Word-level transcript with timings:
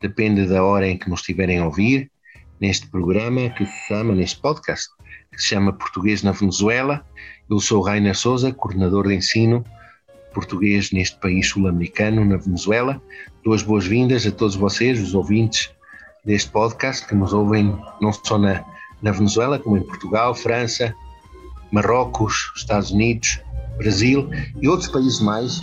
depende 0.00 0.46
da 0.46 0.62
hora 0.62 0.86
em 0.86 0.98
que 0.98 1.08
nos 1.08 1.20
estiverem 1.20 1.58
a 1.58 1.64
ouvir, 1.64 2.10
neste 2.60 2.86
programa 2.88 3.50
que 3.50 3.66
se 3.66 3.88
chama, 3.88 4.14
neste 4.14 4.40
podcast, 4.40 4.88
que 5.32 5.40
se 5.40 5.48
chama 5.48 5.72
Português 5.72 6.22
na 6.22 6.32
Venezuela. 6.32 7.04
Eu 7.48 7.60
sou 7.60 7.82
Rainer 7.82 8.16
Souza, 8.16 8.52
coordenador 8.52 9.08
de 9.08 9.14
ensino 9.14 9.64
português 10.36 10.92
neste 10.92 11.18
país 11.18 11.48
sul-americano, 11.48 12.22
na 12.22 12.36
Venezuela. 12.36 13.00
Duas 13.42 13.62
boas-vindas 13.62 14.26
a 14.26 14.30
todos 14.30 14.54
vocês, 14.54 15.00
os 15.00 15.14
ouvintes 15.14 15.70
deste 16.26 16.50
podcast, 16.50 17.06
que 17.06 17.14
nos 17.14 17.32
ouvem 17.32 17.74
não 18.02 18.12
só 18.12 18.36
na, 18.36 18.62
na 19.00 19.12
Venezuela, 19.12 19.58
como 19.58 19.78
em 19.78 19.82
Portugal, 19.82 20.34
França, 20.34 20.94
Marrocos, 21.72 22.52
Estados 22.54 22.90
Unidos, 22.90 23.40
Brasil 23.76 24.30
e 24.60 24.68
outros 24.68 24.88
países 24.88 25.20
mais 25.20 25.60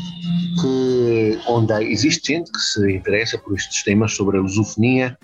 que, 0.61 1.39
onde 1.47 1.73
existe 1.83 2.33
gente 2.33 2.51
que 2.51 2.59
se 2.59 2.91
interessa 2.91 3.37
por 3.37 3.55
estes 3.55 3.83
temas 3.83 4.13
sobre 4.13 4.37
a 4.37 4.41
lusofonia, 4.41 5.17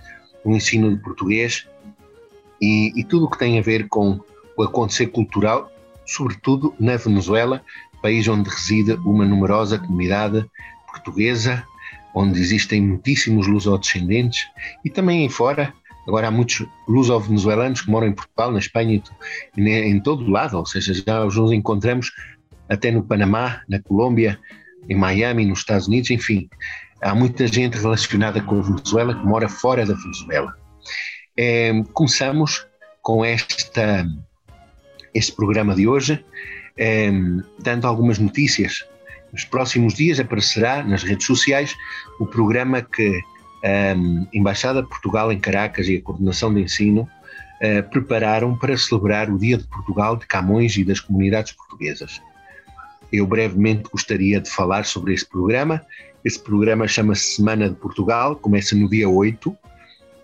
o 0.43 0.55
ensino 0.55 0.95
de 0.95 1.01
português 1.01 1.67
e, 2.61 2.91
e 2.95 3.03
tudo 3.03 3.25
o 3.25 3.29
que 3.29 3.37
tem 3.37 3.59
a 3.59 3.61
ver 3.61 3.87
com 3.87 4.19
o 4.57 4.63
acontecer 4.63 5.07
cultural, 5.07 5.71
sobretudo 6.05 6.73
na 6.79 6.97
Venezuela, 6.97 7.63
país 8.01 8.27
onde 8.27 8.49
reside 8.49 8.93
uma 9.05 9.25
numerosa 9.25 9.77
comunidade 9.77 10.45
portuguesa, 10.91 11.63
onde 12.13 12.39
existem 12.39 12.81
muitíssimos 12.81 13.47
lusodescendentes 13.47 14.47
e 14.83 14.89
também 14.89 15.25
em 15.25 15.29
fora. 15.29 15.73
Agora 16.07 16.27
há 16.27 16.31
muitos 16.31 16.65
luso-venezuelanos 16.87 17.81
que 17.81 17.91
moram 17.91 18.07
em 18.07 18.13
Portugal, 18.13 18.51
na 18.51 18.57
Espanha 18.57 19.01
em 19.55 19.99
todo 19.99 20.23
o 20.23 20.29
lado, 20.29 20.57
ou 20.57 20.65
seja, 20.65 20.93
já 20.93 21.23
os 21.23 21.51
encontramos 21.51 22.11
até 22.69 22.91
no 22.91 23.03
Panamá, 23.03 23.61
na 23.67 23.81
Colômbia, 23.81 24.39
em 24.87 24.95
Miami, 24.95 25.45
nos 25.45 25.59
Estados 25.59 25.87
Unidos, 25.87 26.09
enfim. 26.11 26.49
Há 27.01 27.15
muita 27.15 27.47
gente 27.47 27.77
relacionada 27.77 28.41
com 28.41 28.59
a 28.59 28.61
Venezuela 28.61 29.15
que 29.15 29.25
mora 29.25 29.49
fora 29.49 29.85
da 29.85 29.93
Venezuela. 29.93 30.55
É, 31.37 31.71
começamos 31.93 32.67
com 33.01 33.23
esta, 33.23 34.05
este 35.13 35.31
programa 35.35 35.75
de 35.75 35.87
hoje, 35.87 36.23
é, 36.77 37.11
dando 37.59 37.87
algumas 37.87 38.19
notícias. 38.19 38.85
Nos 39.31 39.45
próximos 39.45 39.93
dias 39.93 40.19
aparecerá 40.19 40.83
nas 40.83 41.03
redes 41.03 41.25
sociais 41.25 41.75
o 42.19 42.25
programa 42.25 42.81
que 42.81 43.21
a 43.63 43.95
Embaixada 44.33 44.81
de 44.81 44.87
Portugal 44.87 45.31
em 45.31 45.39
Caracas 45.39 45.87
e 45.87 45.97
a 45.97 46.01
Coordenação 46.01 46.53
de 46.53 46.61
Ensino 46.61 47.01
uh, 47.01 47.89
prepararam 47.89 48.57
para 48.57 48.77
celebrar 48.77 49.29
o 49.29 49.37
Dia 49.37 49.57
de 49.57 49.65
Portugal 49.65 50.15
de 50.15 50.25
Camões 50.25 50.77
e 50.77 50.83
das 50.83 50.99
comunidades 50.99 51.51
portuguesas. 51.51 52.21
Eu 53.11 53.25
brevemente 53.25 53.89
gostaria 53.91 54.39
de 54.39 54.49
falar 54.49 54.85
sobre 54.85 55.13
esse 55.13 55.27
programa. 55.27 55.81
Esse 56.23 56.39
programa 56.39 56.87
chama-se 56.87 57.35
Semana 57.35 57.69
de 57.69 57.75
Portugal, 57.75 58.35
começa 58.35 58.75
no 58.75 58.89
dia 58.89 59.09
8, 59.09 59.55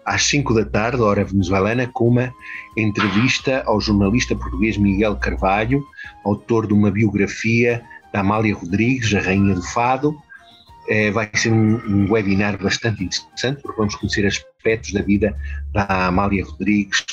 às 0.05 0.23
5 0.23 0.53
da 0.53 0.64
tarde, 0.64 1.02
hora 1.02 1.23
venezuelana, 1.23 1.88
com 1.88 2.09
uma 2.09 2.33
entrevista 2.77 3.64
ao 3.66 3.81
jornalista 3.81 4.36
português 4.36 4.77
Miguel 4.77 5.15
Carvalho, 5.15 5.83
autor 6.23 6.67
de 6.67 6.73
uma 6.73 6.92
biografia 6.92 7.82
da 8.14 8.20
Amália 8.20 8.54
Rodrigues, 8.54 9.14
a 9.15 9.21
Rainha 9.21 9.55
do 9.55 9.64
Fado. 9.64 10.15
É, 10.88 11.09
vai 11.09 11.27
ser 11.33 11.52
um, 11.52 11.77
um, 11.77 12.11
webinar 12.11 12.61
bastante 12.61 13.04
interessante, 13.04 13.64
porque 13.64 13.77
vamos 13.77 13.95
conhecer 13.95 14.23
aspectos 14.27 14.93
da 14.93 15.02
vida 15.02 15.36
da 15.73 16.08
Amália 16.08 16.45
Rodrigues 16.45 17.04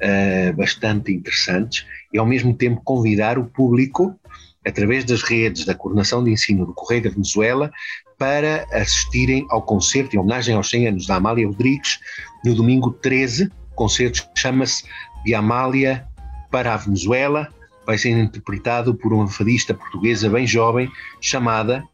uh, 0.00 0.56
bastante 0.56 1.12
interessantes 1.12 1.86
e, 2.12 2.18
ao 2.18 2.26
mesmo 2.26 2.52
tempo, 2.52 2.82
convidar 2.84 3.38
o 3.38 3.44
público 3.44 4.18
através 4.66 5.04
das 5.04 5.22
redes 5.22 5.64
da 5.64 5.74
Coordenação 5.74 6.22
de 6.24 6.30
Ensino 6.30 6.66
do 6.66 6.74
Correio 6.74 7.04
da 7.04 7.10
Venezuela, 7.10 7.70
para 8.18 8.66
assistirem 8.72 9.46
ao 9.50 9.62
concerto 9.62 10.14
em 10.14 10.18
homenagem 10.18 10.54
aos 10.54 10.70
100 10.70 10.88
anos 10.88 11.06
da 11.06 11.16
Amália 11.16 11.46
Rodrigues, 11.46 11.98
no 12.44 12.54
domingo 12.54 12.90
13. 12.90 13.50
O 13.72 13.74
concerto 13.74 14.26
chama-se 14.34 14.84
De 15.24 15.34
Amália 15.34 16.06
para 16.50 16.74
a 16.74 16.76
Venezuela. 16.76 17.48
Vai 17.86 17.98
ser 17.98 18.10
interpretado 18.10 18.94
por 18.94 19.12
uma 19.12 19.28
fadista 19.28 19.74
portuguesa 19.74 20.30
bem 20.30 20.46
jovem 20.46 20.90
chamada 21.20 21.84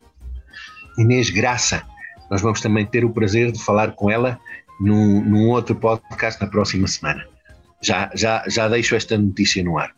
Inês 0.98 1.31
Graça. 1.31 1.82
Nós 2.31 2.42
vamos 2.42 2.60
também 2.60 2.87
ter 2.87 3.04
o 3.04 3.10
prazer 3.10 3.50
de 3.50 3.62
falar 3.62 3.92
com 3.92 4.10
ela 4.10 4.38
num, 4.81 5.22
num 5.22 5.48
outro 5.48 5.75
podcast 5.75 6.41
na 6.41 6.47
próxima 6.47 6.87
semana. 6.87 7.25
Já, 7.82 8.10
já, 8.14 8.44
já 8.47 8.69
deixo 8.69 8.94
esta 8.94 9.16
notícia 9.16 9.64
no 9.64 9.78
ar. 9.78 9.91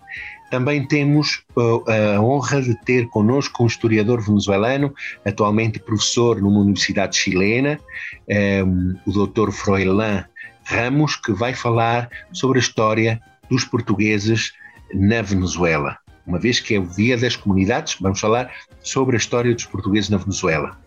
Também 0.52 0.84
temos 0.84 1.44
uh, 1.56 1.82
a 1.90 2.20
honra 2.20 2.60
de 2.60 2.74
ter 2.84 3.08
connosco 3.08 3.64
um 3.64 3.66
historiador 3.66 4.20
venezuelano, 4.20 4.92
atualmente 5.24 5.78
professor 5.78 6.42
numa 6.42 6.60
universidade 6.60 7.16
chilena, 7.16 7.80
um, 8.66 8.94
o 9.06 9.26
Dr. 9.26 9.50
Froilán 9.50 10.26
Ramos, 10.64 11.16
que 11.16 11.32
vai 11.32 11.54
falar 11.54 12.10
sobre 12.34 12.58
a 12.58 12.60
história 12.60 13.18
dos 13.48 13.64
portugueses 13.64 14.52
na 14.92 15.22
Venezuela. 15.22 15.96
Uma 16.26 16.38
vez 16.38 16.60
que 16.60 16.74
é 16.74 16.78
o 16.78 16.86
Dia 16.86 17.16
das 17.16 17.34
Comunidades, 17.34 17.96
vamos 17.98 18.20
falar 18.20 18.52
sobre 18.82 19.16
a 19.16 19.18
história 19.18 19.54
dos 19.54 19.64
portugueses 19.64 20.10
na 20.10 20.18
Venezuela. 20.18 20.78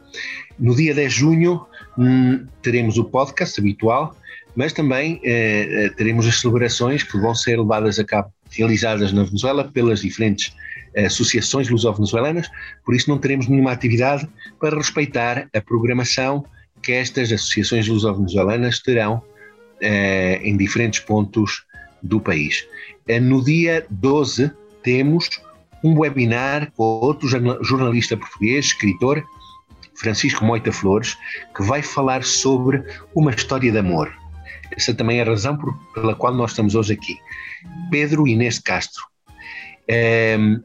No 0.59 0.75
dia 0.75 0.93
10 0.93 1.11
de 1.11 1.19
junho 1.19 1.65
hum, 1.97 2.45
teremos 2.61 2.99
o 2.99 3.03
podcast 3.03 3.59
habitual, 3.59 4.15
mas 4.55 4.73
também 4.73 5.19
eh, 5.23 5.85
eh, 5.85 5.89
teremos 5.97 6.27
as 6.27 6.39
celebrações 6.39 7.01
que 7.01 7.17
vão 7.17 7.33
ser 7.33 7.57
levadas 7.57 7.97
a 7.97 8.05
cabo 8.05 8.31
realizadas 8.57 9.11
na 9.11 9.23
Venezuela 9.23 9.63
pelas 9.65 10.01
diferentes 10.01 10.55
eh, 10.95 11.05
associações 11.05 11.69
luso-venezuelanas, 11.69 12.49
por 12.85 12.95
isso 12.95 13.09
não 13.09 13.17
teremos 13.17 13.47
nenhuma 13.47 13.71
atividade 13.71 14.27
para 14.59 14.77
respeitar 14.77 15.47
a 15.53 15.61
programação 15.61 16.45
que 16.81 16.91
estas 16.93 17.31
associações 17.31 17.87
luso-venezuelanas 17.87 18.79
terão 18.79 19.21
eh, 19.81 20.39
em 20.43 20.55
diferentes 20.55 20.99
pontos 21.01 21.65
do 22.01 22.19
país. 22.19 22.65
Eh, 23.07 23.19
no 23.19 23.43
dia 23.43 23.85
12 23.89 24.51
temos 24.83 25.29
um 25.83 25.99
webinar 25.99 26.71
com 26.71 26.83
outro 26.83 27.27
jornalista 27.27 28.17
português, 28.17 28.65
escritor, 28.65 29.23
Francisco 29.95 30.43
Moita 30.43 30.71
Flores, 30.71 31.17
que 31.55 31.63
vai 31.63 31.81
falar 31.81 32.23
sobre 32.23 32.83
uma 33.13 33.31
história 33.31 33.71
de 33.71 33.77
amor. 33.77 34.11
Essa 34.75 34.93
também 34.93 35.19
é 35.19 35.21
a 35.21 35.25
razão 35.25 35.57
por, 35.57 35.73
pela 35.93 36.15
qual 36.15 36.33
nós 36.33 36.51
estamos 36.51 36.75
hoje 36.75 36.93
aqui. 36.93 37.17
Pedro 37.89 38.27
Inês 38.27 38.55
de 38.55 38.63
Castro. 38.63 39.03
Um, 40.39 40.61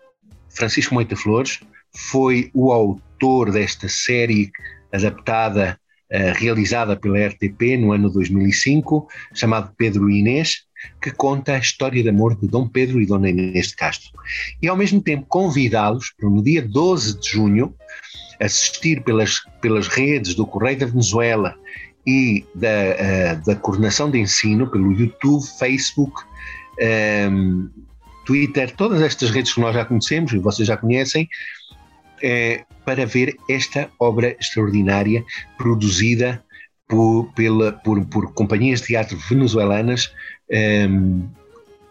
Francisco 0.49 0.95
Moita 0.95 1.17
Flores 1.17 1.61
foi 1.95 2.51
o 2.55 2.73
autor 2.73 3.51
desta 3.53 3.89
série 3.89 4.51
adaptada, 4.93 5.79
uh, 6.13 6.39
realizada 6.39 6.97
pela 6.97 7.27
RTP 7.27 7.77
no 7.79 7.93
ano 7.93 8.11
2005, 8.11 9.07
chamado 9.35 9.73
Pedro 9.77 10.11
Inês, 10.11 10.65
que 11.01 11.11
conta 11.11 11.55
a 11.55 11.59
história 11.59 12.03
de 12.03 12.09
amor 12.09 12.37
de 12.37 12.49
Dom 12.49 12.67
Pedro 12.67 13.01
e 13.01 13.07
Dona 13.07 13.29
Inês 13.29 13.69
de 13.69 13.77
Castro. 13.77 14.11
E 14.63 14.69
ao 14.69 14.77
mesmo 14.77 15.01
tempo 15.03 15.27
convidá-los 15.29 16.11
para 16.19 16.29
no 16.29 16.43
dia 16.43 16.63
12 16.63 17.21
de 17.21 17.29
junho 17.31 17.75
assistir 18.41 19.03
pelas, 19.03 19.41
pelas 19.61 19.87
redes 19.87 20.35
do 20.35 20.47
Correio 20.47 20.79
da 20.79 20.87
Venezuela 20.87 21.55
e 22.07 22.45
da, 22.55 22.69
uh, 22.69 23.47
da 23.47 23.57
coordenação 23.57 24.11
de 24.11 24.19
ensino 24.19 24.67
pelo 24.71 24.93
YouTube, 24.93 25.45
Facebook, 25.59 26.23
um, 26.23 26.27
ehm, 26.79 27.69
Twitter, 28.25 28.75
todas 28.77 29.03
estas 29.03 29.31
redes 29.31 29.53
que 29.53 29.61
nós 29.61 29.75
já 29.75 29.85
conhecemos 29.85 30.33
e 30.33 30.39
vocês 30.39 30.67
já 30.67 30.77
conhecem, 30.77 31.29
é, 32.23 32.65
para 32.85 33.07
ver 33.07 33.37
esta 33.49 33.91
obra 33.99 34.37
extraordinária 34.39 35.25
produzida 35.57 36.43
por, 36.87 37.33
pela, 37.35 37.73
por, 37.73 38.05
por 38.07 38.33
companhias 38.35 38.81
de 38.81 38.89
teatro 38.89 39.17
venezuelanas. 39.29 40.13
Um, 40.51 40.57
ehm, 40.57 41.23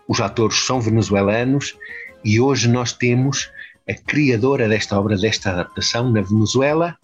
os 0.07 0.19
atores 0.19 0.65
são 0.65 0.81
venezuelanos 0.81 1.77
e 2.25 2.39
hoje 2.39 2.67
nós 2.67 2.93
temos 2.93 3.51
a 3.87 3.93
criadora 3.93 4.67
desta 4.67 4.99
obra, 4.99 5.15
desta 5.15 5.51
adaptação 5.51 6.11
na 6.11 6.21
Venezuela, 6.21 6.97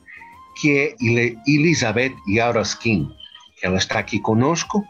que 0.56 0.78
é 0.78 0.96
Elizabeth 1.48 2.14
Yauroskin. 2.28 3.10
Ela 3.62 3.78
está 3.78 4.00
aqui 4.00 4.20
conosco 4.20 4.86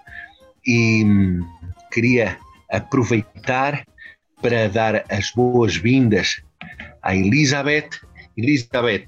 e 0.65 1.03
hum, 1.03 1.45
queria 1.91 2.37
aproveitar 2.69 3.85
para 4.41 4.67
dar 4.69 5.05
as 5.09 5.31
boas-vindas 5.31 6.41
à 7.01 7.15
Elizabeth. 7.15 7.89
Elizabeth, 8.37 9.07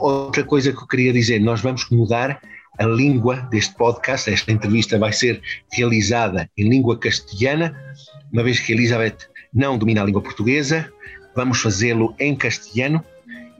outra 0.00 0.42
coisa 0.44 0.72
que 0.72 0.78
eu 0.78 0.86
queria 0.86 1.12
dizer, 1.12 1.40
nós 1.40 1.60
vamos 1.60 1.88
mudar 1.90 2.40
a 2.78 2.84
língua 2.84 3.36
deste 3.50 3.74
podcast. 3.76 4.30
Esta 4.30 4.50
entrevista 4.50 4.98
vai 4.98 5.12
ser 5.12 5.40
realizada 5.72 6.50
em 6.56 6.68
língua 6.68 6.98
castelhana, 6.98 7.76
uma 8.32 8.42
vez 8.42 8.58
que 8.58 8.72
Elizabeth 8.72 9.16
não 9.52 9.76
domina 9.76 10.02
a 10.02 10.04
língua 10.04 10.22
portuguesa, 10.22 10.90
vamos 11.34 11.60
fazê-lo 11.60 12.14
em 12.18 12.34
castelhano. 12.34 13.04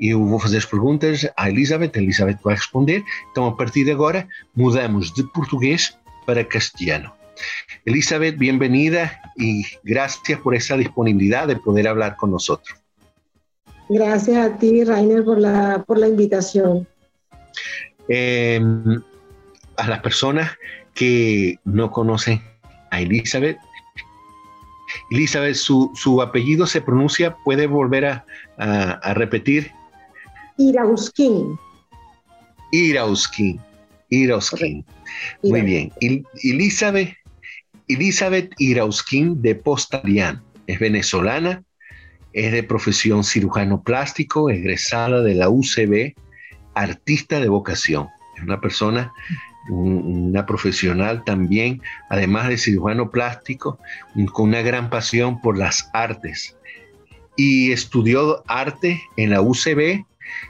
Eu 0.00 0.24
vou 0.24 0.38
fazer 0.38 0.56
as 0.56 0.64
perguntas 0.64 1.28
à 1.36 1.50
Elizabeth, 1.50 1.92
a 1.94 1.98
Elizabeth 1.98 2.38
vai 2.42 2.54
responder. 2.54 3.04
Então, 3.30 3.46
a 3.46 3.54
partir 3.54 3.84
de 3.84 3.90
agora, 3.90 4.26
mudamos 4.54 5.12
de 5.12 5.22
português 5.24 5.96
para 6.24 6.42
castelhano. 6.42 7.12
Elizabeth, 7.84 8.36
bienvenida 8.36 9.20
y 9.36 9.62
gracias 9.84 10.40
por 10.40 10.54
esa 10.54 10.76
disponibilidad 10.76 11.46
de 11.46 11.56
poder 11.56 11.86
hablar 11.86 12.16
con 12.16 12.30
nosotros. 12.30 12.78
Gracias 13.90 14.36
a 14.36 14.56
ti, 14.56 14.84
Rainer, 14.84 15.24
por 15.24 15.38
la, 15.38 15.84
por 15.86 15.98
la 15.98 16.08
invitación. 16.08 16.86
Eh, 18.08 18.60
a 19.76 19.86
las 19.86 20.00
personas 20.00 20.52
que 20.94 21.58
no 21.64 21.90
conocen 21.90 22.42
a 22.90 23.00
Elizabeth, 23.00 23.58
Elizabeth, 25.10 25.54
su, 25.54 25.90
su 25.94 26.22
apellido 26.22 26.66
se 26.66 26.80
pronuncia, 26.80 27.36
puede 27.44 27.66
volver 27.66 28.06
a, 28.06 28.24
a, 28.58 28.92
a 28.92 29.14
repetir. 29.14 29.72
Irauskin. 30.60 31.58
Irauskin. 32.70 33.58
Irauskin. 34.10 34.84
Muy 35.42 35.62
bien. 35.62 35.90
Elizabeth, 36.42 37.14
Elizabeth 37.88 38.52
Irauskin 38.58 39.40
de 39.40 39.54
Postalian 39.54 40.42
es 40.66 40.78
venezolana, 40.78 41.64
es 42.34 42.52
de 42.52 42.62
profesión 42.62 43.24
cirujano 43.24 43.82
plástico, 43.82 44.50
egresada 44.50 45.22
de 45.22 45.34
la 45.34 45.48
UCB, 45.48 46.14
artista 46.74 47.40
de 47.40 47.48
vocación. 47.48 48.08
Es 48.36 48.42
una 48.42 48.60
persona, 48.60 49.12
una 49.70 50.44
profesional 50.44 51.24
también, 51.24 51.80
además 52.10 52.48
de 52.48 52.58
cirujano 52.58 53.10
plástico, 53.10 53.78
con 54.32 54.50
una 54.50 54.60
gran 54.60 54.90
pasión 54.90 55.40
por 55.40 55.56
las 55.56 55.88
artes. 55.94 56.54
Y 57.36 57.72
estudió 57.72 58.44
arte 58.46 59.00
en 59.16 59.30
la 59.30 59.40
UCB 59.40 60.04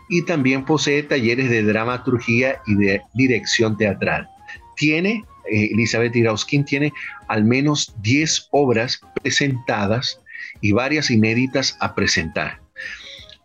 y 0.09 0.23
también 0.23 0.65
posee 0.65 1.03
talleres 1.03 1.51
de 1.51 1.63
dramaturgia 1.63 2.61
y 2.67 2.75
de 2.75 3.03
dirección 3.15 3.77
teatral. 3.77 4.29
Tiene, 4.77 5.25
eh, 5.51 5.71
Elizabeth 5.73 6.17
Irauskin 6.17 6.65
tiene 6.65 6.93
al 7.29 7.45
menos 7.45 7.95
10 8.03 8.49
obras 8.51 9.01
presentadas 9.23 10.21
y 10.61 10.73
varias 10.73 11.11
inéditas 11.11 11.77
a 11.81 11.95
presentar. 11.95 12.61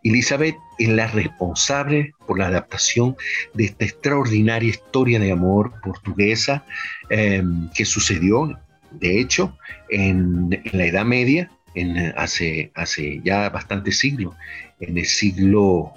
Elizabeth 0.05 0.55
es 0.77 0.89
la 0.89 1.07
responsable 1.07 2.13
por 2.27 2.37
la 2.37 2.47
adaptación 2.47 3.15
de 3.55 3.65
esta 3.65 3.85
extraordinaria 3.85 4.69
historia 4.69 5.19
de 5.19 5.31
amor 5.31 5.73
portuguesa 5.83 6.63
em, 7.09 7.69
que 7.71 7.85
sucedió, 7.85 8.55
de 8.91 9.19
hecho, 9.19 9.57
en, 9.89 10.61
la 10.71 10.85
Edad 10.85 11.05
Media, 11.05 11.49
en, 11.73 12.13
hace, 12.17 12.71
hace 12.75 13.19
ya 13.23 13.49
bastantes 13.49 13.97
siglos, 13.97 14.35
en 14.79 14.97
el 14.99 15.05
siglo 15.05 15.91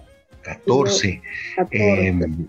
XIV, 0.66 1.20
em, 1.70 2.48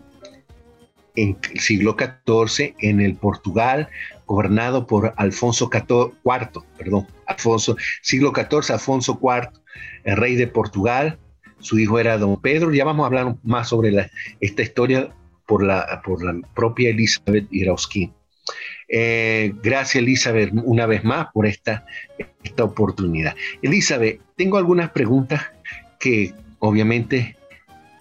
en 1.16 1.38
el 1.52 1.60
siglo 1.60 1.96
XIV, 1.98 2.76
en 2.80 3.02
el 3.02 3.16
Portugal, 3.16 3.90
gobernado 4.26 4.86
por 4.86 5.14
Alfonso 5.18 5.70
IV, 5.74 6.14
perdón, 6.78 7.08
Alfonso, 7.26 7.76
siglo 8.02 8.32
XIV, 8.34 8.74
Alfonso 8.74 9.20
IV, 9.22 9.50
el 10.04 10.18
rey 10.18 10.36
de 10.36 10.48
Portugal, 10.48 11.18
su 11.60 11.78
hijo 11.78 12.00
era 12.00 12.18
don 12.18 12.40
Pedro, 12.42 12.72
ya 12.74 12.86
vamos 12.86 13.04
a 13.04 13.08
hablar 13.08 13.36
más 13.44 13.70
sobre 13.70 14.10
esta 14.40 14.62
historia 14.62 15.10
por 15.46 15.64
la, 15.64 16.02
por 16.06 16.24
la 16.24 16.40
propia 16.54 16.90
Elizabeth 16.92 17.48
Irauskin. 17.52 18.14
Eh, 18.88 19.54
gracias 19.62 20.02
Elizabeth 20.02 20.52
una 20.64 20.88
vez 20.88 21.04
más 21.04 21.28
por 21.34 21.46
esta, 21.46 21.86
esta 22.44 22.64
oportunidad. 22.64 23.36
Elizabeth, 23.62 24.22
tengo 24.36 24.58
algunas 24.58 24.92
preguntas 24.92 25.42
que 26.00 26.34
obviamente 26.60 27.36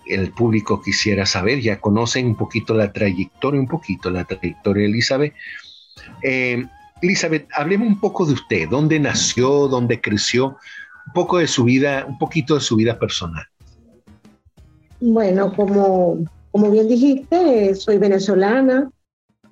el 0.08 0.32
público 0.32 0.82
quisiera 0.82 1.26
saber, 1.26 1.60
ya 1.60 1.80
conocen 1.80 2.26
un 2.26 2.36
poquito 2.36 2.74
la 2.74 2.92
trayectoria, 2.92 3.60
un 3.60 3.68
poquito 3.68 4.10
la 4.10 4.24
trayectoria 4.24 4.82
de 4.82 4.88
Elizabeth. 4.88 5.34
Eh, 6.22 6.64
Elizabeth, 7.00 7.48
hablemos 7.54 7.88
un 7.88 8.00
poco 8.00 8.26
de 8.26 8.32
usted, 8.32 8.68
dónde 8.68 8.98
nació, 8.98 9.68
dónde 9.68 10.00
creció, 10.00 10.56
un 11.06 11.12
poco 11.14 11.38
de 11.38 11.46
su 11.46 11.64
vida, 11.64 12.04
un 12.08 12.18
poquito 12.18 12.54
de 12.54 12.60
su 12.60 12.76
vida 12.76 12.98
personal. 12.98 13.44
Bueno, 15.00 15.54
como, 15.54 16.18
como 16.50 16.70
bien 16.70 16.88
dijiste, 16.88 17.74
soy 17.74 17.98
venezolana, 17.98 18.90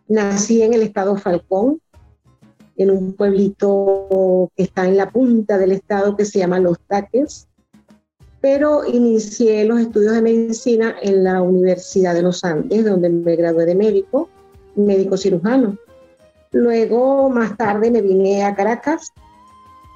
nací 0.08 0.62
en 0.62 0.74
el 0.74 0.82
estado 0.82 1.16
Falcón, 1.16 1.80
en 2.76 2.90
un 2.90 3.14
pueblito 3.14 4.50
que 4.56 4.64
está 4.64 4.86
en 4.86 4.96
la 4.96 5.10
punta 5.10 5.56
del 5.56 5.72
estado 5.72 6.16
que 6.16 6.24
se 6.24 6.40
llama 6.40 6.58
Los 6.58 6.78
Taques, 6.80 7.48
pero 8.46 8.84
inicié 8.86 9.64
los 9.64 9.80
estudios 9.80 10.12
de 10.12 10.22
medicina 10.22 10.94
en 11.02 11.24
la 11.24 11.42
Universidad 11.42 12.14
de 12.14 12.22
los 12.22 12.44
Andes, 12.44 12.84
donde 12.84 13.08
me 13.08 13.34
gradué 13.34 13.66
de 13.66 13.74
médico, 13.74 14.28
médico 14.76 15.16
cirujano. 15.16 15.76
Luego, 16.52 17.28
más 17.28 17.56
tarde, 17.56 17.90
me 17.90 18.02
vine 18.02 18.44
a 18.44 18.54
Caracas 18.54 19.12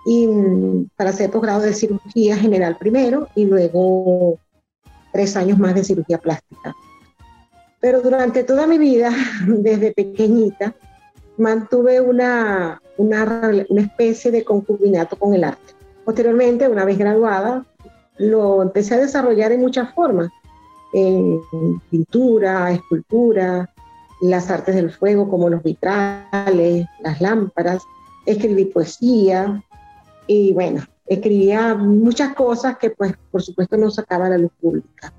y, 0.04 0.26
mm, 0.26 0.88
para 0.96 1.10
hacer 1.10 1.30
posgrado 1.30 1.60
de 1.60 1.74
cirugía 1.74 2.36
general 2.36 2.76
primero 2.76 3.28
y 3.36 3.44
luego 3.44 4.36
tres 5.12 5.36
años 5.36 5.56
más 5.56 5.76
de 5.76 5.84
cirugía 5.84 6.18
plástica. 6.18 6.74
Pero 7.78 8.00
durante 8.02 8.42
toda 8.42 8.66
mi 8.66 8.78
vida, 8.78 9.12
desde 9.46 9.92
pequeñita, 9.92 10.74
mantuve 11.38 12.00
una, 12.00 12.82
una, 12.96 13.52
una 13.68 13.80
especie 13.80 14.32
de 14.32 14.42
concubinato 14.42 15.14
con 15.14 15.34
el 15.34 15.44
arte. 15.44 15.72
Posteriormente, 16.04 16.66
una 16.66 16.84
vez 16.84 16.98
graduada, 16.98 17.64
lo 18.20 18.60
empecé 18.60 18.94
a 18.94 18.98
desarrollar 18.98 19.50
en 19.50 19.60
muchas 19.60 19.94
formas, 19.94 20.30
en 20.92 21.40
pintura, 21.90 22.70
escultura, 22.70 23.72
las 24.20 24.50
artes 24.50 24.74
del 24.74 24.90
fuego 24.90 25.26
como 25.26 25.48
los 25.48 25.62
vitrales, 25.62 26.86
las 27.02 27.20
lámparas, 27.22 27.82
escribí 28.26 28.66
poesía 28.66 29.64
y 30.26 30.52
bueno, 30.52 30.82
escribía 31.06 31.74
muchas 31.74 32.34
cosas 32.34 32.76
que 32.76 32.90
pues 32.90 33.14
por 33.30 33.40
supuesto 33.42 33.78
no 33.78 33.90
sacaba 33.90 34.26
a 34.26 34.30
la 34.30 34.38
luz 34.38 34.52
pública. 34.60 35.14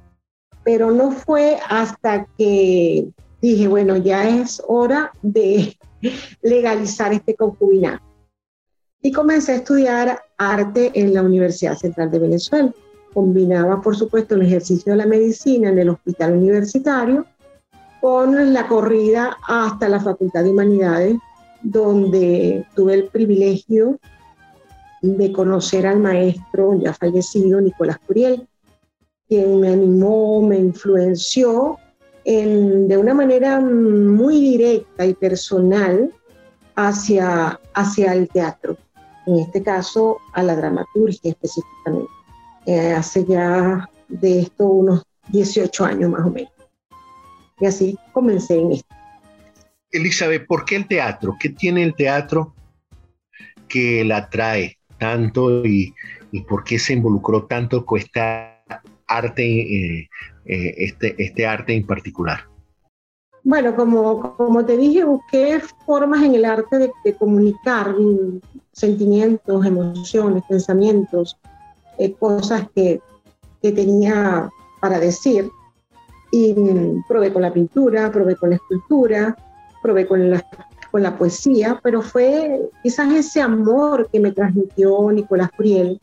Pero 0.63 0.92
no 0.92 1.09
fue 1.12 1.57
hasta 1.68 2.27
que 2.38 3.09
dije, 3.42 3.68
bueno, 3.68 3.97
ya 3.97 4.30
es 4.30 4.62
hora 4.68 5.12
de 5.23 5.75
legalizar 6.44 7.11
este 7.14 7.35
concubinato. 7.35 8.04
Y 9.02 9.11
comencé 9.11 9.54
a 9.54 9.56
estudiar 9.56 10.21
arte 10.37 10.92
en 10.94 11.16
la 11.16 11.23
Universidad 11.23 11.75
Central 11.75 12.11
de 12.11 12.19
Venezuela 12.19 12.71
combinaba, 13.13 13.81
por 13.81 13.95
supuesto, 13.95 14.35
el 14.35 14.44
ejercicio 14.44 14.94
de 14.94 14.97
la 14.97 15.06
medicina 15.06 15.69
en 15.69 15.80
el 15.80 15.89
hospital 15.89 16.33
universitario 16.33 17.25
con 17.99 18.53
la 18.53 18.68
corrida 18.68 19.37
hasta 19.47 19.87
la 19.87 19.99
Facultad 19.99 20.44
de 20.44 20.49
Humanidades, 20.49 21.18
donde 21.61 22.65
tuve 22.75 22.95
el 22.95 23.07
privilegio 23.09 23.99
de 25.01 25.31
conocer 25.31 25.85
al 25.85 25.99
maestro 25.99 26.75
ya 26.80 26.94
fallecido, 26.94 27.61
Nicolás 27.61 27.97
Curiel, 28.06 28.47
quien 29.27 29.59
me 29.59 29.69
animó, 29.69 30.41
me 30.41 30.57
influenció 30.57 31.77
de 32.23 32.97
una 32.97 33.13
manera 33.13 33.59
muy 33.59 34.39
directa 34.39 35.06
y 35.06 35.13
personal 35.13 36.11
hacia, 36.75 37.59
hacia 37.73 38.13
el 38.13 38.30
teatro, 38.30 38.77
en 39.25 39.39
este 39.39 39.63
caso 39.63 40.18
a 40.33 40.44
la 40.44 40.56
dramaturgia 40.56 41.31
específicamente. 41.31 42.20
Eh, 42.65 42.91
hace 42.91 43.25
ya 43.25 43.89
de 44.07 44.41
esto 44.41 44.65
unos 44.65 45.03
18 45.30 45.85
años 45.85 46.11
más 46.11 46.25
o 46.25 46.30
menos. 46.30 46.51
Y 47.59 47.65
así 47.65 47.97
comencé 48.11 48.59
en 48.59 48.73
esto. 48.73 48.95
Elizabeth, 49.91 50.47
¿por 50.47 50.65
qué 50.65 50.77
el 50.77 50.87
teatro? 50.87 51.35
¿Qué 51.39 51.49
tiene 51.49 51.83
el 51.83 51.95
teatro 51.95 52.56
que 53.68 54.03
la 54.06 54.18
atrae 54.18 54.77
tanto 54.97 55.65
y, 55.65 55.94
y 56.31 56.41
por 56.41 56.63
qué 56.63 56.80
se 56.80 56.94
involucró 56.94 57.45
tanto 57.45 57.85
con 57.85 57.99
esta 57.99 58.63
arte, 59.07 59.44
eh, 59.44 60.09
eh, 60.45 60.75
este, 60.77 61.15
este 61.21 61.45
arte 61.45 61.73
en 61.73 61.85
particular? 61.85 62.47
Bueno, 63.44 63.75
como, 63.75 64.37
como 64.37 64.63
te 64.65 64.77
dije, 64.77 65.03
busqué 65.03 65.59
formas 65.85 66.23
en 66.23 66.35
el 66.35 66.45
arte 66.45 66.77
de, 66.77 66.91
de 67.03 67.15
comunicar 67.15 67.95
sentimientos, 68.71 69.65
emociones, 69.65 70.44
pensamientos, 70.47 71.37
eh, 72.01 72.13
cosas 72.13 72.67
que, 72.73 72.99
que, 73.61 73.71
tenía 73.71 74.49
para 74.79 74.99
decir. 74.99 75.49
Y 76.31 76.53
mm, 76.53 77.03
probé 77.07 77.31
con 77.31 77.43
la 77.43 77.53
pintura, 77.53 78.11
probé 78.11 78.35
con 78.35 78.49
la 78.49 78.55
escultura, 78.55 79.35
probé 79.83 80.07
con 80.07 80.31
la, 80.31 80.43
con 80.89 81.03
la 81.03 81.15
poesía, 81.15 81.79
pero 81.83 82.01
fue 82.01 82.69
quizás 82.81 83.13
ese 83.13 83.39
amor 83.41 84.09
que 84.11 84.19
me 84.19 84.31
transmitió 84.31 85.11
Nicolás 85.11 85.51
Priel, 85.55 85.99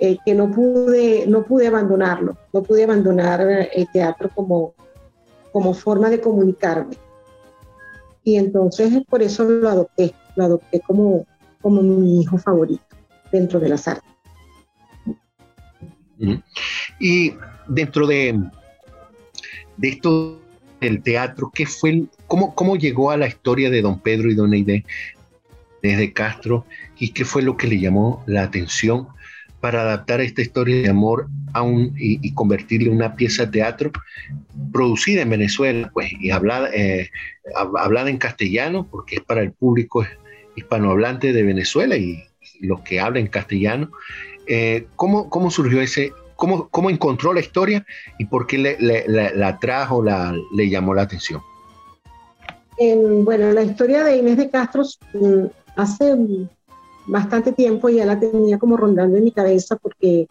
eh, 0.00 0.18
que 0.24 0.34
no 0.34 0.50
pude, 0.50 1.26
no 1.28 1.44
pude 1.44 1.68
abandonarlo, 1.68 2.36
no 2.52 2.62
pude 2.62 2.82
abandonar 2.82 3.40
el 3.72 3.88
teatro 3.92 4.30
como, 4.34 4.74
como 5.52 5.74
forma 5.74 6.10
de 6.10 6.20
comunicarme. 6.20 6.96
Y 8.24 8.36
entonces 8.36 8.92
por 9.08 9.22
eso 9.22 9.44
lo 9.44 9.68
adopté, 9.68 10.12
lo 10.34 10.44
adopté 10.44 10.80
como, 10.80 11.24
como 11.62 11.82
mi 11.82 12.20
hijo 12.20 12.36
favorito 12.36 12.82
dentro 13.30 13.60
de 13.60 13.68
las 13.68 13.86
artes. 13.86 14.17
Y 16.98 17.34
dentro 17.66 18.06
de, 18.06 18.38
esto 19.80 20.40
del 20.80 21.02
teatro, 21.02 21.50
¿qué 21.54 21.66
fue, 21.66 22.04
cómo, 22.26 22.54
cómo 22.54 22.76
llegó 22.76 23.10
a 23.10 23.16
la 23.16 23.28
historia 23.28 23.70
de 23.70 23.82
don 23.82 24.00
Pedro 24.00 24.30
y 24.30 24.34
don 24.34 24.52
Aide 24.52 24.84
desde 25.82 26.12
Castro 26.12 26.66
y 26.98 27.10
qué 27.10 27.24
fue 27.24 27.42
lo 27.42 27.56
que 27.56 27.68
le 27.68 27.78
llamó 27.78 28.22
la 28.26 28.42
atención 28.42 29.08
para 29.60 29.82
adaptar 29.82 30.20
esta 30.20 30.42
historia 30.42 30.82
de 30.82 30.88
amor 30.88 31.28
a 31.52 31.62
un, 31.62 31.92
y, 31.96 32.32
convertirle 32.32 32.88
en 32.88 32.96
una 32.96 33.16
pieza 33.16 33.46
de 33.46 33.52
teatro 33.52 33.90
producida 34.72 35.22
en 35.22 35.30
Venezuela 35.30 35.90
pues, 35.92 36.12
y 36.20 36.30
hablada, 36.30 36.70
eh, 36.72 37.10
hablada 37.54 38.10
en 38.10 38.18
castellano, 38.18 38.86
porque 38.88 39.16
es 39.16 39.22
para 39.22 39.42
el 39.42 39.52
público 39.52 40.06
hispanohablante 40.54 41.32
de 41.32 41.42
Venezuela 41.42 41.96
y 41.96 42.24
los 42.60 42.80
que 42.82 43.00
hablan 43.00 43.26
castellano. 43.26 43.90
Eh, 44.48 44.86
¿cómo, 44.96 45.28
¿Cómo 45.28 45.50
surgió 45.50 45.80
ese, 45.80 46.12
cómo, 46.36 46.68
cómo 46.68 46.90
encontró 46.90 47.32
la 47.32 47.40
historia 47.40 47.84
y 48.18 48.24
por 48.24 48.46
qué 48.46 48.58
le, 48.58 49.04
la 49.08 49.58
trajo, 49.58 50.02
la, 50.02 50.34
le 50.54 50.68
llamó 50.68 50.94
la 50.94 51.02
atención? 51.02 51.40
bueno, 53.24 53.50
la 53.52 53.62
historia 53.62 54.04
de 54.04 54.18
Inés 54.18 54.36
de 54.36 54.50
Castro 54.50 54.84
mm, 55.14 55.46
hace 55.76 56.16
bastante 57.06 57.52
tiempo 57.52 57.88
ya 57.88 58.06
la 58.06 58.20
tenía 58.20 58.58
como 58.58 58.76
rondando 58.76 59.16
en 59.16 59.24
mi 59.24 59.32
cabeza 59.32 59.76
porque 59.76 60.28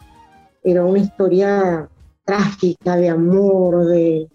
era 0.64 0.86
una 0.86 1.00
historia 1.00 1.90
trágica 2.24 2.96
de 2.96 3.10
amor, 3.10 3.86
de, 3.88 4.28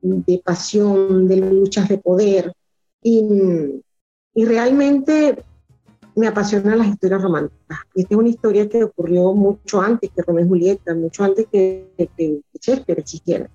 de 0.00 0.42
pasión, 0.44 1.28
de 1.28 1.36
luchas 1.36 1.88
de 1.88 1.98
poder. 1.98 2.52
Y, 3.02 3.22
y, 4.34 4.44
realmente 4.44 5.42
me 6.18 6.26
apasionan 6.26 6.78
las 6.78 6.88
historias 6.88 7.22
románticas. 7.22 7.78
Esta 7.94 8.14
es 8.14 8.18
una 8.18 8.28
historia 8.28 8.68
que 8.68 8.82
ocurrió 8.82 9.32
mucho 9.34 9.80
antes 9.80 10.10
que 10.10 10.22
Romeo 10.22 10.44
y 10.44 10.48
Julieta, 10.48 10.94
mucho 10.94 11.22
antes 11.22 11.46
que, 11.50 11.86
que 11.96 12.40
Shakespeare 12.60 12.98
existiera. 12.98 13.48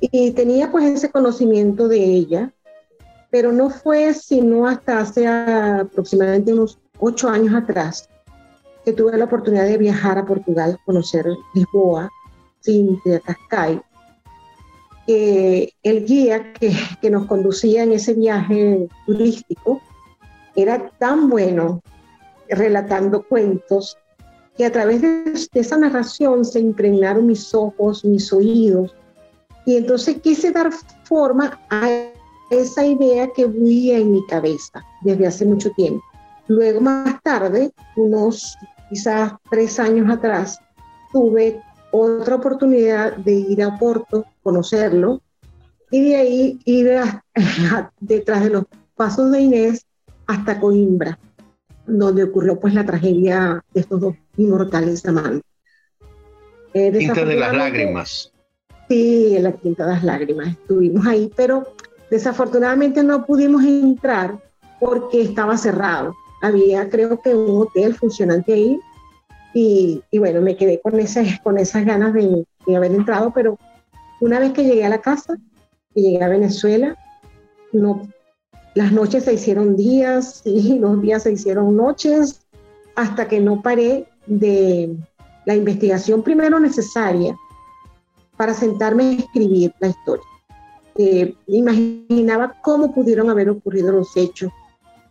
Y 0.00 0.30
tenía 0.30 0.70
pues 0.70 0.84
ese 0.84 1.10
conocimiento 1.10 1.88
de 1.88 1.98
ella, 2.04 2.52
pero 3.30 3.50
no 3.50 3.68
fue 3.68 4.14
sino 4.14 4.66
hasta 4.66 5.00
hace 5.00 5.26
aproximadamente 5.26 6.52
unos 6.52 6.78
ocho 7.00 7.28
años 7.28 7.54
atrás, 7.54 8.08
que 8.84 8.92
tuve 8.92 9.18
la 9.18 9.24
oportunidad 9.24 9.64
de 9.64 9.78
viajar 9.78 10.18
a 10.18 10.26
Portugal, 10.26 10.78
conocer 10.84 11.26
Lisboa, 11.52 12.08
Cintia, 12.64 13.18
Cascais, 13.20 13.80
que 15.04 15.72
el 15.82 16.04
guía 16.04 16.52
que, 16.52 16.72
que 17.00 17.10
nos 17.10 17.26
conducía 17.26 17.82
en 17.82 17.92
ese 17.92 18.14
viaje 18.14 18.88
turístico 19.04 19.80
era 20.56 20.90
tan 20.98 21.28
bueno 21.28 21.82
relatando 22.48 23.22
cuentos 23.22 23.96
que 24.56 24.66
a 24.66 24.72
través 24.72 25.00
de, 25.00 25.32
esa 25.54 25.76
narración 25.76 26.44
se 26.44 26.60
impregnaron 26.60 27.26
mis 27.26 27.54
ojos, 27.54 28.04
mis 28.04 28.32
oídos, 28.32 28.94
y 29.64 29.76
entonces 29.76 30.20
quise 30.20 30.50
dar 30.50 30.70
forma 31.04 31.58
a 31.70 31.88
esa 32.50 32.84
idea 32.84 33.28
que 33.34 33.46
huía 33.46 33.98
en 33.98 34.12
mi 34.12 34.26
cabeza 34.26 34.84
desde 35.02 35.26
hace 35.26 35.46
mucho 35.46 35.70
tiempo. 35.70 36.02
Luego, 36.48 36.80
más 36.80 37.22
tarde, 37.22 37.72
unos 37.96 38.56
quizás 38.90 39.32
tres 39.50 39.78
años 39.80 40.10
atrás, 40.10 40.58
tuve 41.12 41.62
otra 41.92 42.36
oportunidad 42.36 43.16
de 43.16 43.32
ir 43.32 43.62
a 43.62 43.78
Porto, 43.78 44.26
conocerlo, 44.42 45.22
y 45.90 46.08
de 46.08 46.16
ahí 46.16 46.58
ir 46.64 46.90
detrás 48.00 48.44
de 48.44 48.50
los 48.50 48.64
pasos 48.96 49.30
de 49.30 49.40
Inés 49.40 49.86
hasta 50.26 50.60
Coimbra, 50.60 51.18
donde 51.86 52.24
ocurrió 52.24 52.58
pues 52.58 52.74
la 52.74 52.84
tragedia 52.84 53.62
de 53.72 53.80
estos 53.80 54.00
dos 54.00 54.14
inmortales 54.36 55.04
amantes. 55.06 55.42
Eh, 56.74 56.92
Quinta 56.96 57.24
de 57.24 57.36
las 57.36 57.54
Lágrimas. 57.54 58.32
Sí, 58.88 59.36
en 59.36 59.42
la 59.44 59.52
Quinta 59.52 59.86
de 59.86 59.92
las 59.92 60.04
Lágrimas 60.04 60.48
estuvimos 60.48 61.06
ahí, 61.06 61.30
pero 61.36 61.74
desafortunadamente 62.10 63.02
no 63.02 63.24
pudimos 63.26 63.64
entrar 63.64 64.38
porque 64.80 65.22
estaba 65.22 65.56
cerrado 65.56 66.14
había 66.42 66.90
creo 66.90 67.22
que 67.22 67.34
un 67.34 67.62
hotel 67.62 67.94
funcionante 67.94 68.52
ahí 68.52 68.78
y, 69.54 70.02
y 70.10 70.18
bueno, 70.18 70.40
me 70.40 70.56
quedé 70.56 70.80
con 70.80 70.98
esas, 70.98 71.40
con 71.40 71.56
esas 71.56 71.84
ganas 71.84 72.12
de, 72.12 72.44
de, 72.66 72.76
haber 72.76 72.92
entrado, 72.92 73.32
pero 73.32 73.58
una 74.20 74.38
vez 74.38 74.52
que 74.52 74.64
llegué 74.64 74.84
a 74.84 74.88
la 74.88 75.00
casa, 75.00 75.36
que 75.94 76.00
llegué 76.00 76.22
a 76.22 76.28
Venezuela, 76.28 76.96
no, 77.72 78.08
las 78.74 78.92
noches 78.92 79.24
se 79.24 79.34
hicieron 79.34 79.76
días 79.76 80.42
y 80.44 80.78
los 80.78 81.00
días 81.02 81.24
se 81.24 81.32
hicieron 81.32 81.76
noches 81.76 82.40
hasta 82.94 83.28
que 83.28 83.40
no 83.40 83.62
paré 83.62 84.06
de 84.26 84.96
la 85.44 85.56
investigación 85.56 86.22
primero 86.22 86.60
necesaria 86.60 87.34
para 88.36 88.54
sentarme 88.54 89.04
a 89.04 89.12
escribir 89.12 89.74
la 89.80 89.88
historia. 89.88 90.24
Eh, 90.96 91.34
imaginaba 91.46 92.54
cómo 92.62 92.92
pudieron 92.92 93.30
haber 93.30 93.48
ocurrido 93.48 93.92
los 93.92 94.16
hechos, 94.16 94.52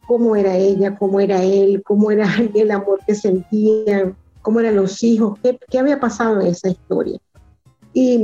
cómo 0.07 0.35
era 0.35 0.55
ella, 0.55 0.95
cómo 0.97 1.19
era 1.19 1.43
él, 1.43 1.81
cómo 1.83 2.11
era 2.11 2.27
el 2.53 2.71
amor 2.71 2.99
que 3.05 3.15
sentían, 3.15 4.15
cómo 4.41 4.59
eran 4.59 4.75
los 4.75 5.03
hijos, 5.03 5.39
qué, 5.41 5.59
qué 5.69 5.79
había 5.79 5.99
pasado 5.99 6.41
en 6.41 6.47
esa 6.47 6.69
historia. 6.69 7.19
Y, 7.93 8.23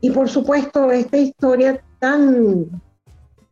y 0.00 0.10
por 0.10 0.28
supuesto, 0.28 0.90
esta 0.90 1.18
historia 1.18 1.80
tan 2.00 2.82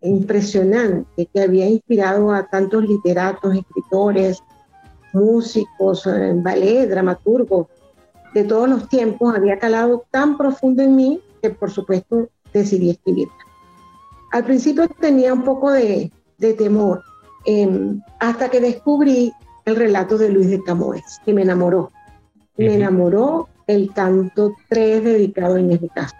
impresionante 0.02 1.26
que 1.26 1.40
había 1.40 1.68
inspirado 1.68 2.32
a 2.32 2.46
tantos 2.46 2.84
literatos, 2.84 3.54
escritores, 3.54 4.42
músicos, 5.12 6.06
eh, 6.06 6.32
ballet, 6.36 6.88
dramaturgos 6.88 7.68
de 8.34 8.44
todos 8.44 8.68
los 8.68 8.88
tiempos, 8.88 9.34
había 9.34 9.58
calado 9.58 10.04
tan 10.10 10.36
profundo 10.36 10.82
en 10.82 10.96
mí 10.96 11.20
que 11.40 11.50
por 11.50 11.70
supuesto 11.70 12.28
decidí 12.52 12.90
escribirla. 12.90 13.34
Al 14.32 14.44
principio 14.44 14.88
tenía 14.88 15.34
un 15.34 15.44
poco 15.44 15.70
de, 15.70 16.10
de 16.38 16.54
temor, 16.54 17.02
em, 17.44 18.00
hasta 18.18 18.48
que 18.48 18.60
descubrí 18.60 19.32
el 19.64 19.76
relato 19.76 20.16
de 20.16 20.30
Luis 20.30 20.48
de 20.48 20.62
Camoes, 20.62 21.20
que 21.24 21.34
me 21.34 21.42
enamoró. 21.42 21.90
Me 22.56 22.74
enamoró 22.74 23.48
el 23.66 23.92
canto 23.92 24.54
3 24.68 25.04
dedicado 25.04 25.56
a 25.56 25.60
Inés 25.60 25.80
de 25.80 25.88
Castro. 25.88 26.18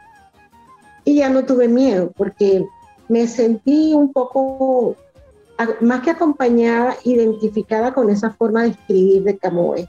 Y 1.04 1.16
ya 1.16 1.28
no 1.28 1.44
tuve 1.44 1.68
miedo, 1.68 2.12
porque 2.16 2.64
me 3.12 3.26
sentí 3.28 3.92
un 3.92 4.10
poco, 4.10 4.96
más 5.82 6.00
que 6.00 6.10
acompañada, 6.10 6.96
identificada 7.04 7.92
con 7.92 8.08
esa 8.08 8.30
forma 8.30 8.62
de 8.62 8.70
escribir 8.70 9.22
de 9.24 9.36
Camoes, 9.36 9.86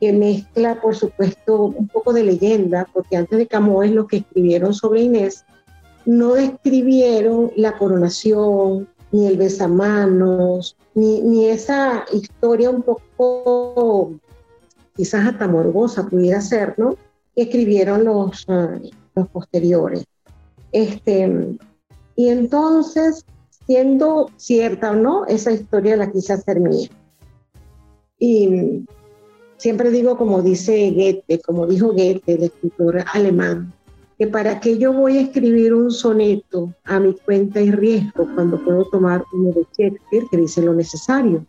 que 0.00 0.12
mezcla, 0.12 0.80
por 0.80 0.94
supuesto, 0.94 1.64
un 1.64 1.88
poco 1.88 2.12
de 2.12 2.22
leyenda, 2.22 2.86
porque 2.92 3.16
antes 3.16 3.36
de 3.36 3.48
Camoes 3.48 3.90
los 3.90 4.06
que 4.06 4.18
escribieron 4.18 4.72
sobre 4.72 5.02
Inés 5.02 5.44
no 6.06 6.34
describieron 6.34 7.50
la 7.56 7.76
coronación, 7.76 8.88
ni 9.10 9.26
el 9.26 9.36
besamanos, 9.36 10.76
ni, 10.94 11.20
ni 11.22 11.46
esa 11.46 12.04
historia 12.12 12.70
un 12.70 12.82
poco 12.82 14.12
quizás 14.96 15.26
hasta 15.26 15.48
morbosa 15.48 16.06
pudiera 16.06 16.40
ser, 16.40 16.78
¿no? 16.78 16.94
Que 17.34 17.42
escribieron 17.42 18.04
los, 18.04 18.44
ah, 18.48 18.78
los 19.16 19.28
posteriores. 19.28 20.04
Este, 20.70 21.58
y 22.18 22.30
entonces, 22.30 23.24
siendo 23.68 24.28
cierta 24.38 24.90
o 24.90 24.96
no, 24.96 25.24
esa 25.26 25.52
historia 25.52 25.96
la 25.96 26.10
quise 26.10 26.32
hacer 26.32 26.58
mía. 26.58 26.88
Y 28.18 28.84
siempre 29.56 29.92
digo, 29.92 30.16
como 30.18 30.42
dice 30.42 30.90
Goethe, 30.90 31.40
como 31.42 31.64
dijo 31.68 31.92
Goethe, 31.92 32.34
el 32.34 32.42
escritor 32.42 33.04
alemán, 33.14 33.72
que 34.18 34.26
para 34.26 34.58
qué 34.58 34.78
yo 34.78 34.92
voy 34.92 35.16
a 35.16 35.20
escribir 35.20 35.72
un 35.72 35.92
soneto 35.92 36.74
a 36.82 36.98
mi 36.98 37.14
cuenta 37.14 37.60
y 37.60 37.70
riesgo 37.70 38.26
cuando 38.34 38.64
puedo 38.64 38.84
tomar 38.86 39.22
uno 39.32 39.52
de 39.52 39.64
Shakespeare 39.78 40.26
que 40.28 40.36
dice 40.38 40.60
lo 40.60 40.74
necesario. 40.74 41.46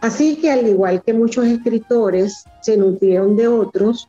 Así 0.00 0.36
que 0.36 0.50
al 0.50 0.66
igual 0.66 1.02
que 1.02 1.12
muchos 1.12 1.44
escritores 1.44 2.42
se 2.62 2.78
nutrieron 2.78 3.36
de 3.36 3.48
otros, 3.48 4.08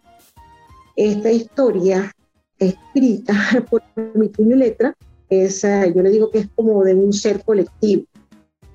esta 0.96 1.34
historia 1.34 2.13
escrita 2.60 3.34
por 3.70 3.84
mi 4.13 4.29
puño 4.29 4.55
letra 4.55 4.96
es, 5.29 5.63
eh, 5.63 5.91
yo 5.96 6.01
le 6.01 6.12
digo 6.12 6.32
que 6.32 6.39
es 6.39 6.50
como 6.55 6.84
de 6.84 6.94
un 6.94 7.13
ser 7.13 7.44
colectivo, 7.44 8.05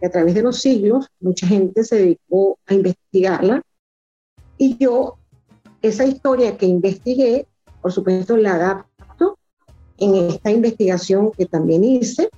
que 0.01 0.07
a 0.07 0.11
través 0.11 0.35
de 0.35 0.43
los 0.43 0.61
siglos 0.61 1.09
mucha 1.21 1.47
gente 1.47 1.85
se 1.85 1.97
dedicó 1.97 2.59
a 2.67 2.75
investigarla 2.75 3.63
y 4.59 4.77
yo 4.79 5.19
esa 5.83 6.05
historia 6.05 6.57
que 6.57 6.67
investigué, 6.67 7.47
por 7.81 7.93
supuesto 7.93 8.37
la 8.37 8.55
adapto 8.55 9.39
en 9.99 10.31
esta 10.31 10.51
investigación 10.51 11.33
que 11.33 11.47
también 11.47 11.85
hice 11.85 12.29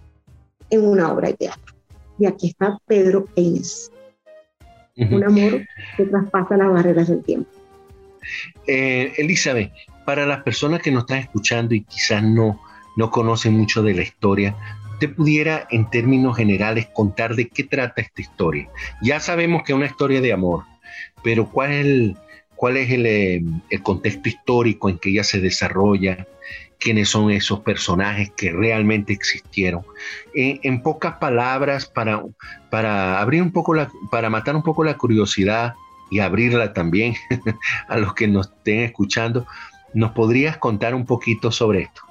en 0.71 0.87
una 0.87 1.12
obra 1.12 1.28
de 1.28 1.35
teatro. 1.35 1.75
Y 2.19 2.26
aquí 2.26 2.49
está 2.49 2.78
Pedro 2.87 3.26
Inés. 3.35 3.90
Un 4.97 5.25
amor 5.25 5.66
que 5.97 6.04
traspasa 6.04 6.57
las 6.57 6.71
barreras 6.71 7.09
del 7.09 7.23
tiempo. 7.23 7.50
Eh, 8.66 9.12
Elizabeth, 9.16 9.73
para 10.04 10.26
las 10.26 10.42
personas 10.42 10.83
que 10.83 10.90
nos 10.90 11.02
están 11.04 11.19
escuchando 11.19 11.75
y 11.75 11.83
quizás 11.85 12.23
no, 12.23 12.61
no 12.96 13.11
conocen 13.11 13.54
mucho 13.54 13.82
de 13.82 13.94
la 13.94 14.02
historia, 14.02 14.56
usted 14.92 15.14
pudiera 15.14 15.66
en 15.70 15.90
términos 15.90 16.37
generales 16.37 16.88
contar 16.92 17.34
de 17.34 17.49
qué 17.49 17.64
trata 17.64 18.02
esta 18.02 18.20
historia. 18.20 18.68
Ya 19.00 19.18
sabemos 19.18 19.62
que 19.62 19.72
es 19.72 19.76
una 19.76 19.87
historia 19.87 20.20
de 20.20 20.32
amor, 20.32 20.64
pero 21.25 21.49
¿cuál 21.50 21.72
es 22.76 22.90
el, 22.90 23.06
eh, 23.06 23.42
contexto 23.82 24.28
histórico 24.28 24.88
en 24.88 24.99
que 24.99 25.11
ella 25.11 25.25
se 25.25 25.40
desarrolla? 25.40 26.26
quiénes 26.82 27.11
son 27.11 27.30
esos 27.30 27.61
personajes 27.61 28.32
que 28.37 28.50
realmente 28.50 29.12
existieron. 29.12 29.84
En, 30.34 30.82
pocas 30.82 31.14
palabras, 31.18 31.87
para, 31.87 33.20
abrir 33.20 33.40
un 33.40 33.52
poco 33.52 33.75
para 34.11 34.28
matar 34.30 34.56
un 34.56 34.64
poco 34.64 34.82
la 34.82 34.99
curiosidad 34.99 35.75
y 36.11 36.18
abrirla 36.18 36.72
también 36.72 37.14
a 37.88 37.99
los 37.99 38.14
que 38.14 38.26
nos 38.26 38.49
estén 38.49 38.80
escuchando, 38.80 39.46
¿nos 39.94 40.11
podrías 40.11 40.56
contar 40.56 40.96
un 40.96 41.06
poquito 41.06 41.52
sobre 41.52 41.82
esto? 41.82 42.02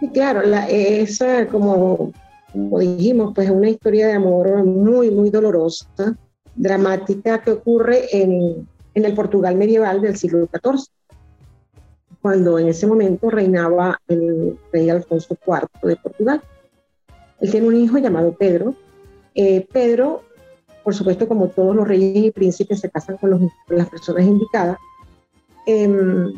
Sí, 0.00 0.08
claro, 0.08 0.42
la, 0.42 0.68
esa, 0.68 1.46
como, 1.46 2.12
como 2.52 2.78
dijimos, 2.78 3.32
pues 3.34 3.48
es 3.48 3.54
una 3.54 3.68
historia 3.68 4.08
de 4.08 4.14
amor 4.14 4.64
muy, 4.64 5.10
muy 5.10 5.30
dolorosa, 5.30 5.86
dramática, 6.56 7.42
que 7.42 7.52
ocurre 7.52 8.06
en, 8.10 8.66
en 8.94 9.04
el 9.04 9.14
Portugal 9.14 9.56
medieval 9.56 10.00
del 10.00 10.16
siglo 10.16 10.48
XIV 10.52 10.90
cuando 12.20 12.58
en 12.58 12.68
ese 12.68 12.86
momento 12.86 13.30
reinaba 13.30 14.00
el 14.08 14.58
rey 14.72 14.90
Alfonso 14.90 15.36
IV 15.46 15.68
de 15.82 15.96
Portugal. 15.96 16.42
Él 17.40 17.50
tiene 17.50 17.68
un 17.68 17.76
hijo 17.76 17.98
llamado 17.98 18.32
Pedro. 18.32 18.74
Eh, 19.34 19.66
Pedro, 19.72 20.22
por 20.84 20.94
supuesto, 20.94 21.26
como 21.26 21.48
todos 21.48 21.74
los 21.74 21.88
reyes 21.88 22.24
y 22.24 22.30
príncipes, 22.30 22.80
se 22.80 22.90
casan 22.90 23.16
con, 23.16 23.50
las 23.68 23.88
personas 23.88 24.26
indicadas. 24.26 24.76
Em, 25.66 26.32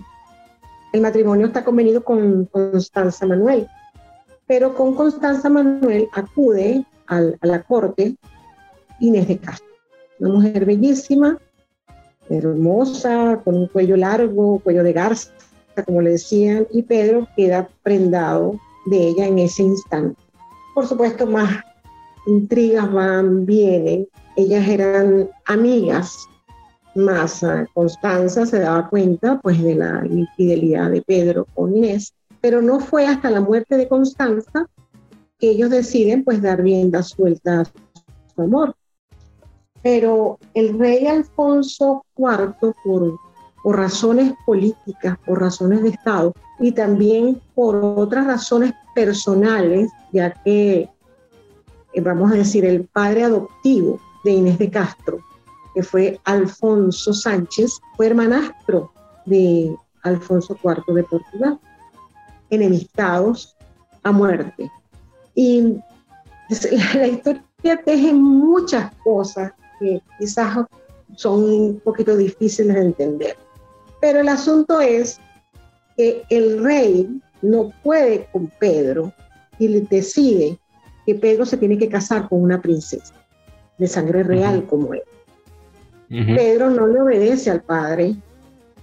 el 0.93 1.01
matrimonio 1.01 1.47
está 1.47 1.65
convenido 1.65 2.05
con 2.05 2.47
Constanza 2.47 3.27
Manuel, 3.27 3.67
pero 4.47 4.75
con 4.75 4.95
Constanza 4.95 5.49
Manuel 5.49 6.09
acude 6.13 6.85
a 7.07 7.21
la 7.43 7.63
corte 7.63 8.17
Inés 9.01 9.29
de 9.29 9.39
Castro, 9.39 9.69
una 10.21 10.35
mujer 10.35 10.65
bellísima, 10.65 11.39
hermosa, 12.29 13.41
con 13.45 13.55
un 13.57 13.67
cuello 13.67 13.97
largo, 13.97 14.61
cuello 14.61 14.83
de 14.83 14.93
garza, 14.93 15.31
como 15.87 16.03
le 16.03 16.11
decían, 16.11 16.67
y 16.71 16.83
Pedro 16.83 17.27
queda 17.37 17.69
prendado 17.83 18.59
de 18.87 19.09
ella 19.09 19.27
en 19.27 19.39
ese 19.39 19.63
instante. 19.63 20.21
Por 20.75 20.87
supuesto, 20.87 21.27
más 21.27 21.63
intrigas 22.27 22.93
van, 22.93 23.47
vienen. 23.47 24.09
Ellas 24.37 24.67
eran 24.69 25.29
amigas, 25.47 26.27
más 26.95 27.45
Constanza 27.75 28.47
se 28.47 28.59
daba 28.59 28.89
cuenta 28.89 29.41
pues 29.41 29.63
de 29.63 29.75
la 29.75 30.05
infidelidad 30.07 30.91
de 30.91 31.03
Pedro 31.03 31.47
con 31.55 31.77
Inés, 31.77 32.15
pero 32.41 32.61
no 32.61 32.81
fue 32.81 33.07
hasta 33.07 33.31
la 33.31 33.41
muerte 33.41 33.77
de 33.77 33.89
Constanza 33.89 34.67
que 35.39 35.51
ellos 35.51 35.71
deciden 35.71 36.25
pues 36.25 36.41
dar 36.43 36.61
rienda 36.61 37.03
suelta 37.03 37.61
a 37.61 37.65
su 37.65 38.43
amor. 38.43 38.75
Pero 39.83 40.39
el 40.55 40.79
rey 40.79 41.07
Alfonso 41.07 42.05
IV, 42.17 42.75
por 42.85 43.77
razones 43.77 44.35
políticas, 44.47 45.19
por 45.27 45.41
razones 45.41 45.83
de 45.83 45.91
Estado 45.91 46.33
y 46.61 46.73
también 46.73 47.41
por 47.55 47.77
otras 47.77 48.27
razones 48.27 48.73
personales, 48.95 49.91
ya 50.13 50.33
que, 50.45 50.89
eh, 51.93 52.01
vamos 52.01 52.33
a 52.33 52.37
decir, 52.37 52.65
el 52.65 52.85
padre 52.85 53.25
adoptivo 53.25 53.99
de 54.25 54.33
Inés 54.33 54.59
de 54.59 54.71
Castro, 54.71 55.19
que 55.75 55.83
fue 55.83 56.21
Alfonso 56.25 57.13
Sánchez, 57.13 57.79
fue 57.97 58.09
hermanastro 58.09 58.93
de 59.27 59.75
Alfonso 60.03 60.59
IV 60.63 60.95
de 60.95 61.05
Portugal, 61.05 61.61
enemistados 62.51 63.57
a 64.03 64.13
muerte. 64.13 64.71
Y 65.35 65.79
la 66.95 67.07
historia 67.07 67.83
teje 67.85 68.13
muchas 68.13 68.95
cosas 68.97 69.53
que 69.79 70.03
quizás 70.19 70.59
son 71.17 71.45
un 71.45 71.81
poquito 71.81 72.17
difíciles 72.17 72.75
de 72.75 72.83
entender. 72.83 73.37
Pero 74.01 74.21
el 74.21 74.29
asunto 74.29 74.81
es 74.81 75.21
que 75.97 76.23
el 76.31 76.63
rey 76.63 77.21
no 77.43 77.73
puede 77.83 78.29
con 78.33 78.51
Pedro 78.59 79.13
y 79.59 79.69
le 79.69 79.81
decide 79.83 80.59
que 81.07 81.15
Pedro 81.15 81.45
se 81.45 81.57
tiene 81.57 81.79
que 81.79 81.89
casar 81.89 82.29
con 82.29 82.43
una 82.43 82.61
princesa 82.61 83.15
de 83.79 83.87
sangre 83.87 84.23
real 84.23 84.67
como 84.67 84.95
él. 84.95 85.03
Pedro 86.13 86.71
no 86.71 86.87
le 86.87 87.01
obedece 87.01 87.51
al 87.51 87.63
padre 87.63 88.15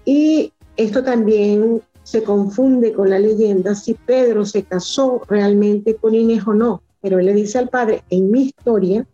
y 0.04 0.52
esto 0.78 1.04
también 1.04 1.82
se 2.02 2.24
confunde 2.24 2.92
con 2.92 3.12
la 3.12 3.20
leyenda 3.20 3.76
si 3.76 3.94
Pedro 3.94 4.46
se 4.46 4.64
casó 4.64 5.22
realmente 5.30 5.96
con 5.96 6.16
Inés 6.16 6.48
o 6.48 6.56
no. 6.56 6.82
Pero 7.02 7.20
él 7.20 7.28
le 7.28 7.34
dice 7.34 7.60
al 7.60 7.70
padre, 7.70 8.02
en 8.10 8.32
mi 8.32 8.44
historia, 8.46 9.06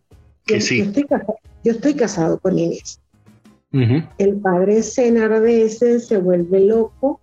que 0.45 0.59
yo 0.59 1.71
estoy 1.71 1.93
casado 1.93 2.39
con 2.39 2.57
Inés. 2.57 3.01
El 4.17 4.37
padre 4.37 4.81
se 4.81 5.07
enardece, 5.07 5.99
se 5.99 6.17
vuelve 6.17 6.61
loco 6.61 7.19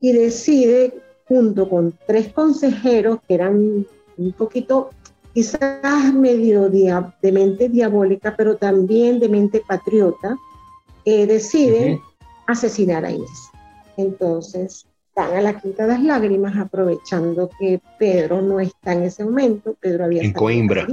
y 0.00 0.12
decide, 0.12 0.94
junto 1.28 1.68
con 1.68 1.94
tres 2.08 2.32
consejeros 2.32 3.20
que 3.28 3.34
eran 3.34 3.86
un 4.16 4.32
poquito, 4.32 4.90
quizás 5.34 6.14
medio 6.14 6.70
de 6.70 7.32
mente 7.32 7.68
diabólica, 7.68 8.34
pero 8.36 8.56
también 8.56 9.18
de 9.18 9.28
mente 9.28 9.62
patriota, 9.66 10.36
eh, 11.04 11.26
decide 11.26 12.00
asesinar 12.46 13.04
a 13.04 13.10
Inés. 13.10 13.50
Entonces, 13.96 14.86
van 15.14 15.36
a 15.36 15.40
la 15.40 15.60
Quinta 15.60 15.82
de 15.82 15.94
las 15.94 16.02
Lágrimas, 16.02 16.56
aprovechando 16.56 17.50
que 17.58 17.80
Pedro 17.98 18.40
no 18.42 18.60
está 18.60 18.92
en 18.92 19.02
ese 19.02 19.24
momento. 19.24 19.76
Pedro 19.80 20.04
había 20.04 20.22
en 20.22 20.32
Coimbra. 20.32 20.86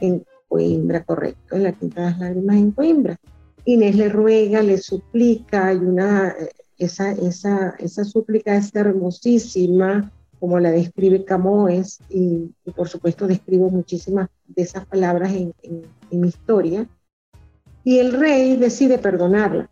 En 0.00 0.24
Coimbra, 0.46 1.02
correcto, 1.04 1.56
en 1.56 1.62
la 1.62 1.72
Quinta 1.72 2.02
de 2.02 2.10
las 2.10 2.18
Lágrimas 2.18 2.56
en 2.56 2.70
Coimbra. 2.72 3.16
Inés 3.64 3.96
le 3.96 4.08
ruega, 4.08 4.62
le 4.62 4.78
suplica, 4.78 5.72
y 5.72 5.78
una, 5.78 6.34
esa, 6.78 7.12
esa, 7.12 7.74
esa 7.78 8.04
súplica 8.04 8.56
es 8.56 8.74
hermosísima, 8.74 10.12
como 10.40 10.58
la 10.58 10.70
describe 10.70 11.24
Camoes, 11.24 12.00
y, 12.08 12.50
por 12.74 12.88
supuesto 12.88 13.26
describo 13.26 13.68
muchísimas 13.68 14.28
de 14.48 14.62
esas 14.62 14.86
palabras 14.86 15.32
en, 15.32 15.52
mi 16.10 16.28
historia. 16.28 16.88
Y 17.84 17.98
el 17.98 18.12
rey 18.18 18.56
decide 18.56 18.98
perdonarla 18.98 19.70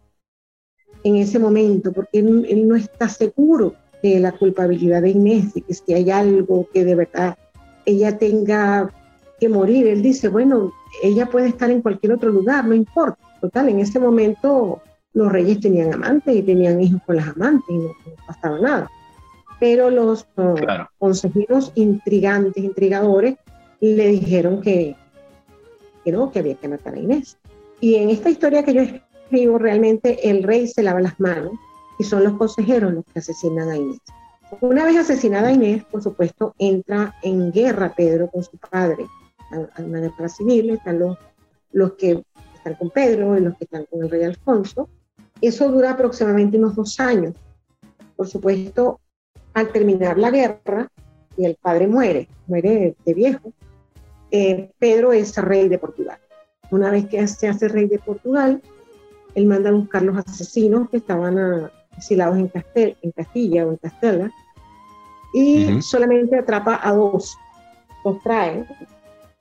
en 1.02 1.16
ese 1.16 1.38
momento, 1.38 1.92
porque 1.92 2.18
él, 2.20 2.68
no 2.68 2.76
está 2.76 3.08
seguro 3.08 3.74
de 4.02 4.20
la 4.20 4.32
culpabilidad 4.32 5.02
de 5.02 5.10
Inés, 5.10 5.54
de 5.54 5.62
que 5.62 5.74
si 5.74 5.94
hay 5.94 6.10
algo 6.10 6.68
que 6.72 6.84
de 6.84 6.94
verdad 6.94 7.36
ella 7.86 8.18
tenga 8.18 8.92
que 9.40 9.48
morir. 9.48 9.86
Él 9.86 10.02
dice, 10.02 10.28
bueno, 10.28 10.72
ella 11.02 11.26
puede 11.26 11.48
estar 11.48 11.70
en 11.70 11.82
cualquier 11.82 12.12
otro 12.12 12.30
lugar, 12.30 12.64
no 12.66 12.74
importa. 12.74 13.18
Total, 13.40 13.68
en 13.68 13.80
ese 13.80 13.98
momento 13.98 14.80
los 15.12 15.32
reyes 15.32 15.60
tenían 15.60 15.94
amantes 15.94 16.36
y 16.36 16.42
tenían 16.42 16.80
hijos 16.80 17.00
con 17.06 17.16
las 17.16 17.28
amantes 17.28 17.68
y 17.68 17.78
no, 17.78 17.90
pasaba 18.26 18.58
nada. 18.58 18.90
Pero 19.60 19.90
los 19.90 20.26
consejeros 20.98 21.72
intrigantes, 21.74 22.62
intrigadores, 22.62 23.36
le 23.80 24.08
dijeron 24.08 24.60
que, 24.60 24.96
que 26.04 26.12
no, 26.12 26.30
que 26.30 26.38
había 26.40 26.54
que 26.54 26.68
matar 26.68 26.94
a 26.94 26.98
Inés. 26.98 27.38
Y 27.80 27.96
en 27.96 28.10
esta 28.10 28.30
historia 28.30 28.64
que 28.64 28.74
yo 28.74 28.82
escribo, 28.82 29.58
realmente 29.58 30.28
el 30.28 30.42
rey 30.42 30.66
se 30.66 30.82
lava 30.82 31.00
las 31.00 31.18
manos 31.20 31.52
y 31.98 32.04
son 32.04 32.24
los 32.24 32.34
consejeros 32.34 32.92
los 32.92 33.04
que 33.04 33.18
asesinan 33.18 33.68
a 33.70 33.76
Inés. 33.76 34.00
Una 34.60 34.84
vez 34.84 34.96
asesinada 34.96 35.52
Inés, 35.52 35.84
por 35.84 36.02
supuesto, 36.02 36.54
entra 36.58 37.14
en 37.22 37.52
guerra 37.52 37.94
Pedro 37.94 38.30
con 38.30 38.42
su 38.42 38.56
padre, 38.56 39.06
a, 39.50 39.82
una 39.82 40.00
guerra 40.00 40.28
civil, 40.28 40.70
están 40.70 40.98
los, 40.98 41.18
los 41.72 41.92
que 41.94 42.22
están 42.54 42.74
con 42.74 42.90
Pedro 42.90 43.36
y 43.36 43.40
los 43.40 43.56
que 43.56 43.64
están 43.64 43.84
con 43.84 44.02
el 44.02 44.10
rey 44.10 44.22
Alfonso. 44.24 44.88
Eso 45.40 45.70
dura 45.70 45.92
aproximadamente 45.92 46.56
unos 46.56 46.74
dos 46.74 46.98
años. 46.98 47.34
Por 48.16 48.26
supuesto, 48.26 49.00
al 49.58 49.72
terminar 49.72 50.18
la 50.18 50.30
guerra 50.30 50.90
y 51.36 51.44
el 51.44 51.56
padre 51.56 51.86
muere, 51.86 52.28
muere 52.46 52.96
de 53.04 53.14
viejo, 53.14 53.52
eh, 54.30 54.70
Pedro 54.78 55.12
es 55.12 55.36
rey 55.36 55.68
de 55.68 55.78
Portugal. 55.78 56.18
Una 56.70 56.90
vez 56.90 57.06
que 57.08 57.26
se 57.26 57.48
hace 57.48 57.68
rey 57.68 57.86
de 57.86 57.98
Portugal, 57.98 58.62
él 59.34 59.46
manda 59.46 59.70
a 59.70 59.72
buscar 59.72 60.02
los 60.02 60.16
asesinos 60.16 60.88
que 60.90 60.98
estaban 60.98 61.70
asilados 61.96 62.38
en, 62.38 62.50
en 62.74 63.10
Castilla 63.12 63.66
o 63.66 63.70
en 63.70 63.76
Castella 63.76 64.30
y 65.32 65.82
solamente 65.82 66.38
atrapa 66.38 66.80
a 66.82 66.92
dos, 66.92 67.36
los 68.04 68.22
trae 68.22 68.64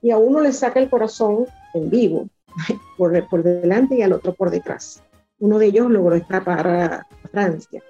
y 0.02 0.10
a 0.10 0.18
uno 0.18 0.40
le 0.40 0.52
saca 0.52 0.80
el 0.80 0.90
corazón 0.90 1.46
en 1.74 1.90
vivo 1.90 2.28
por, 2.98 3.28
por 3.28 3.42
delante 3.42 3.96
y 3.96 4.02
al 4.02 4.12
otro 4.12 4.34
por 4.34 4.50
detrás. 4.50 5.02
Uno 5.38 5.58
de 5.58 5.66
ellos 5.66 5.90
logró 5.90 6.16
escapar 6.16 6.66
a 6.66 7.06
Francia 7.30 7.82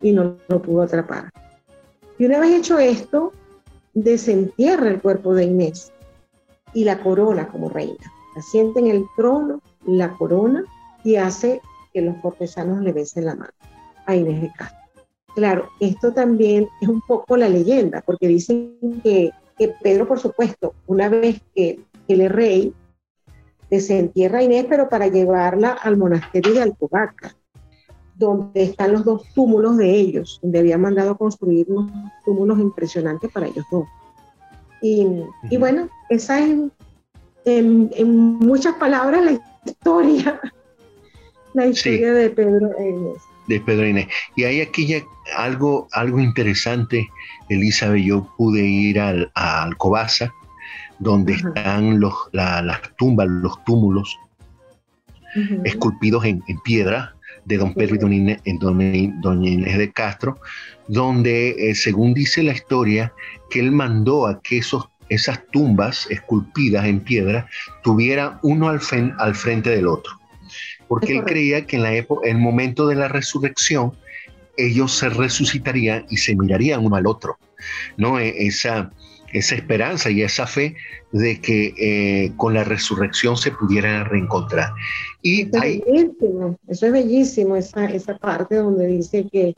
y 0.00 0.12
no 0.12 0.36
lo 0.48 0.60
pudo 0.60 0.82
atrapar. 0.82 1.30
Y 2.18 2.26
una 2.26 2.40
vez 2.40 2.50
hecho 2.52 2.78
esto, 2.78 3.32
desentierra 3.94 4.88
el 4.88 5.00
cuerpo 5.00 5.34
de 5.34 5.44
Inés 5.44 5.92
y 6.74 6.84
la 6.84 7.00
corona 7.00 7.48
como 7.48 7.68
reina. 7.68 8.12
La 8.34 8.42
siente 8.42 8.80
en 8.80 8.88
el 8.88 9.04
trono, 9.16 9.62
la 9.86 10.12
corona 10.14 10.64
y 11.04 11.16
hace 11.16 11.60
que 11.92 12.02
los 12.02 12.16
cortesanos 12.16 12.80
le 12.80 12.92
besen 12.92 13.24
la 13.24 13.34
mano 13.34 13.52
a 14.06 14.16
Inés 14.16 14.42
de 14.42 14.52
Castro. 14.52 14.78
claro, 15.34 15.68
esto 15.80 16.12
también 16.12 16.66
es 16.80 16.88
un 16.88 17.00
poco 17.02 17.36
la 17.36 17.48
leyenda, 17.48 18.00
porque 18.00 18.26
dicen 18.26 19.00
que, 19.02 19.30
que 19.56 19.68
Pedro, 19.82 20.08
por 20.08 20.18
supuesto, 20.18 20.74
una 20.86 21.08
vez 21.08 21.40
que 21.54 21.78
él 22.08 22.20
es 22.22 22.32
rey, 22.32 22.74
desentierra 23.70 24.38
a 24.38 24.42
Inés, 24.42 24.66
pero 24.68 24.88
para 24.88 25.08
llevarla 25.08 25.72
al 25.72 25.96
monasterio 25.96 26.54
de 26.54 26.62
Alcobaca, 26.62 27.34
donde 28.18 28.64
están 28.64 28.92
los 28.92 29.04
dos 29.04 29.22
túmulos 29.34 29.76
de 29.76 29.90
ellos, 29.90 30.40
donde 30.42 30.58
había 30.58 30.76
mandado 30.76 31.16
construir 31.16 31.66
unos 31.68 31.90
túmulos 32.24 32.58
impresionantes 32.58 33.30
para 33.30 33.46
ellos 33.46 33.64
dos. 33.70 33.86
Y, 34.82 35.06
y 35.50 35.56
bueno, 35.56 35.88
esa 36.08 36.40
es 36.40 36.50
en, 37.44 37.90
en, 37.94 38.10
muchas 38.38 38.74
palabras 38.74 39.24
la 39.24 39.40
historia, 39.64 40.40
la 41.54 41.66
historia 41.66 42.12
de 42.12 42.30
Pedro 42.30 42.70
Inés. 42.80 43.22
De 43.46 43.60
Pedro 43.60 43.86
Inés. 43.86 44.08
Y 44.36 44.44
hay 44.44 44.60
aquí 44.60 44.86
ya 44.86 45.02
algo, 45.36 45.88
algo 45.92 46.20
interesante, 46.20 47.08
Elizabeth, 47.48 48.04
yo 48.04 48.28
pude 48.36 48.62
ir 48.62 49.00
al, 49.00 49.30
a 49.34 49.62
Alcobaza, 49.62 50.32
donde 50.98 51.34
están 51.34 52.00
los, 52.00 52.14
las 52.32 52.80
tumbas, 52.96 53.28
los 53.28 53.64
túmulos 53.64 54.18
esculpidos 55.64 56.24
en, 56.24 56.42
en, 56.48 56.58
piedra 56.60 57.14
de 57.48 57.56
don 57.56 57.72
Pedro 57.74 57.96
y 57.96 57.98
doña 57.98 59.50
Inés, 59.50 59.78
de 59.78 59.90
Castro, 59.90 60.38
donde, 60.86 61.70
eh, 61.70 61.74
según 61.74 62.12
dice 62.12 62.42
la 62.42 62.52
historia, 62.52 63.12
que 63.50 63.60
él 63.60 63.72
mandó 63.72 64.26
a 64.26 64.40
que 64.42 64.58
esos, 64.58 64.88
esas 65.08 65.40
tumbas 65.50 66.06
esculpidas 66.10 66.84
en 66.84 67.00
piedra 67.00 67.48
tuvieran 67.82 68.38
uno 68.42 68.68
al, 68.68 68.80
al 69.18 69.34
frente 69.34 69.70
del 69.70 69.88
otro. 69.88 70.12
Porque 70.86 71.16
él 71.16 71.24
creía 71.24 71.66
que 71.66 71.76
en 71.76 71.82
la 71.82 71.94
época, 71.94 72.28
el 72.28 72.38
momento 72.38 72.86
de 72.86 72.94
la 72.96 73.08
resurrección, 73.08 73.92
ellos 74.56 74.92
se 74.92 75.08
resucitarían 75.08 76.04
y 76.10 76.18
se 76.18 76.36
mirarían 76.36 76.84
uno 76.84 76.96
al 76.96 77.06
otro. 77.06 77.38
¿no? 77.96 78.18
E, 78.18 78.46
esa, 78.46 78.90
esa 79.32 79.54
esperanza 79.54 80.10
y 80.10 80.22
esa 80.22 80.46
fe 80.46 80.76
de 81.12 81.40
que 81.40 81.74
eh, 81.78 82.32
con 82.36 82.54
la 82.54 82.64
resurrección 82.64 83.36
se 83.36 83.50
pudieran 83.50 84.06
reencontrar. 84.06 84.72
Y 85.22 85.42
eso, 85.42 85.62
es 85.62 85.84
bellísimo, 85.84 86.58
eso 86.66 86.86
es 86.86 86.92
bellísimo, 86.92 87.56
esa, 87.56 87.84
esa 87.86 88.16
parte 88.18 88.56
donde 88.56 88.86
dice 88.86 89.26
que, 89.30 89.54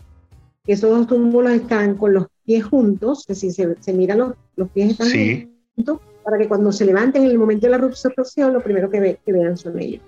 que, 0.65 0.73
esos 0.73 0.91
dos 0.91 1.07
túmulos 1.07 1.53
están 1.53 1.97
con 1.97 2.15
los 2.15 2.27
pies 2.45 2.65
juntos, 2.65 3.25
que 3.27 3.35
si 3.35 3.51
se, 3.51 3.77
se 3.81 3.93
miran 3.93 4.19
los, 4.19 4.35
los 4.57 4.69
pies 4.71 4.93
están 4.93 5.51
juntos, 5.77 6.01
para 6.25 6.39
que 6.39 6.49
cuando 6.49 6.73
se 6.73 6.85
levanten 6.85 7.25
en 7.25 7.31
el 7.31 7.39
momento 7.39 7.67
de 7.67 7.73
la 7.73 7.79
resurrección, 7.79 8.53
lo 8.53 8.63
primero 8.63 8.91
que, 8.91 9.19
que 9.25 9.33
vean 9.33 9.57
son 9.57 9.79
ellos. 9.79 10.03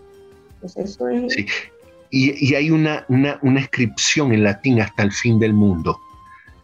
Entonces 0.55 0.91
eso 0.91 1.09
es... 1.09 1.33
Sí. 1.33 1.47
Y, 2.15 2.47
y 2.47 2.55
hay 2.55 2.71
una, 2.71 3.07
una, 3.09 3.39
una, 3.41 3.61
inscripción 3.61 4.35
en 4.35 4.45
latín 4.45 4.83
hasta 4.83 5.03
el 5.03 5.13
fin 5.13 5.39
del 5.39 5.55
mundo, 5.55 5.99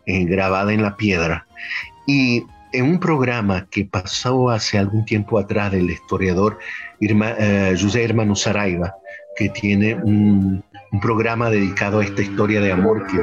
eh, 0.04 0.26
grabada 0.26 0.74
en 0.74 0.82
la 0.82 0.94
piedra. 0.94 1.46
Y 2.06 2.44
en 2.72 2.84
un 2.84 3.00
programa 3.00 3.68
que 3.70 3.84
pasó 3.84 4.50
hace 4.50 4.78
algún 4.78 5.04
tiempo 5.04 5.38
atrás 5.38 5.72
del 5.72 5.90
historiador 5.90 6.58
Irma, 7.00 7.34
eh, 7.38 7.76
José 7.80 8.04
Hermano 8.04 8.34
Saraiva, 8.34 8.94
que 9.36 9.48
tiene 9.50 9.94
un, 9.94 10.64
un, 10.92 11.00
programa 11.00 11.50
dedicado 11.50 12.00
a 12.00 12.04
esta 12.04 12.22
historia 12.22 12.60
de 12.60 12.72
amor 12.72 13.06
que 13.06 13.18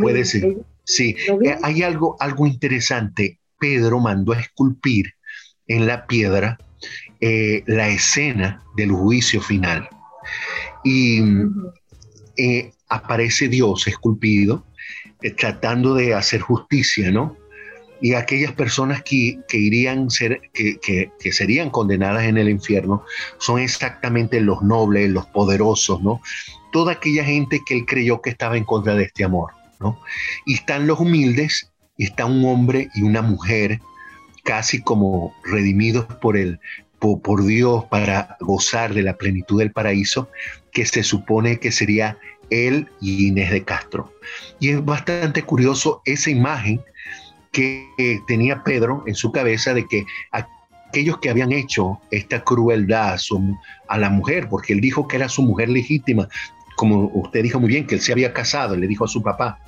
puede 0.00 0.24
ser. 0.24 0.56
Sí, 0.86 1.16
eh, 1.44 1.56
hay 1.62 1.82
algo, 1.82 2.16
algo 2.20 2.46
interesante. 2.46 3.40
Pedro 3.58 3.98
mandó 3.98 4.32
a 4.32 4.40
esculpir 4.40 5.14
en 5.66 5.86
la 5.86 6.06
piedra 6.06 6.58
eh, 7.20 7.64
la 7.66 7.88
escena 7.88 8.62
del 8.76 8.92
juicio 8.92 9.40
final. 9.40 9.88
Y 10.84 11.22
eh, 12.36 12.72
aparece 12.88 13.48
Dios 13.48 13.88
esculpido, 13.88 14.64
tratando 15.36 15.94
de 15.94 16.14
hacer 16.14 16.40
justicia, 16.40 17.10
¿no? 17.10 17.36
Y 18.00 18.14
aquellas 18.14 18.52
personas 18.52 19.02
que, 19.02 19.38
que 19.48 19.58
irían 19.58 20.10
ser, 20.10 20.40
que, 20.52 20.78
que, 20.80 21.32
serían 21.32 21.70
condenadas 21.70 22.24
en 22.24 22.36
el 22.36 22.48
infierno 22.48 23.04
son 23.38 23.58
exactamente 23.58 24.40
los 24.40 24.62
nobles, 24.62 25.10
los 25.10 25.26
poderosos, 25.26 26.02
¿no? 26.02 26.20
Toda 26.72 26.92
aquella 26.92 27.24
gente 27.24 27.60
que 27.66 27.74
él 27.74 27.86
creyó 27.86 28.20
que 28.20 28.30
estaba 28.30 28.56
en 28.56 28.64
contra 28.64 28.94
de 28.94 29.04
este 29.04 29.24
amor, 29.24 29.52
¿no? 29.80 29.98
Y 30.44 30.54
están 30.54 30.86
los 30.86 31.00
humildes, 31.00 31.70
está 31.98 32.26
un 32.26 32.44
hombre 32.44 32.88
y 32.94 33.02
una 33.02 33.22
mujer 33.22 33.80
casi 34.44 34.80
como 34.82 35.34
redimidos 35.44 36.04
por 36.20 36.36
el 36.36 36.60
por, 36.98 37.20
por 37.20 37.44
Dios 37.44 37.84
para 37.86 38.36
gozar 38.40 38.94
de 38.94 39.02
la 39.02 39.16
plenitud 39.16 39.58
del 39.58 39.72
paraíso, 39.72 40.30
que 40.72 40.86
se 40.86 41.02
supone 41.02 41.58
que 41.58 41.72
sería 41.72 42.18
él 42.50 42.88
y 43.00 43.28
Inés 43.28 43.50
de 43.50 43.64
Castro. 43.64 44.12
Y 44.60 44.70
es 44.70 44.84
bastante 44.84 45.42
curioso 45.42 46.02
esa 46.04 46.30
imagen 46.30 46.80
que 47.56 48.20
tenía 48.26 48.62
Pedro 48.62 49.02
en 49.06 49.14
su 49.14 49.32
cabeza 49.32 49.72
de 49.72 49.86
que 49.86 50.04
aquellos 50.30 51.18
que 51.20 51.30
habían 51.30 51.52
hecho 51.52 51.98
esta 52.10 52.44
crueldad 52.44 53.18
a 53.88 53.98
la 53.98 54.10
mujer, 54.10 54.48
porque 54.50 54.74
él 54.74 54.82
dijo 54.82 55.08
que 55.08 55.16
era 55.16 55.30
su 55.30 55.42
mujer 55.42 55.70
legítima, 55.70 56.28
como 56.76 57.10
usted 57.14 57.42
dijo 57.42 57.58
muy 57.58 57.70
bien, 57.70 57.86
que 57.86 57.94
él 57.94 58.02
se 58.02 58.12
había 58.12 58.34
casado, 58.34 58.76
le 58.76 58.86
dijo 58.86 59.06
a 59.06 59.08
su 59.08 59.22
papá, 59.22 59.58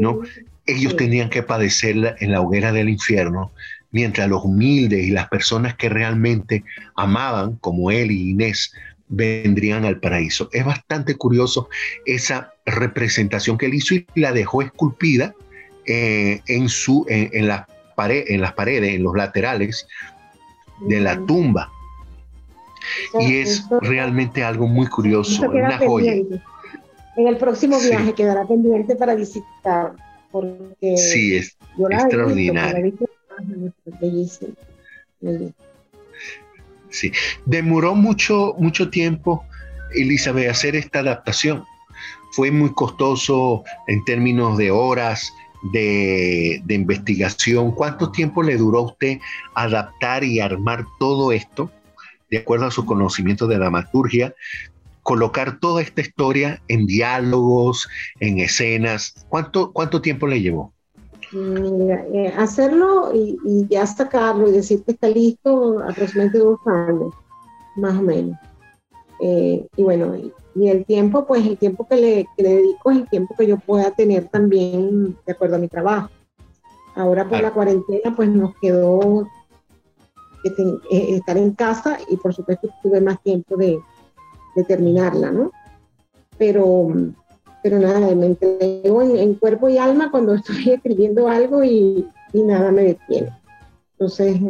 ¿no? 0.00 0.18
Ellos 0.66 0.96
tenían 0.96 1.30
que 1.30 1.44
padecerla 1.44 2.16
en 2.18 2.32
la 2.32 2.40
hoguera 2.40 2.72
del 2.72 2.88
infierno, 2.88 3.52
mientras 3.92 4.28
los 4.28 4.44
humildes 4.44 5.06
y 5.06 5.12
las 5.12 5.28
personas 5.28 5.76
que 5.76 5.88
realmente 5.88 6.64
amaban, 6.96 7.54
como 7.58 7.92
él 7.92 8.10
y 8.10 8.30
Inés, 8.30 8.72
vendrían 9.06 9.84
al 9.84 10.00
paraíso. 10.00 10.48
Es 10.52 10.64
bastante 10.64 11.14
curioso 11.14 11.68
esa 12.04 12.52
representación 12.66 13.56
que 13.58 13.66
él 13.66 13.74
hizo 13.74 13.94
y 13.94 14.06
la 14.16 14.32
dejó 14.32 14.60
esculpida 14.60 15.36
eh, 15.88 16.42
en, 16.46 16.68
su, 16.68 17.04
en, 17.08 17.30
en, 17.32 17.48
la 17.48 17.66
pared, 17.96 18.24
en 18.28 18.40
las 18.40 18.52
paredes, 18.52 18.94
en 18.94 19.02
los 19.02 19.16
laterales 19.16 19.86
de 20.80 21.00
la 21.00 21.18
tumba. 21.26 21.70
y 23.18 23.38
es 23.38 23.64
realmente 23.80 24.44
algo 24.44 24.66
muy 24.66 24.86
curioso, 24.86 25.48
una 25.50 25.78
joya. 25.78 26.12
En 26.12 27.26
el 27.26 27.36
próximo 27.36 27.80
viaje 27.80 28.12
quedará 28.12 28.46
pendiente 28.46 28.94
para 28.94 29.14
visitar. 29.14 29.92
Porque 30.30 30.96
sí, 30.96 31.36
es 31.36 31.56
extraordinario. 31.90 32.92
Sí, 36.90 37.12
demoró 37.44 37.94
mucho, 37.94 38.54
mucho 38.58 38.90
tiempo, 38.90 39.44
Elizabeth, 39.94 40.50
hacer 40.50 40.76
esta 40.76 41.00
adaptación. 41.00 41.64
Fue 42.32 42.50
muy 42.50 42.72
costoso 42.72 43.64
en 43.88 44.04
términos 44.04 44.56
de 44.58 44.70
horas, 44.70 45.32
de, 45.62 46.62
de, 46.64 46.74
investigación. 46.74 47.72
¿Cuánto 47.72 48.10
tiempo 48.10 48.42
le 48.42 48.56
duró 48.56 48.78
a 48.78 48.82
usted 48.82 49.18
adaptar 49.54 50.24
y 50.24 50.40
armar 50.40 50.84
todo 50.98 51.32
esto, 51.32 51.70
de 52.30 52.38
acuerdo 52.38 52.66
a 52.66 52.70
su 52.70 52.84
conocimiento 52.84 53.46
de 53.46 53.56
dramaturgia, 53.56 54.34
colocar 55.02 55.58
toda 55.58 55.82
esta 55.82 56.00
historia 56.00 56.62
en 56.68 56.86
diálogos, 56.86 57.88
en 58.20 58.38
escenas? 58.38 59.14
¿Cuánto, 59.28 59.72
cuánto 59.72 60.00
tiempo 60.00 60.26
le 60.26 60.40
llevó? 60.40 60.72
Eh, 61.32 62.32
hacerlo 62.38 63.12
y, 63.14 63.38
y, 63.44 63.66
ya 63.68 63.86
sacarlo 63.86 64.48
y 64.48 64.52
decir 64.52 64.82
que 64.84 64.92
está 64.92 65.08
listo 65.08 65.80
aproximadamente 65.80 66.38
dos 66.38 66.58
años, 66.66 67.14
más 67.76 67.98
o 67.98 68.02
menos. 68.02 68.36
Eh, 69.20 69.66
y 69.76 69.82
bueno, 69.82 70.14
y 70.54 70.68
el 70.68 70.84
tiempo, 70.84 71.26
pues 71.26 71.46
el 71.46 71.56
tiempo 71.56 71.86
que 71.86 71.96
le, 71.96 72.26
que 72.36 72.42
le, 72.42 72.56
dedico 72.56 72.90
es 72.90 72.98
el 72.98 73.08
tiempo 73.08 73.34
que 73.36 73.46
yo 73.46 73.58
pueda 73.58 73.90
tener 73.92 74.28
también 74.28 75.16
de 75.24 75.32
acuerdo 75.32 75.56
a 75.56 75.60
mi 75.60 75.68
trabajo. 75.68 76.10
Ahora 76.94 77.28
por 77.28 77.40
la 77.40 77.52
cuarentena, 77.52 78.14
pues 78.16 78.28
nos 78.28 78.56
quedó 78.56 79.26
eh, 80.44 81.14
estar 81.14 81.36
en 81.36 81.52
casa 81.52 81.98
y 82.08 82.16
por 82.16 82.34
supuesto 82.34 82.68
tuve 82.82 83.00
más 83.00 83.22
tiempo 83.22 83.56
de, 83.56 83.78
de 84.56 84.64
terminarla, 84.64 85.30
¿no? 85.30 85.52
Pero, 86.38 86.88
pero 87.62 87.78
nada, 87.78 88.14
me 88.14 88.26
entrego 88.26 89.02
en, 89.02 89.16
en, 89.16 89.34
cuerpo 89.34 89.68
y 89.68 89.78
alma 89.78 90.10
cuando 90.10 90.34
estoy 90.34 90.70
escribiendo 90.70 91.28
algo 91.28 91.62
y, 91.62 92.08
y 92.32 92.42
nada 92.42 92.72
me 92.72 92.82
detiene. 92.82 93.30
Entonces, 93.92 94.40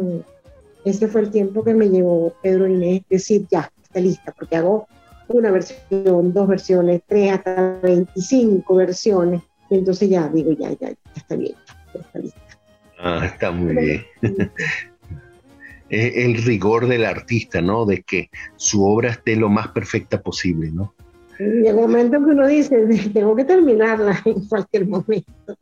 ese 0.85 1.07
fue 1.07 1.21
el 1.21 1.31
tiempo 1.31 1.63
que 1.63 1.73
me 1.73 1.89
llevó 1.89 2.33
Pedro 2.41 2.67
Inés 2.67 3.01
decir, 3.09 3.47
ya, 3.51 3.71
está 3.89 3.99
lista, 3.99 4.31
porque 4.37 4.55
hago 4.55 4.87
una 5.27 5.51
versión, 5.51 6.31
dos 6.33 6.47
versiones, 6.47 7.01
tres, 7.07 7.33
hasta 7.33 7.79
25 7.81 8.75
versiones. 8.75 9.41
Y 9.69 9.75
entonces 9.75 10.09
ya 10.09 10.27
digo, 10.29 10.51
ya, 10.51 10.69
ya, 10.71 10.89
ya 10.89 10.97
está 11.15 11.35
bien, 11.35 11.55
ya 11.93 11.99
está 11.99 12.19
lista. 12.19 12.41
Ah, 12.99 13.21
está 13.25 13.51
muy 13.51 13.75
bien. 13.75 14.05
el 15.89 16.43
rigor 16.43 16.87
del 16.87 17.05
artista, 17.05 17.61
¿no? 17.61 17.85
De 17.85 18.03
que 18.03 18.29
su 18.57 18.85
obra 18.85 19.11
esté 19.11 19.35
lo 19.35 19.49
más 19.49 19.69
perfecta 19.69 20.21
posible, 20.21 20.71
¿no? 20.71 20.93
Llega 21.39 21.73
un 21.73 21.81
momento 21.81 22.17
que 22.19 22.31
uno 22.31 22.47
dice, 22.47 22.85
tengo 23.13 23.35
que 23.35 23.45
terminarla 23.45 24.21
en 24.25 24.45
cualquier 24.47 24.87
momento. 24.87 25.57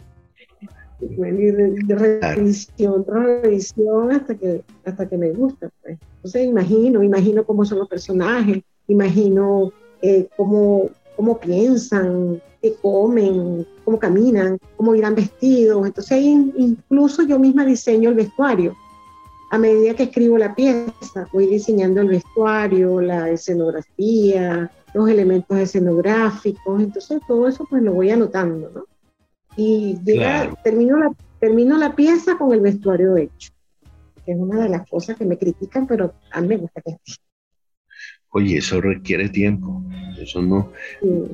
De, 1.00 1.76
de 1.86 1.96
revisión, 1.96 3.06
revisión 3.08 4.12
hasta 4.12 4.36
que, 4.36 4.64
hasta 4.84 5.08
que 5.08 5.18
me 5.18 5.32
gusta. 5.32 5.70
Pues. 5.82 5.98
Entonces 6.16 6.46
imagino, 6.48 7.04
imagino 7.04 7.46
cómo 7.46 7.66
son 7.66 7.80
los 7.80 7.88
personajes, 7.88 8.64
imagino 8.88 9.72
eh, 10.02 10.28
cómo, 10.36 10.90
cómo 11.16 11.40
piensan, 11.40 12.42
qué 12.62 12.74
comen, 12.82 13.66
cómo 13.86 14.00
caminan, 14.00 14.58
cómo 14.76 14.96
irán 14.96 15.16
vestidos. 15.16 15.86
Entonces 15.86 16.20
incluso 16.22 17.24
yo 17.24 17.40
misma 17.40 17.66
diseño 17.66 18.10
el 18.10 18.16
vestuario. 18.16 18.76
A 19.50 19.58
medida 19.58 19.94
que 19.94 20.04
escribo 20.04 20.38
la 20.38 20.54
pieza, 20.54 21.28
voy 21.32 21.48
diseñando 21.48 22.02
el 22.02 22.10
vestuario, 22.10 23.00
la 23.00 23.30
escenografía, 23.30 24.70
los 24.94 25.10
elementos 25.10 25.58
escenográficos. 25.58 26.82
Entonces 26.82 27.22
todo 27.28 27.48
eso 27.48 27.66
pues 27.70 27.82
lo 27.82 27.94
voy 27.94 28.10
anotando, 28.10 28.72
¿no? 28.74 28.97
Y 29.58 29.98
llega, 30.06 30.54
termino, 30.64 30.98
la, 30.98 31.12
termino 31.40 31.78
la 31.78 31.96
pieza 31.96 32.38
con 32.38 32.54
el 32.54 32.62
vestuario 32.62 33.18
hecho, 33.18 33.52
que 34.26 34.32
es 34.32 34.38
una 34.38 34.64
de 34.64 34.70
las 34.70 34.88
cosas 34.88 35.18
que 35.18 35.26
me 35.26 35.38
critican, 35.38 35.88
pero 35.88 36.14
a 36.32 36.40
mí 36.42 36.48
me 36.48 36.58
gusta 36.58 36.82
que 36.82 36.92
esté. 36.92 37.22
Oye, 38.30 38.58
eso 38.58 38.80
requiere 38.80 39.30
tiempo. 39.30 39.84
Eso 40.20 40.42
no 40.42 40.72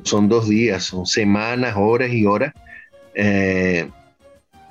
son 0.02 0.28
dos 0.28 0.48
días, 0.48 0.84
son 0.84 1.06
semanas, 1.06 1.74
horas 1.76 2.12
y 2.12 2.26
horas 2.26 2.52
eh, 3.14 3.88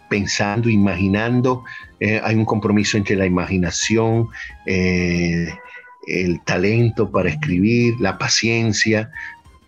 pensando, 0.09 0.69
imaginando. 0.69 1.63
Eh, 1.99 2.19
hay 2.23 2.35
un 2.35 2.45
compromiso 2.45 2.97
entre 2.97 3.15
la 3.15 3.25
imaginación, 3.25 4.27
eh, 4.65 5.47
el 6.07 6.41
talento 6.43 7.09
para 7.09 7.29
escribir, 7.29 7.95
la 7.99 8.17
paciencia 8.17 9.09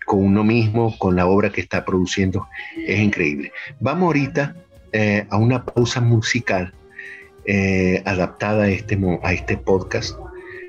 con 0.06 0.20
uno 0.20 0.44
mismo, 0.44 0.96
con 0.98 1.16
la 1.16 1.26
obra 1.26 1.50
que 1.50 1.60
está 1.60 1.84
produciendo. 1.84 2.48
Es 2.86 2.98
increíble. 2.98 3.52
Vamos 3.80 4.06
ahorita 4.06 4.56
a 5.28 5.36
una 5.36 5.62
pausa 5.62 6.00
musical 6.00 6.72
adaptada 8.06 8.64
a 8.64 8.68
este, 8.70 8.98
a 9.22 9.32
este 9.34 9.58
podcast 9.58 10.16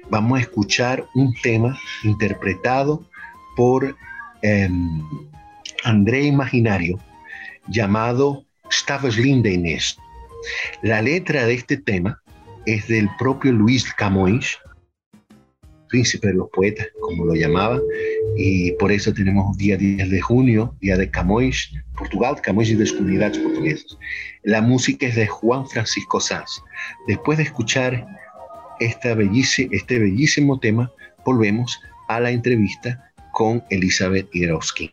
vamos 0.09 0.39
a 0.39 0.41
escuchar 0.41 1.05
un 1.15 1.33
tema 1.41 1.77
interpretado 2.03 3.05
por 3.55 3.95
em, 4.41 5.01
André 5.83 6.23
Imaginario 6.23 6.99
llamado 7.67 8.45
Inés. 9.17 9.97
La 10.81 11.01
letra 11.01 11.45
de 11.45 11.53
este 11.53 11.77
tema 11.77 12.21
es 12.65 12.87
del 12.87 13.09
propio 13.17 13.51
Luis 13.51 13.93
Camões, 13.93 14.57
príncipe 15.87 16.27
de 16.27 16.35
los 16.35 16.49
poetas, 16.49 16.87
como 16.99 17.25
lo 17.25 17.33
llamaba, 17.33 17.79
y 18.35 18.71
por 18.73 18.91
eso 18.91 19.13
tenemos 19.13 19.57
día 19.57 19.77
10 19.77 20.09
de 20.09 20.21
junio, 20.21 20.75
día 20.81 20.97
de 20.97 21.09
Camões, 21.09 21.71
Portugal, 21.97 22.35
Camões 22.41 22.69
y 22.69 22.75
de 22.75 22.89
comunidades 22.91 23.37
portuguesas. 23.37 23.97
La 24.43 24.61
música 24.61 25.07
es 25.07 25.15
de 25.15 25.27
Juan 25.27 25.67
Francisco 25.67 26.19
Sanz. 26.19 26.61
Después 27.07 27.37
de 27.37 27.45
escuchar 27.45 28.05
esta 28.79 29.17
este 29.19 29.99
bellísimo 29.99 30.59
tema, 30.59 30.91
volvemos 31.25 31.79
a 32.07 32.19
la 32.19 32.31
entrevista 32.31 33.11
con 33.33 33.63
Elizabeth 33.69 34.27
Irowski. 34.33 34.91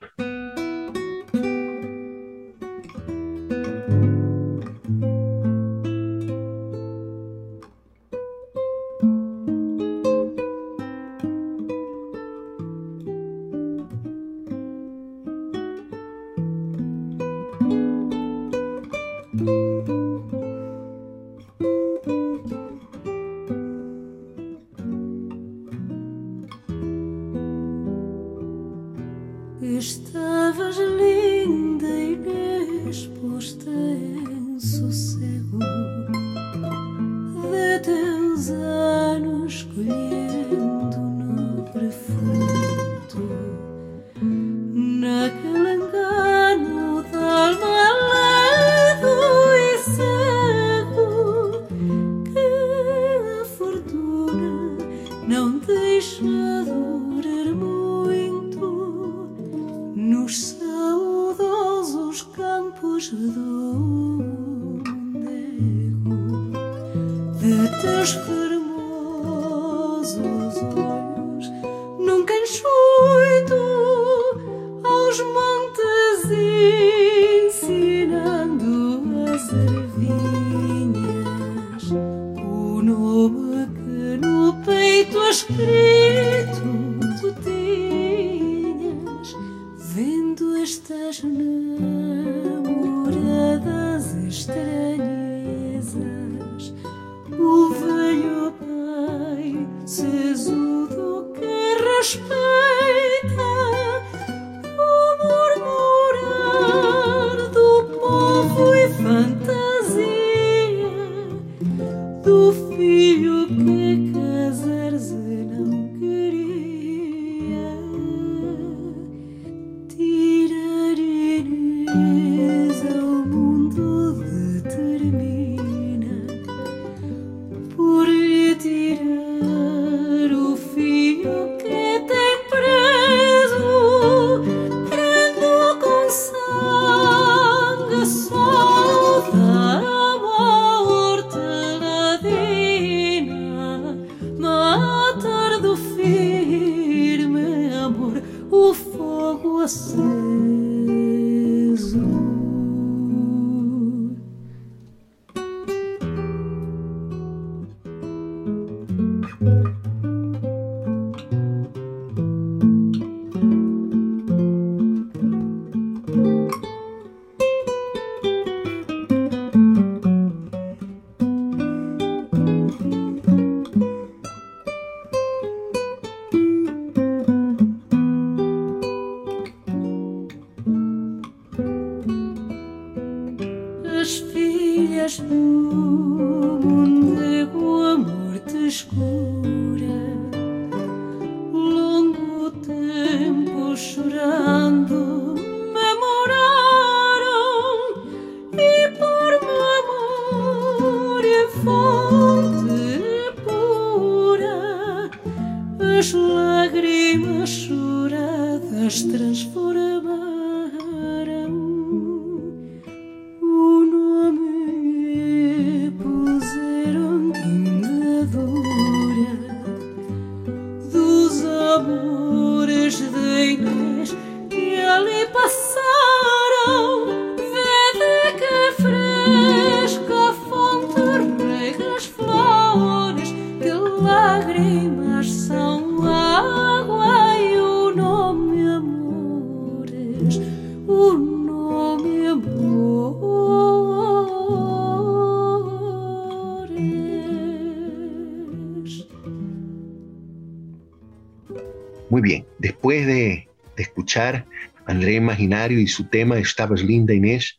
Y 255.73 255.87
su 255.87 256.05
tema 256.05 256.39
Estabas 256.39 256.83
linda 256.83 257.15
Inés, 257.15 257.59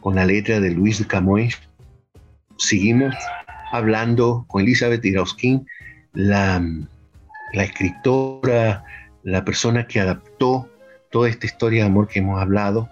con 0.00 0.14
la 0.14 0.26
letra 0.26 0.60
de 0.60 0.70
Luis 0.70 0.98
de 0.98 1.06
Camões, 1.06 1.58
seguimos 2.56 3.14
hablando 3.72 4.44
con 4.48 4.62
Elizabeth 4.62 5.04
Irauskin, 5.04 5.66
la, 6.12 6.62
la 7.52 7.64
escritora, 7.64 8.84
la 9.22 9.44
persona 9.44 9.86
que 9.86 10.00
adaptó 10.00 10.68
toda 11.10 11.28
esta 11.28 11.46
historia 11.46 11.82
de 11.82 11.86
amor 11.86 12.08
que 12.08 12.20
hemos 12.20 12.40
hablado 12.40 12.88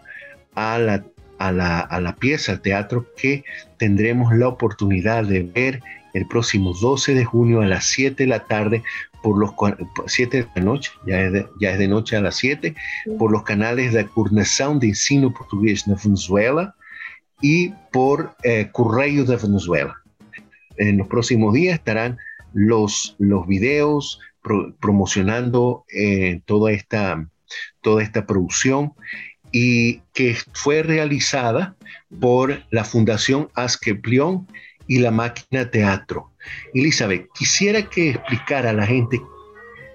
a 0.54 0.78
la, 0.78 1.04
a 1.38 1.52
la, 1.52 1.80
a 1.80 2.00
la 2.00 2.16
pieza, 2.16 2.60
teatro, 2.60 3.06
que 3.16 3.44
tendremos 3.76 4.34
la 4.34 4.48
oportunidad 4.48 5.24
de 5.24 5.42
ver 5.42 5.82
el 6.18 6.26
próximo 6.26 6.74
12 6.74 7.14
de 7.14 7.24
junio 7.24 7.60
a 7.60 7.66
las 7.66 7.86
7 7.86 8.24
de 8.24 8.28
la 8.28 8.44
tarde 8.44 8.82
por 9.22 9.38
los 9.38 9.52
7 10.06 10.42
de 10.42 10.48
la 10.56 10.62
noche, 10.62 10.90
ya 11.06 11.20
es 11.20 11.32
de, 11.32 11.46
ya 11.60 11.72
es 11.72 11.78
de 11.78 11.88
noche 11.88 12.16
a 12.16 12.20
las 12.20 12.36
7, 12.36 12.74
por 13.18 13.30
los 13.30 13.42
canales 13.42 13.92
de 13.92 14.06
Coordenação 14.06 14.78
de 14.78 14.88
Ensino 14.88 15.32
Portugués 15.32 15.84
de 15.86 15.94
Venezuela 15.94 16.74
y 17.40 17.70
por 17.92 18.36
eh, 18.42 18.68
Correo 18.72 19.24
de 19.24 19.36
Venezuela. 19.36 19.94
En 20.76 20.98
los 20.98 21.08
próximos 21.08 21.54
días 21.54 21.74
estarán 21.74 22.18
los, 22.52 23.16
los 23.18 23.46
videos 23.46 24.20
promocionando 24.80 25.84
eh, 25.92 26.40
toda, 26.46 26.72
esta, 26.72 27.28
toda 27.80 28.02
esta 28.02 28.26
producción 28.26 28.92
y 29.52 30.00
que 30.12 30.36
fue 30.52 30.82
realizada 30.82 31.76
por 32.20 32.62
la 32.70 32.84
Fundación 32.84 33.48
Askeplion 33.54 34.46
y 34.88 34.98
la 34.98 35.12
Máquina 35.12 35.70
Teatro. 35.70 36.32
Elizabeth, 36.74 37.28
quisiera 37.38 37.88
que 37.88 38.10
explicara 38.10 38.70
a 38.70 38.72
la 38.72 38.86
gente 38.86 39.20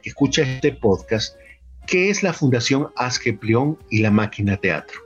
que 0.01 0.10
escucha 0.10 0.43
este 0.43 0.71
podcast 0.71 1.36
qué 1.88 2.10
es 2.10 2.23
la 2.23 2.32
Fundación 2.32 2.88
Askeplion 2.95 3.77
y 3.89 4.01
la 4.01 4.12
Máquina 4.12 4.56
Teatro. 4.56 4.99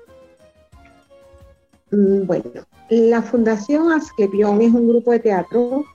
Mm, 1.92 2.28
bueno, 2.28 2.44
la 2.90 3.22
Fundación 3.22 3.92
Asclepión 3.92 4.62
es 4.62 4.74
un 4.74 4.90
grupo 4.90 5.12
de 5.12 5.20
teatro 5.20 5.86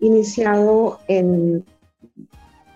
iniciado 0.00 1.00
en, 1.08 1.64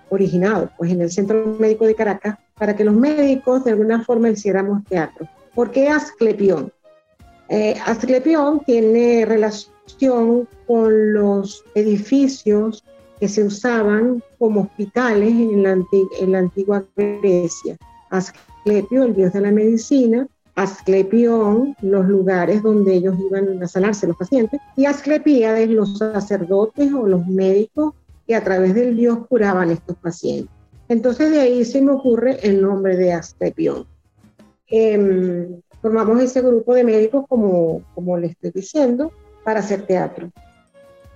originado 0.08 0.70
pues 0.76 0.90
en 0.90 1.02
el 1.02 1.10
Centro 1.10 1.56
Médico 1.58 1.86
de 1.86 1.94
Caracas 1.94 2.36
para 2.58 2.74
que 2.74 2.84
los 2.84 2.94
médicos 2.94 3.64
de 3.64 3.70
alguna 3.70 4.04
forma 4.04 4.28
hiciéramos 4.28 4.84
teatro. 4.84 5.28
¿Por 5.54 5.70
qué 5.70 5.88
Asclepión? 5.88 6.72
Eh, 7.48 7.76
Asclepión 7.86 8.60
tiene 8.64 9.24
relación 9.24 9.71
con 10.66 11.12
los 11.12 11.64
edificios 11.74 12.84
que 13.20 13.28
se 13.28 13.44
usaban 13.44 14.22
como 14.38 14.62
hospitales 14.62 15.30
en 15.30 15.62
la, 15.62 15.72
en 16.20 16.32
la 16.32 16.38
antigua 16.38 16.84
Grecia. 16.96 17.76
Asclepio, 18.10 19.04
el 19.04 19.14
dios 19.14 19.32
de 19.32 19.40
la 19.40 19.52
medicina, 19.52 20.26
Asclepión, 20.54 21.74
los 21.80 22.06
lugares 22.06 22.62
donde 22.62 22.94
ellos 22.94 23.16
iban 23.18 23.62
a 23.62 23.68
sanarse 23.68 24.06
los 24.06 24.16
pacientes, 24.16 24.60
y 24.76 24.86
Asclepíades, 24.86 25.70
los 25.70 25.98
sacerdotes 25.98 26.92
o 26.92 27.06
los 27.06 27.26
médicos 27.26 27.94
que 28.26 28.34
a 28.34 28.44
través 28.44 28.74
del 28.74 28.96
dios 28.96 29.26
curaban 29.28 29.70
estos 29.70 29.96
pacientes. 29.96 30.54
Entonces 30.88 31.30
de 31.30 31.40
ahí 31.40 31.64
se 31.64 31.80
me 31.80 31.92
ocurre 31.92 32.38
el 32.42 32.60
nombre 32.60 32.96
de 32.96 33.12
Asclepión. 33.12 33.86
Em, 34.66 35.60
formamos 35.80 36.20
ese 36.20 36.42
grupo 36.42 36.74
de 36.74 36.84
médicos, 36.84 37.24
como, 37.28 37.82
como 37.94 38.18
le 38.18 38.28
estoy 38.28 38.50
diciendo, 38.50 39.12
para 39.44 39.60
hacer 39.60 39.82
teatro. 39.82 40.30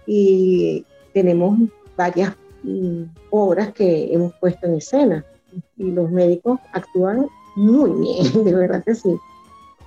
Y 0.06 0.84
tenemos 1.12 1.58
varias 1.96 2.34
mm, 2.62 3.02
obras 3.30 3.72
que 3.72 4.12
hemos 4.12 4.34
puesto 4.34 4.66
en 4.66 4.74
escena 4.74 5.24
y 5.76 5.90
los 5.90 6.10
médicos 6.10 6.60
actúan 6.72 7.26
muy 7.56 7.90
bien, 7.90 8.44
de 8.44 8.54
verdad 8.54 8.84
que 8.84 8.94
sí. 8.94 9.16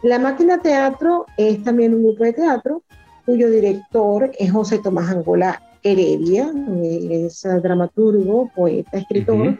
La 0.01 0.17
Máquina 0.17 0.61
Teatro 0.61 1.25
es 1.37 1.63
también 1.63 1.93
un 1.93 2.03
grupo 2.03 2.23
de 2.23 2.33
teatro 2.33 2.83
cuyo 3.25 3.49
director 3.49 4.31
es 4.39 4.51
José 4.51 4.79
Tomás 4.79 5.09
Angola 5.11 5.61
Heredia, 5.83 6.51
es 6.81 7.43
dramaturgo, 7.61 8.49
poeta, 8.55 8.97
escritor, 8.97 9.57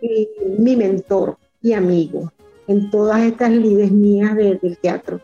y 0.00 0.28
mi 0.58 0.76
mentor 0.76 1.38
y 1.62 1.72
amigo 1.72 2.30
en 2.68 2.90
todas 2.90 3.22
estas 3.22 3.50
lides 3.50 3.90
mías 3.90 4.34
del 4.36 4.78
teatro. 4.78 5.20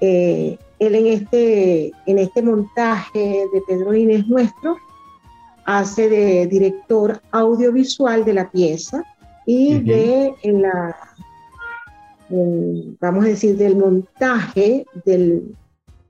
Eh, 0.00 0.58
él 0.78 0.94
en 0.94 1.06
este, 1.06 1.92
en 2.06 2.18
este 2.18 2.42
montaje 2.42 3.44
de 3.52 3.62
Pedro 3.66 3.94
Inés 3.94 4.26
Nuestro 4.28 4.76
hace 5.64 6.08
de 6.08 6.46
director 6.46 7.20
audiovisual 7.30 8.24
de 8.24 8.34
la 8.34 8.50
pieza 8.50 9.04
y 9.44 9.80
de 9.80 10.34
en 10.42 10.62
la 10.62 10.96
vamos 13.00 13.24
a 13.24 13.28
decir, 13.28 13.56
del 13.56 13.76
montaje 13.76 14.86
del, 15.04 15.56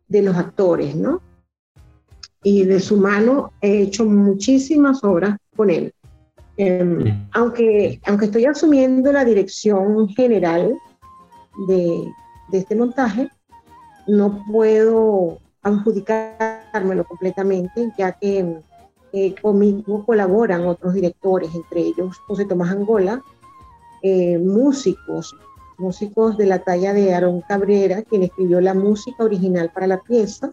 de 0.09 0.23
los 0.23 0.37
actores, 0.37 0.95
¿no? 0.95 1.21
Y 2.43 2.65
de 2.65 2.81
su 2.81 2.97
mano 2.97 3.53
he 3.61 3.83
hecho 3.83 4.05
muchísimas 4.05 5.03
obras 5.05 5.37
con 5.57 5.71
él. 5.71 5.93
Em, 6.57 7.29
aunque, 7.33 8.01
aunque 8.05 8.27
estoy 8.27 8.47
asumiendo 8.47 9.13
la 9.13 9.25
dirección 9.25 10.09
general 10.09 10.75
de, 11.69 12.05
de 12.51 12.59
este 12.59 12.75
montaje, 12.75 13.29
no 14.09 14.45
puedo 14.51 15.39
adjudicármelo 15.63 17.05
completamente, 17.05 17.93
ya 17.97 18.13
que 18.13 18.61
eh, 19.13 19.35
conmigo 19.41 20.05
colaboran 20.05 20.67
otros 20.67 20.95
directores, 20.95 21.55
entre 21.55 21.81
ellos 21.81 22.17
José 22.27 22.45
Tomás 22.45 22.71
Angola, 22.71 23.23
eh, 24.03 24.39
músicos, 24.39 25.35
músicos 25.79 26.37
de 26.37 26.47
la 26.47 26.59
talla 26.61 26.93
de 26.93 27.15
Aarón 27.15 27.43
Cabrera, 27.43 28.03
quien 28.03 28.23
escribió 28.25 28.61
la 28.61 28.75
música 28.75 29.25
original 29.25 29.71
para 29.73 29.87
la 29.87 30.01
pieza, 30.01 30.53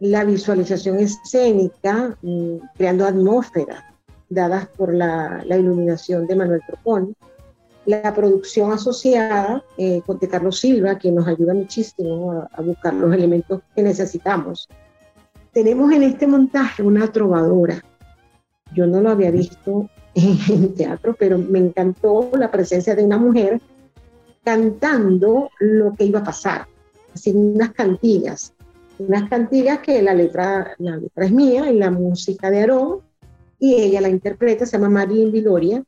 la 0.00 0.24
visualización 0.24 0.98
escénica, 0.98 2.16
mm, 2.22 2.56
creando 2.76 3.06
atmósferas 3.06 3.84
dadas 4.28 4.66
por 4.66 4.94
la, 4.94 5.44
iluminación 5.48 6.26
de 6.26 6.36
Manuel 6.36 6.62
Tropón, 6.66 7.14
la 7.86 8.14
producción 8.14 8.72
asociada 8.72 9.64
eh, 9.76 10.02
con 10.06 10.18
de 10.18 10.28
Carlos 10.28 10.60
Silva, 10.60 10.98
quien 10.98 11.16
nos 11.16 11.26
ayuda 11.26 11.54
muchísimo 11.54 12.48
a, 12.52 12.62
buscar 12.62 12.94
los 12.94 13.12
elementos 13.12 13.60
que 13.74 13.82
necesitamos. 13.82 14.68
Tenemos 15.52 15.92
en 15.92 16.04
este 16.04 16.26
montaje 16.26 16.82
una 16.82 17.10
trovadora. 17.10 17.82
Yo 18.74 18.86
no 18.86 19.00
lo 19.00 19.10
había 19.10 19.30
visto 19.30 19.88
en 20.14 20.74
teatro, 20.74 21.16
pero 21.18 21.38
me 21.38 21.58
encantó 21.58 22.30
la 22.34 22.50
presencia 22.50 22.94
de 22.94 23.04
una 23.04 23.18
mujer 23.18 23.60
cantando 24.44 25.50
lo 25.60 25.94
que 25.94 26.04
iba 26.04 26.20
a 26.20 26.24
pasar, 26.24 26.66
así 27.14 27.30
unas 27.30 27.72
cantigas, 27.72 28.52
unas 28.98 29.28
cantigas 29.28 29.78
que 29.78 30.02
la 30.02 30.14
letra, 30.14 30.74
la 30.78 30.96
letra 30.96 31.24
es 31.24 31.32
mía 31.32 31.70
y 31.70 31.78
la 31.78 31.90
música 31.90 32.50
de 32.50 32.60
Aarón, 32.60 33.00
y 33.58 33.74
ella 33.74 34.00
la 34.00 34.08
interpreta, 34.08 34.66
se 34.66 34.72
llama 34.72 34.88
Marín 34.88 35.30
Viloria, 35.30 35.84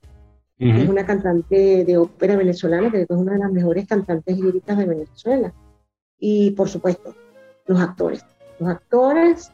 es 0.58 0.88
una 0.88 1.04
cantante 1.04 1.84
de 1.84 1.98
ópera 1.98 2.36
venezolana, 2.36 2.90
que 2.90 3.02
es 3.02 3.10
una 3.10 3.32
de 3.32 3.38
las 3.40 3.52
mejores 3.52 3.86
cantantes 3.86 4.38
líricas 4.38 4.78
de 4.78 4.86
Venezuela. 4.86 5.52
Y 6.18 6.52
por 6.52 6.68
supuesto, 6.68 7.14
los 7.66 7.80
actores, 7.80 8.24
los 8.58 8.68
actores 8.68 9.50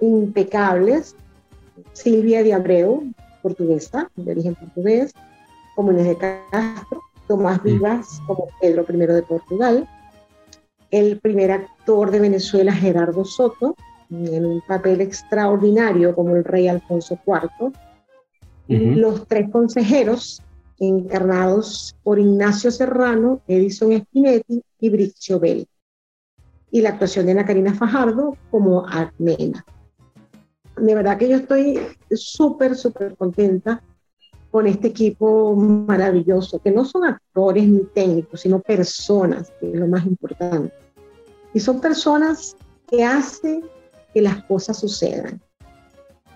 impecables, 0.00 1.16
Silvia 1.92 2.42
de 2.42 2.52
Abreu, 2.52 3.12
portuguesa, 3.42 4.10
de 4.16 4.32
origen 4.32 4.54
portugués, 4.54 5.12
como 5.76 5.92
Inés 5.92 6.08
de 6.08 6.18
Castro, 6.18 7.00
Tomás. 7.28 7.62
Vivas 7.62 8.20
como 8.26 8.48
Pedro 8.60 8.84
I 8.88 8.96
de 8.96 9.22
Portugal, 9.22 9.88
el 10.90 11.18
primer 11.20 11.50
actor 11.50 12.10
de 12.10 12.20
Venezuela, 12.20 12.72
Gerardo 12.72 13.24
Soto, 13.24 13.74
en 14.10 14.44
un 14.44 14.60
papel 14.60 15.00
extraordinario 15.00 16.14
como 16.14 16.36
el 16.36 16.44
rey 16.44 16.68
Alfonso 16.68 17.18
IV, 17.26 17.72
los 18.68 19.26
tres 19.26 19.50
consejeros 19.50 20.42
encarnados 20.78 21.94
por 22.02 22.18
Ignacio 22.18 22.70
Serrano, 22.70 23.40
Edison 23.46 23.92
Spinetti 23.92 24.62
y 24.80 24.90
Briccio 24.90 25.38
Bell, 25.38 25.66
y 26.70 26.80
la 26.80 26.90
actuación 26.90 27.26
de 27.26 27.32
Ana 27.32 27.44
Karina 27.44 27.74
Fajardo 27.74 28.36
como 28.50 28.86
Armena. 28.86 29.64
De 30.76 30.94
verdad 30.94 31.18
que 31.18 31.28
yo 31.28 31.36
estoy 31.36 31.78
súper, 32.10 32.74
súper 32.74 33.16
contenta 33.16 33.82
con 34.50 34.66
este 34.66 34.88
equipo 34.88 35.54
maravilloso, 35.54 36.58
que 36.58 36.70
no 36.70 36.84
son 36.84 37.04
actores 37.04 37.66
ni 37.66 37.84
técnicos, 37.94 38.40
sino 38.40 38.60
personas, 38.60 39.50
que 39.58 39.70
es 39.70 39.78
lo 39.78 39.86
más 39.86 40.04
importante. 40.04 40.74
Y 41.54 41.60
son 41.60 41.80
personas 41.80 42.56
que 42.90 43.04
hacen 43.04 43.64
que 44.12 44.20
las 44.20 44.44
cosas 44.44 44.78
sucedan. 44.78 45.40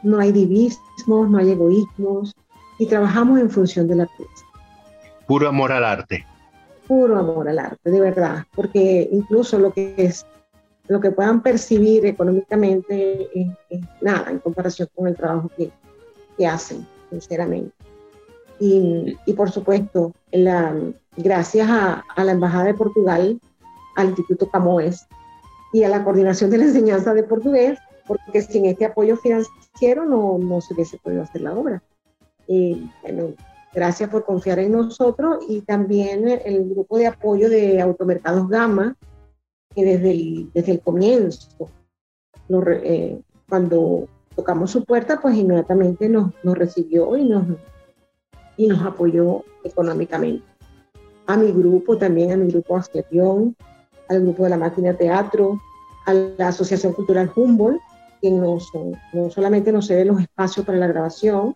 No 0.06 0.20
hay 0.20 0.30
divismos, 0.30 1.28
no 1.28 1.38
hay 1.38 1.50
egoísmos, 1.50 2.32
y 2.78 2.86
trabajamos 2.86 3.40
en 3.40 3.50
función 3.50 3.88
de 3.88 3.96
la 3.96 4.06
pieza. 4.06 4.46
Puro 5.26 5.48
amor 5.48 5.72
al 5.72 5.84
arte. 5.84 6.24
Puro 6.86 7.18
amor 7.18 7.48
al 7.48 7.58
arte, 7.58 7.90
de 7.90 8.00
verdad, 8.00 8.44
porque 8.54 9.08
incluso 9.10 9.58
lo 9.58 9.72
que 9.72 9.94
es 9.98 10.24
lo 10.88 11.00
que 11.00 11.10
puedan 11.10 11.42
percibir 11.42 12.06
económicamente 12.06 13.28
es, 13.34 13.80
nada 14.00 14.30
en 14.30 14.38
comparación 14.38 14.88
con 14.94 15.08
el 15.08 15.16
trabajo 15.16 15.50
que, 15.56 15.72
que 16.38 16.46
hacen, 16.46 16.86
sinceramente. 17.10 17.72
Y, 18.60 19.16
y 19.26 19.32
por 19.32 19.50
supuesto, 19.50 20.12
la, 20.30 20.72
gracias 21.16 21.68
a, 21.68 22.04
a, 22.14 22.24
la 22.24 22.30
Embajada 22.30 22.66
de 22.66 22.74
Portugal, 22.74 23.40
al 23.96 24.06
Instituto 24.10 24.48
Camoes 24.48 25.06
y 25.72 25.82
a 25.82 25.88
la 25.88 26.04
Coordinación 26.04 26.50
de 26.50 26.58
la 26.58 26.64
Enseñanza 26.66 27.12
de 27.14 27.24
Portugués, 27.24 27.80
porque 28.06 28.42
sin 28.42 28.66
este 28.66 28.84
apoyo 28.84 29.16
financiero 29.16 30.04
no, 30.04 30.38
no 30.38 30.60
se 30.60 30.74
hubiese 30.74 30.98
podido 30.98 31.22
hacer 31.22 31.42
la 31.42 31.54
obra. 31.54 31.82
Y 32.46 32.90
bueno, 33.02 33.34
gracias 33.74 34.08
por 34.08 34.24
confiar 34.24 34.58
en 34.58 34.72
nosotros 34.72 35.44
y 35.48 35.62
también 35.62 36.28
el 36.28 36.68
grupo 36.70 36.98
de 36.98 37.08
apoyo 37.08 37.50
de 37.50 37.80
Automercados 37.80 38.48
Gama, 38.48 38.96
que 39.74 39.84
desde 39.84 40.10
el, 40.10 40.50
desde 40.54 40.72
el 40.72 40.80
comienzo, 40.80 41.68
eh, 42.48 43.20
cuando 43.48 44.08
tocamos 44.34 44.70
su 44.70 44.84
puerta, 44.84 45.20
pues 45.20 45.36
inmediatamente 45.36 46.08
nos, 46.08 46.32
nos 46.42 46.56
recibió 46.56 47.16
y 47.16 47.24
nos, 47.24 47.44
y 48.56 48.66
nos 48.66 48.82
apoyó 48.82 49.44
económicamente. 49.64 50.44
A 51.26 51.36
mi 51.36 51.50
grupo 51.50 51.98
también, 51.98 52.32
a 52.32 52.36
mi 52.36 52.50
grupo 52.50 52.76
Asclepión, 52.76 53.56
al 54.08 54.22
grupo 54.22 54.44
de 54.44 54.50
la 54.50 54.56
máquina 54.56 54.94
teatro, 54.94 55.60
a 56.06 56.14
la 56.14 56.48
Asociación 56.48 56.92
Cultural 56.92 57.30
Humboldt, 57.34 57.80
que 58.26 58.32
no, 58.32 58.58
no 59.12 59.30
solamente 59.30 59.72
nos 59.72 59.86
cede 59.86 60.04
los 60.04 60.20
espacios 60.20 60.66
para 60.66 60.78
la 60.78 60.88
grabación, 60.88 61.54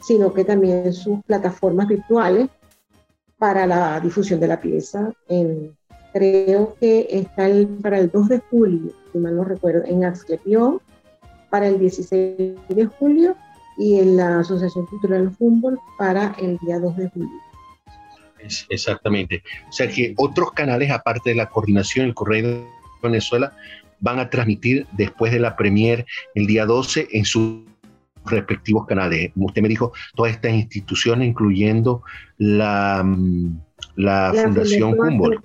sino 0.00 0.32
que 0.32 0.44
también 0.44 0.92
sus 0.92 1.22
plataformas 1.24 1.88
virtuales 1.88 2.48
para 3.38 3.66
la 3.66 4.00
difusión 4.00 4.40
de 4.40 4.48
la 4.48 4.60
pieza. 4.60 5.12
En, 5.28 5.76
creo 6.12 6.74
que 6.80 7.06
está 7.10 7.46
el, 7.46 7.66
para 7.66 7.98
el 7.98 8.10
2 8.10 8.28
de 8.28 8.38
julio, 8.50 8.92
si 9.12 9.18
mal 9.18 9.36
no 9.36 9.44
recuerdo, 9.44 9.84
en 9.84 10.04
Asclepión, 10.04 10.80
para 11.50 11.68
el 11.68 11.78
16 11.78 12.56
de 12.68 12.86
julio 12.86 13.36
y 13.76 13.98
en 13.98 14.16
la 14.16 14.40
Asociación 14.40 14.86
Cultural 14.86 15.34
Humboldt 15.38 15.80
para 15.98 16.34
el 16.38 16.58
día 16.58 16.78
2 16.78 16.96
de 16.96 17.10
julio. 17.10 17.40
Exactamente. 18.70 19.42
O 19.68 19.72
sea 19.72 19.88
que 19.88 20.14
otros 20.16 20.52
canales, 20.52 20.90
aparte 20.90 21.30
de 21.30 21.36
la 21.36 21.50
coordinación, 21.50 22.06
el 22.06 22.14
Correo 22.14 22.48
de 22.48 22.66
Venezuela, 23.02 23.52
van 24.00 24.18
a 24.18 24.30
transmitir 24.30 24.86
después 24.92 25.32
de 25.32 25.40
la 25.40 25.56
premier 25.56 26.06
el 26.34 26.46
día 26.46 26.66
12 26.66 27.08
en 27.12 27.24
sus 27.24 27.62
respectivos 28.26 28.86
canales. 28.86 29.32
Usted 29.36 29.62
me 29.62 29.68
dijo, 29.68 29.92
todas 30.14 30.32
estas 30.32 30.52
instituciones, 30.52 31.28
incluyendo 31.28 32.02
la, 32.38 33.02
mm, 33.04 33.60
la, 33.96 34.32
Fundación, 34.34 34.98
Humboldt. 34.98 35.44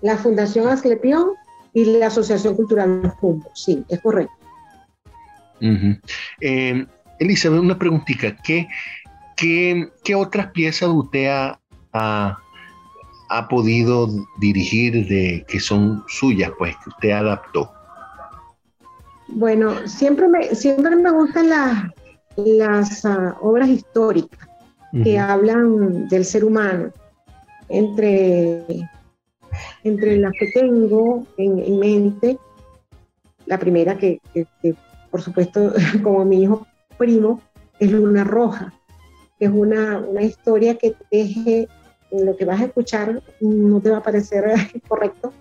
La 0.00 0.16
Fundación 0.16 0.68
Asclepión 0.68 1.30
y 1.72 1.84
la 1.98 2.06
Asociación 2.06 2.54
Cultural 2.54 3.12
Humboldt, 3.20 3.46
sí, 3.54 3.84
es 3.88 4.00
correcto. 4.00 4.34
Uh 5.60 5.96
Elizabeth, 7.18 7.60
una 7.60 7.78
preguntita. 7.78 8.36
¿Qué, 8.36 8.68
qué, 9.36 9.88
qué 10.02 10.14
otras 10.14 10.48
piezas 10.48 10.88
usted 10.88 11.26
ha, 11.26 11.60
ha, 11.92 12.38
podido 13.48 14.08
dirigir 14.38 15.06
de 15.08 15.44
que 15.48 15.60
son 15.60 16.04
suyas, 16.08 16.50
pues, 16.58 16.74
que 16.82 16.90
usted 16.90 17.10
adaptó? 17.10 17.70
Bueno, 19.28 19.86
siempre 19.86 20.28
me, 20.28 20.54
siempre 20.54 20.94
me 20.96 21.10
gustan 21.10 21.48
las, 21.48 21.84
las 22.36 23.04
ah, 23.04 23.36
obras 23.40 23.68
históricas 23.68 24.48
que 25.02 25.18
hablan 25.18 26.06
del 26.08 26.24
ser 26.24 26.44
humano. 26.44 26.92
Entre, 27.68 28.62
entre 29.82 30.18
las 30.18 30.32
que 30.38 30.46
tengo 30.52 31.26
en, 31.36 31.78
mente, 31.80 32.38
la 33.46 33.58
primera 33.58 33.98
que, 33.98 34.20
por 35.10 35.20
supuesto, 35.20 35.72
como 36.04 36.24
mi 36.24 36.42
hijo 36.42 36.64
primo, 36.96 37.40
es 37.80 37.90
Luna 37.90 38.22
Roja, 38.22 38.72
que 39.38 39.46
es 39.46 39.50
una, 39.50 39.98
una 39.98 40.22
historia 40.22 40.76
que 40.76 40.94
teje 41.10 41.66
lo 42.22 42.36
que 42.36 42.44
vas 42.44 42.60
a 42.60 42.66
escuchar 42.66 43.22
no 43.40 43.80
te 43.80 43.90
va 43.90 43.98
a 43.98 44.02
parecer 44.02 44.44
correcto, 44.88 45.32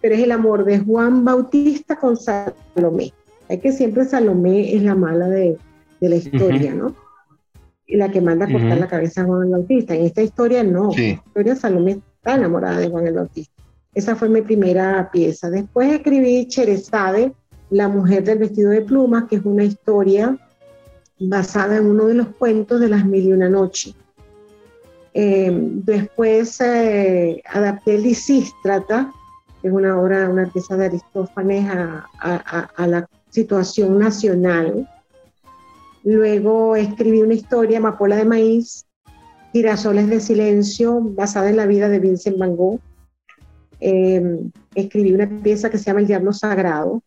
pero 0.00 0.14
es 0.14 0.22
el 0.22 0.32
amor 0.32 0.64
de 0.64 0.80
Juan 0.80 1.24
Bautista 1.24 1.96
con 1.96 2.16
Salomé. 2.16 3.12
Hay 3.48 3.58
que 3.58 3.72
siempre 3.72 4.04
Salomé 4.04 4.74
es 4.74 4.82
la 4.82 4.94
mala 4.94 5.28
de, 5.28 5.56
de 6.00 6.08
la 6.08 6.16
historia, 6.16 6.74
¿no? 6.74 6.94
Y 7.86 7.96
la 7.96 8.10
que 8.10 8.20
manda 8.20 8.46
a 8.46 8.52
cortar 8.52 8.78
la 8.78 8.88
cabeza 8.88 9.22
a 9.22 9.24
Juan 9.24 9.50
Bautista. 9.50 9.94
En 9.94 10.04
esta 10.04 10.22
historia 10.22 10.64
no, 10.64 10.92
en 10.92 11.04
esta 11.04 11.26
historia 11.26 11.56
Salomé 11.56 12.00
está 12.16 12.34
enamorada 12.34 12.78
de 12.78 12.88
Juan 12.88 13.06
el 13.06 13.14
Bautista. 13.14 13.62
Esa 13.94 14.16
fue 14.16 14.28
mi 14.28 14.42
primera 14.42 15.08
pieza. 15.10 15.48
Después 15.48 15.92
escribí 15.92 16.46
Cherezade, 16.48 17.32
La 17.70 17.88
mujer 17.88 18.24
del 18.24 18.38
vestido 18.38 18.70
de 18.70 18.82
plumas, 18.82 19.24
que 19.24 19.36
es 19.36 19.44
una 19.44 19.64
historia 19.64 20.36
basada 21.18 21.76
en 21.76 21.86
uno 21.86 22.06
de 22.06 22.14
los 22.14 22.28
cuentos 22.28 22.80
de 22.80 22.88
las 22.88 23.06
mil 23.06 23.28
y 23.28 23.32
una 23.32 23.48
noches 23.48 23.94
eh, 25.18 25.50
después 25.50 26.60
eh, 26.60 27.42
adapté 27.46 27.96
Lisístrata, 27.96 29.10
que 29.62 29.68
es 29.68 29.72
una 29.72 29.98
obra, 29.98 30.28
una 30.28 30.44
pieza 30.44 30.76
de 30.76 30.84
Aristófanes 30.84 31.66
a, 31.70 32.86
la 32.86 33.08
situación 33.30 33.98
nacional. 33.98 34.86
Luego 36.04 36.76
escribí 36.76 37.22
una 37.22 37.32
historia, 37.32 37.80
Mapola 37.80 38.16
de 38.16 38.26
Maíz, 38.26 38.84
Girasoles 39.54 40.06
de 40.10 40.20
Silencio, 40.20 41.00
basada 41.00 41.48
en 41.48 41.56
la 41.56 41.64
vida 41.64 41.88
de 41.88 41.98
Vincent 41.98 42.36
Van 42.36 42.54
Gogh. 42.54 42.78
Eh, 43.80 44.50
escribí 44.74 45.14
una 45.14 45.30
pieza 45.42 45.70
que 45.70 45.78
se 45.78 45.84
llama 45.84 46.00
El 46.00 46.08
Diablo 46.08 46.34
Sagrado, 46.34 47.02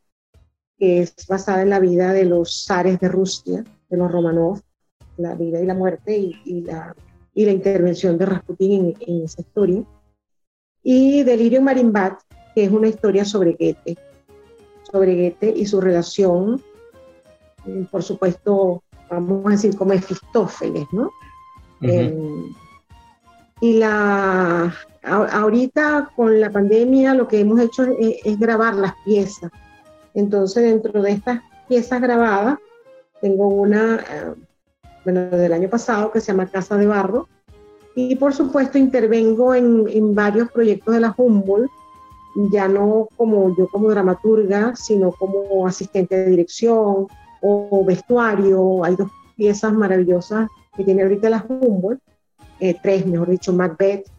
que 0.79 1.01
es 1.03 1.13
basada 1.27 1.61
en 1.61 1.69
la 1.69 1.79
vida 1.79 2.11
de 2.13 2.25
los 2.25 2.65
zares 2.65 2.99
de 2.99 3.07
Rusia, 3.07 3.63
de 3.87 3.97
los 3.97 4.11
Romanov, 4.11 4.61
la 5.17 5.35
vida 5.35 5.61
y 5.61 5.67
la 5.67 5.75
muerte 5.75 6.17
y 6.17 6.61
la 6.61 6.95
y 7.39 7.45
la 7.45 7.53
intervención 7.53 8.17
de 8.17 8.25
Rasputin 8.25 8.97
en, 8.99 9.23
esa 9.23 9.39
historia. 9.39 9.81
Y 10.83 11.23
Delirio 11.23 11.61
Marimbat, 11.61 12.19
que 12.53 12.65
es 12.65 12.69
una 12.69 12.89
historia 12.89 13.23
sobre 13.23 13.51
Goethe, 13.51 13.95
sobre 14.91 15.15
Goethe 15.15 15.53
y 15.55 15.65
su 15.65 15.79
relación, 15.79 16.61
mm, 17.65 17.83
por 17.85 18.03
supuesto, 18.03 18.83
vamos 19.09 19.45
a 19.45 19.51
decir 19.51 19.77
como 19.77 19.93
Efistófeles, 19.93 20.85
¿no? 20.91 21.11
Em, 21.81 22.53
y 23.61 23.77
la, 23.79 24.75
ahorita 25.03 26.11
con 26.17 26.41
la 26.41 26.51
pandemia 26.51 27.13
lo 27.13 27.25
que 27.29 27.39
hemos 27.39 27.61
hecho 27.61 27.85
es, 27.97 28.37
grabar 28.37 28.75
las 28.75 28.95
piezas. 29.05 29.49
Entonces 30.13 30.63
dentro 30.63 31.01
de 31.01 31.11
estas 31.11 31.41
piezas 31.69 32.01
grabadas 32.01 32.59
tengo 33.21 33.47
una 33.47 33.95
eh, 33.95 34.33
bueno, 35.03 35.29
del 35.29 35.53
año 35.53 35.69
pasado, 35.69 36.11
que 36.11 36.21
se 36.21 36.27
llama 36.27 36.47
Casa 36.47 36.77
de 36.77 36.87
Barro. 36.87 37.27
Y 37.95 38.15
por 38.15 38.33
supuesto 38.33 38.77
intervengo 38.77 39.53
en, 39.55 39.85
en 39.89 40.15
varios 40.15 40.51
proyectos 40.51 40.93
de 40.93 41.01
la 41.01 41.13
Humboldt, 41.17 41.71
ya 42.51 42.67
no 42.67 43.09
como 43.17 43.55
yo 43.57 43.67
como 43.67 43.89
dramaturga, 43.89 44.75
sino 44.75 45.11
como 45.11 45.67
asistente 45.67 46.15
de 46.15 46.29
dirección 46.29 47.07
o, 47.41 47.85
vestuario. 47.85 48.83
Hay 48.83 48.95
dos 48.95 49.09
piezas 49.35 49.73
maravillosas 49.73 50.47
que 50.75 50.83
tiene 50.83 51.03
ahorita 51.03 51.29
la 51.29 51.45
Humboldt, 51.47 52.01
eh, 52.59 52.75
tres, 52.81 53.05
mejor 53.05 53.29
dicho, 53.29 53.51
Macbeth, 53.53 54.09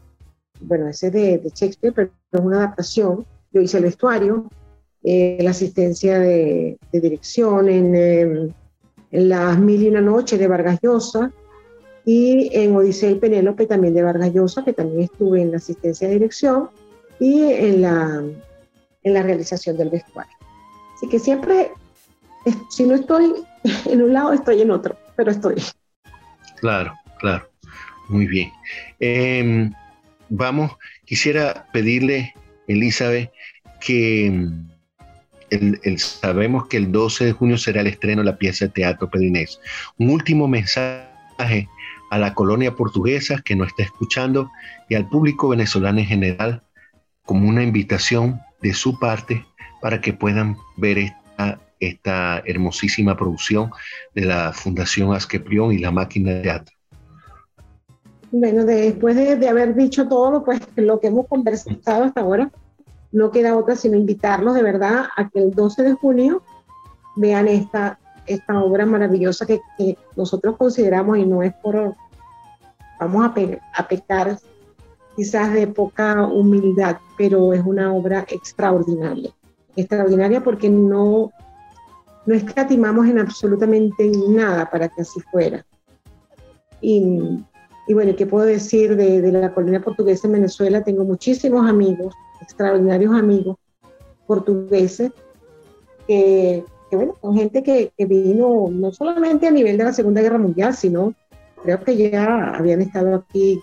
bueno, 0.60 0.88
ese 0.88 1.10
de, 1.10 1.38
de 1.38 1.50
Shakespeare, 1.50 1.94
pero 1.94 2.10
es 2.32 2.40
una 2.40 2.58
adaptación. 2.58 3.24
Yo 3.52 3.60
hice 3.60 3.78
el 3.78 3.84
vestuario, 3.84 4.48
eh, 5.02 5.38
la 5.40 5.50
asistencia 5.50 6.18
de, 6.18 6.78
de 6.92 7.00
dirección 7.00 7.68
en 7.68 7.94
em, 7.94 8.52
en 9.10 9.28
Las 9.28 9.58
Mil 9.58 9.82
y 9.82 9.88
una 9.88 10.00
Noche 10.00 10.38
de 10.38 10.46
Vargas 10.46 10.78
Llosa 10.82 11.32
y 12.04 12.50
en 12.52 12.74
Odisea 12.74 13.10
y 13.10 13.16
Penélope 13.16 13.66
también 13.66 13.94
de 13.94 14.02
Vargas 14.02 14.32
Llosa, 14.32 14.64
que 14.64 14.72
también 14.72 15.02
estuve 15.02 15.42
en 15.42 15.50
la 15.50 15.58
asistencia 15.58 16.08
de 16.08 16.14
dirección 16.14 16.70
y 17.18 17.42
en 17.42 17.82
la, 17.82 18.22
en 19.02 19.14
la 19.14 19.22
realización 19.22 19.76
del 19.76 19.90
vestuario. 19.90 20.32
Así 20.96 21.08
que 21.08 21.18
siempre, 21.18 21.70
si 22.70 22.84
no 22.84 22.94
estoy 22.94 23.32
en 23.86 24.02
un 24.02 24.12
lado, 24.12 24.32
estoy 24.32 24.62
en 24.62 24.70
otro, 24.70 24.96
pero 25.16 25.30
estoy. 25.30 25.56
Claro, 26.56 26.94
claro. 27.18 27.48
Muy 28.08 28.26
bien. 28.26 28.50
Em, 28.98 29.72
vamos, 30.28 30.72
quisiera 31.04 31.66
pedirle, 31.72 32.34
Elizabeth, 32.66 33.30
que 33.80 34.50
sabemos 35.98 36.66
que 36.68 36.76
el 36.76 36.92
12 36.92 37.26
de 37.26 37.32
junio 37.32 37.58
será 37.58 37.80
el 37.80 37.88
estreno 37.88 38.22
de 38.22 38.26
la 38.26 38.38
pieza 38.38 38.66
de 38.66 38.72
teatro 38.72 39.10
Pedrinés. 39.10 39.60
Un 39.98 40.10
último 40.10 40.48
mensaje 40.48 41.68
a 42.10 42.18
la 42.18 42.34
colonia 42.34 42.74
portuguesa 42.74 43.40
que 43.44 43.56
nos 43.56 43.68
está 43.68 43.84
escuchando 43.84 44.50
y 44.88 44.94
al 44.94 45.08
público 45.08 45.48
venezolano 45.48 46.00
en 46.00 46.06
general 46.06 46.62
como 47.24 47.48
una 47.48 47.62
invitación 47.62 48.40
de 48.60 48.74
su 48.74 48.98
parte 48.98 49.44
para 49.80 50.00
que 50.00 50.12
puedan 50.12 50.56
ver 50.76 51.12
esta, 51.78 52.42
hermosísima 52.44 53.16
producción 53.16 53.70
de 54.14 54.26
la 54.26 54.52
Fundación 54.52 55.14
Asqueprión 55.14 55.72
y 55.72 55.78
la 55.78 55.90
Máquina 55.90 56.32
de 56.32 56.42
Teatro. 56.42 56.76
Bueno, 58.30 58.64
después 58.64 59.16
de, 59.16 59.36
de 59.36 59.48
haber 59.48 59.74
dicho 59.74 60.06
todo 60.06 60.44
pues, 60.44 60.60
lo 60.76 61.00
que 61.00 61.06
hemos 61.06 61.26
conversado 61.26 62.04
hasta 62.04 62.20
ahora, 62.20 62.50
no 63.12 63.30
queda 63.30 63.56
otra 63.56 63.76
sino 63.76 63.96
invitarlos 63.96 64.54
de 64.54 64.62
verdad 64.62 65.06
a 65.16 65.28
que 65.28 65.40
el 65.40 65.52
12 65.52 65.82
de 65.82 65.92
junio 65.94 66.42
vean 67.16 67.48
esta, 67.48 67.98
esta 68.26 68.62
obra 68.62 68.86
maravillosa 68.86 69.46
que, 69.46 69.60
nosotros 70.16 70.56
consideramos, 70.56 71.18
y 71.18 71.26
no 71.26 71.42
es 71.42 71.52
por 71.54 71.94
vamos 72.98 73.24
a, 73.24 73.34
a 73.74 73.88
pecar 73.88 74.38
quizás 75.16 75.52
de 75.52 75.66
poca 75.66 76.26
humildad, 76.26 76.98
pero 77.16 77.52
es 77.52 77.62
una 77.64 77.92
obra 77.92 78.24
extraordinaria. 78.28 79.30
Extraordinaria 79.76 80.42
porque 80.42 80.68
no, 80.68 81.30
no 82.26 82.34
escatimamos 82.34 83.06
en 83.06 83.18
absolutamente 83.18 84.10
nada 84.28 84.70
para 84.70 84.88
que 84.88 85.02
así 85.02 85.20
fuera. 85.30 85.64
Y, 86.80 87.44
y 87.86 87.94
bueno, 87.94 88.14
¿qué 88.16 88.26
puedo 88.26 88.46
decir 88.46 88.96
de, 88.96 89.20
de, 89.20 89.32
la 89.32 89.52
colonia 89.52 89.80
portuguesa 89.80 90.26
en 90.26 90.34
Venezuela? 90.34 90.82
Tengo 90.82 91.04
muchísimos 91.04 91.68
amigos, 91.68 92.14
extraordinarios 92.40 93.14
amigos 93.14 93.56
portugueses, 94.26 95.12
que, 96.06 96.64
que 96.88 96.96
bueno, 96.96 97.14
son 97.20 97.36
gente 97.36 97.62
que, 97.62 97.92
que, 97.96 98.06
vino 98.06 98.68
no 98.70 98.92
solamente 98.92 99.46
a 99.46 99.50
nivel 99.50 99.76
de 99.76 99.84
la 99.84 99.92
Segunda 99.92 100.22
Guerra 100.22 100.38
Mundial, 100.38 100.74
sino 100.74 101.14
creo 101.62 101.82
que 101.82 101.96
ya 101.96 102.54
habían 102.54 102.80
estado 102.80 103.14
aquí, 103.14 103.60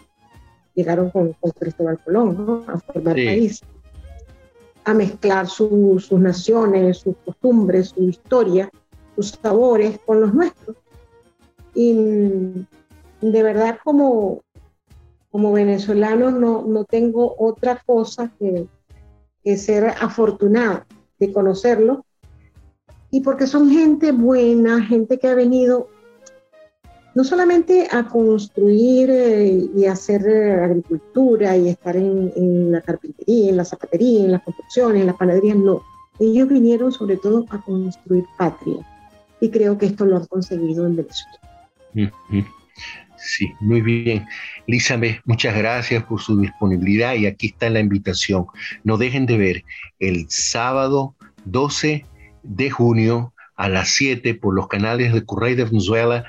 llegaron 0.75 1.09
con, 1.09 1.33
con 1.33 1.51
Cristóbal 1.51 1.99
Colón, 2.03 2.45
¿no? 2.45 2.63
A 2.67 2.79
formar 2.79 3.15
sí. 3.15 3.25
país, 3.25 3.61
a 4.83 4.93
mezclar 4.93 5.47
su, 5.47 6.03
sus 6.05 6.19
naciones, 6.19 6.99
sus 6.99 7.15
costumbres, 7.25 7.89
su 7.89 8.03
historia, 8.03 8.69
sus 9.15 9.31
sabores 9.41 9.99
con 10.05 10.21
los 10.21 10.33
nuestros. 10.33 10.77
Y 11.73 12.65
de 13.21 13.43
verdad 13.43 13.79
como, 13.83 14.43
como 15.31 15.51
venezolano 15.51 16.31
no, 16.31 16.63
no 16.63 16.85
tengo 16.85 17.35
otra 17.37 17.81
cosa 17.85 18.31
que, 18.39 18.67
que 19.43 19.57
ser 19.57 19.85
afortunada 19.85 20.85
de 21.19 21.31
conocerlo 21.31 22.05
y 23.09 23.21
porque 23.21 23.47
son 23.47 23.69
gente 23.69 24.11
buena, 24.11 24.83
gente 24.83 25.17
que 25.19 25.27
ha 25.27 25.35
venido 25.35 25.89
no 27.15 27.23
solamente 27.23 27.87
a 27.89 28.03
construir 28.03 29.09
eh, 29.09 29.69
y 29.75 29.85
hacer 29.85 30.27
eh, 30.27 30.63
agricultura 30.63 31.57
y 31.57 31.69
estar 31.69 31.95
en, 31.95 32.31
en, 32.35 32.71
la 32.71 32.81
carpintería, 32.81 33.49
en 33.49 33.57
la 33.57 33.65
zapatería, 33.65 34.25
en 34.25 34.33
las 34.33 34.43
construcciones, 34.43 35.01
en 35.01 35.07
las 35.07 35.15
panaderías, 35.15 35.57
no. 35.57 35.81
Ellos 36.19 36.47
vinieron 36.47 36.91
sobre 36.91 37.17
todo 37.17 37.45
a 37.49 37.59
construir 37.61 38.25
patria 38.37 38.85
y 39.39 39.49
creo 39.49 39.77
que 39.79 39.87
esto 39.87 40.05
lo 40.05 40.17
han 40.17 40.25
conseguido 40.25 40.85
en 40.85 40.95
Venezuela. 40.95 41.39
Sí, 43.27 43.53
muy 43.59 43.81
bien. 43.81 44.25
Elizabeth, 44.67 45.19
muchas 45.25 45.53
gracias 45.53 46.01
por 46.05 46.21
su 46.21 46.39
disponibilidad 46.39 47.13
y 47.15 47.25
aquí 47.25 47.47
está 47.47 47.69
la 47.69 47.81
invitación. 47.81 48.45
No 48.85 48.95
dejen 48.95 49.25
de 49.25 49.37
ver 49.37 49.63
el 49.99 50.27
sábado 50.29 51.13
12 51.43 52.05
de 52.43 52.69
junio 52.69 53.33
a 53.57 53.67
las 53.67 53.89
7 53.89 54.33
por 54.35 54.55
los 54.55 54.69
canales 54.69 55.11
de 55.11 55.25
Correio 55.25 55.57
de 55.57 55.65
Venezuela 55.65 56.23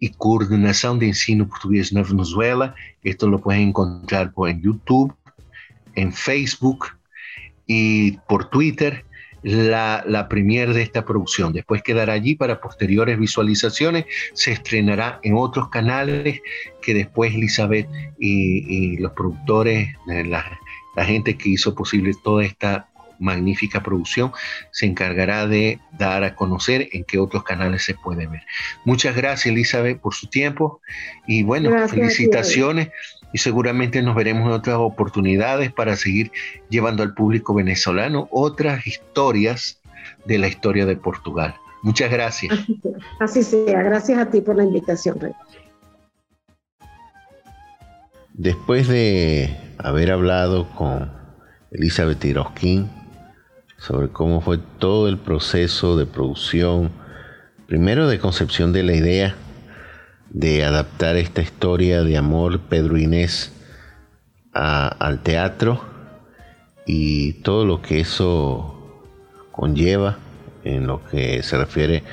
y 0.00 0.08
Coordinación 0.08 0.98
de 0.98 1.06
Ensino 1.06 1.46
Portugués 1.46 1.92
en 1.92 2.02
Venezuela. 2.02 2.74
Esto 3.04 3.28
lo 3.28 3.40
pueden 3.40 3.68
encontrar 3.68 4.32
por 4.32 4.48
en 4.48 4.60
YouTube, 4.60 5.14
en 5.94 6.12
Facebook 6.12 6.86
y 7.68 8.18
por 8.26 8.50
Twitter 8.50 9.04
la, 9.42 10.04
la 10.06 10.28
premier 10.28 10.72
de 10.72 10.82
esta 10.82 11.04
producción. 11.04 11.52
Después 11.52 11.82
quedará 11.82 12.12
allí 12.12 12.34
para 12.34 12.60
posteriores 12.60 13.18
visualizaciones. 13.18 14.04
Se 14.34 14.52
estrenará 14.52 15.20
en 15.22 15.34
otros 15.36 15.68
canales 15.68 16.40
que 16.82 16.94
después 16.94 17.34
Elizabeth 17.34 17.88
y, 18.18 18.94
y 18.94 18.96
los 18.98 19.12
productores, 19.12 19.94
la, 20.06 20.58
la 20.96 21.04
gente 21.04 21.36
que 21.36 21.50
hizo 21.50 21.74
posible 21.74 22.12
toda 22.22 22.44
esta 22.44 22.86
magnífica 23.20 23.82
producción 23.82 24.32
se 24.72 24.86
encargará 24.86 25.46
de 25.46 25.78
dar 25.98 26.24
a 26.24 26.34
conocer 26.34 26.88
en 26.92 27.04
qué 27.04 27.18
otros 27.18 27.44
canales 27.44 27.84
se 27.84 27.94
puede 27.94 28.26
ver. 28.26 28.42
Muchas 28.84 29.14
gracias 29.14 29.46
Elizabeth 29.46 30.00
por 30.00 30.14
su 30.14 30.28
tiempo 30.28 30.80
y 31.26 31.42
bueno, 31.42 31.70
gracias, 31.70 31.90
felicitaciones 31.90 32.88
y 33.32 33.38
seguramente 33.38 34.02
nos 34.02 34.14
veremos 34.14 34.46
en 34.46 34.52
otras 34.52 34.76
oportunidades 34.76 35.72
para 35.72 35.96
seguir 35.96 36.30
llevando 36.68 37.02
al 37.02 37.14
público 37.14 37.54
venezolano 37.54 38.28
otras 38.30 38.86
historias 38.86 39.80
de 40.24 40.38
la 40.38 40.48
historia 40.48 40.86
de 40.86 40.96
Portugal. 40.96 41.54
Muchas 41.82 42.10
gracias. 42.10 42.58
Así 43.20 43.42
sea, 43.42 43.82
gracias 43.82 44.18
a 44.18 44.30
ti 44.30 44.40
por 44.40 44.56
la 44.56 44.64
invitación. 44.64 45.18
Rey. 45.20 45.32
Después 48.34 48.88
de 48.88 49.56
haber 49.78 50.10
hablado 50.10 50.68
con 50.70 51.10
Elizabeth 51.70 52.24
Irosquín 52.24 52.88
sobre 53.78 54.08
cómo 54.08 54.40
fue 54.40 54.58
todo 54.78 55.08
el 55.08 55.18
proceso 55.18 55.96
de 55.96 56.06
producción, 56.06 56.90
primero 57.66 58.08
de 58.08 58.18
concepción 58.18 58.72
de 58.72 58.82
la 58.82 58.94
idea, 58.94 59.36
de 60.30 60.64
adaptar 60.64 61.16
esta 61.16 61.42
historia 61.42 62.02
de 62.02 62.16
amor 62.16 62.60
Pedro 62.60 62.96
Inés 62.96 63.52
a, 64.54 64.88
al 64.88 65.22
teatro 65.22 65.84
y 66.86 67.34
todo 67.34 67.64
lo 67.64 67.82
que 67.82 68.00
eso 68.00 69.04
conlleva 69.52 70.18
en 70.64 70.86
lo 70.86 71.04
que 71.04 71.42
se 71.42 71.58
refiere 71.58 72.04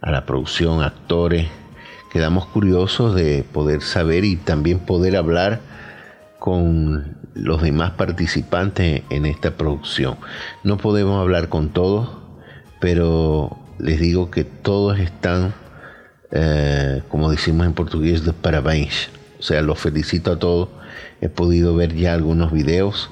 a 0.00 0.10
la 0.10 0.26
producción, 0.26 0.82
actores. 0.82 1.48
Quedamos 2.12 2.46
curiosos 2.46 3.14
de 3.14 3.44
poder 3.44 3.82
saber 3.82 4.24
y 4.24 4.36
también 4.36 4.80
poder 4.80 5.16
hablar 5.16 5.60
con 6.38 7.18
los 7.34 7.62
demás 7.62 7.92
participantes 7.92 9.02
en 9.10 9.26
esta 9.26 9.56
producción. 9.56 10.16
No 10.64 10.78
podemos 10.78 11.20
hablar 11.20 11.48
con 11.48 11.68
todos, 11.68 12.10
pero 12.80 13.58
les 13.78 14.00
digo 14.00 14.30
que 14.30 14.44
todos 14.44 14.98
están 14.98 15.54
eh, 16.32 17.02
como 17.08 17.30
decimos 17.30 17.66
en 17.66 17.72
portugués, 17.72 18.24
de 18.24 18.32
parabéns. 18.32 19.10
O 19.38 19.42
sea, 19.42 19.62
los 19.62 19.78
felicito 19.78 20.32
a 20.32 20.38
todos. 20.38 20.68
He 21.20 21.28
podido 21.28 21.74
ver 21.74 21.94
ya 21.94 22.14
algunos 22.14 22.52
videos. 22.52 23.10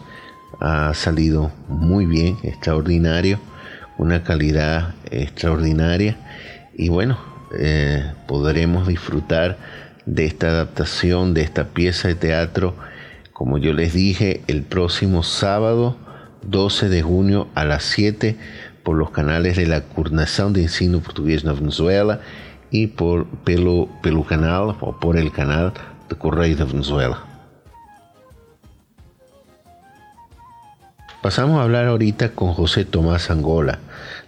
Ha 0.60 0.92
salido 0.94 1.52
muy 1.68 2.06
bien, 2.06 2.38
extraordinario, 2.42 3.38
una 3.96 4.22
calidad 4.24 4.94
extraordinaria. 5.10 6.16
Y 6.74 6.88
bueno, 6.88 7.18
eh, 7.58 8.12
podremos 8.26 8.86
disfrutar 8.86 9.58
de 10.06 10.26
esta 10.26 10.48
adaptación, 10.48 11.34
de 11.34 11.42
esta 11.42 11.68
pieza 11.68 12.08
de 12.08 12.14
teatro, 12.14 12.74
como 13.32 13.58
yo 13.58 13.72
les 13.72 13.92
dije, 13.92 14.42
el 14.48 14.62
próximo 14.62 15.22
sábado 15.22 15.96
12 16.42 16.88
de 16.88 17.02
junio 17.02 17.48
a 17.54 17.64
las 17.64 17.84
7 17.84 18.36
por 18.82 18.96
los 18.96 19.10
canales 19.10 19.56
de 19.56 19.66
la 19.66 19.82
Coordinación 19.82 20.52
de 20.52 20.62
Ensino 20.62 21.00
Portugués 21.00 21.42
de 21.42 21.52
Venezuela 21.52 22.20
y 22.70 22.88
por, 22.88 23.26
pelo, 23.26 23.88
pelo 24.02 24.24
canal 24.24 24.76
o 24.80 24.98
por 24.98 25.16
el 25.16 25.32
canal 25.32 25.72
de 26.08 26.16
Correio 26.16 26.56
de 26.56 26.64
Venezuela. 26.64 27.24
Pasamos 31.22 31.58
a 31.58 31.64
hablar 31.64 31.86
ahorita 31.86 32.30
con 32.30 32.54
José 32.54 32.84
Tomás 32.84 33.30
Angola, 33.30 33.80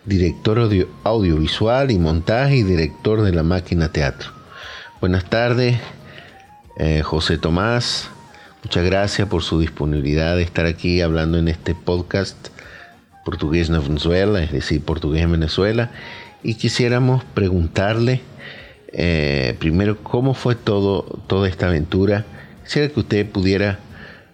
director 0.04 0.58
audio, 0.58 0.88
audiovisual 1.04 1.90
y 1.92 1.98
montaje 1.98 2.56
y 2.56 2.62
director 2.64 3.22
de 3.22 3.32
la 3.32 3.44
máquina 3.44 3.92
teatro. 3.92 4.30
Buenas 5.00 5.24
tardes, 5.26 5.78
eh, 6.78 7.02
José 7.02 7.38
Tomás. 7.38 8.10
Muchas 8.64 8.84
gracias 8.84 9.28
por 9.28 9.42
su 9.42 9.60
disponibilidad 9.60 10.36
de 10.36 10.42
estar 10.42 10.66
aquí 10.66 11.00
hablando 11.00 11.38
en 11.38 11.48
este 11.48 11.74
podcast 11.74 12.48
portugués 13.24 13.68
en 13.68 13.80
Venezuela, 13.80 14.42
es 14.42 14.50
decir, 14.50 14.82
portugués 14.82 15.22
en 15.22 15.32
Venezuela. 15.32 15.90
Y 16.42 16.54
quisiéramos 16.54 17.22
preguntarle 17.24 18.20
eh, 18.92 19.56
primero, 19.58 19.98
¿cómo 20.02 20.34
fue 20.34 20.54
todo, 20.54 21.02
toda 21.26 21.48
esta 21.48 21.68
aventura? 21.68 22.24
Quisiera 22.64 22.88
que 22.88 23.00
usted 23.00 23.30
pudiera 23.30 23.78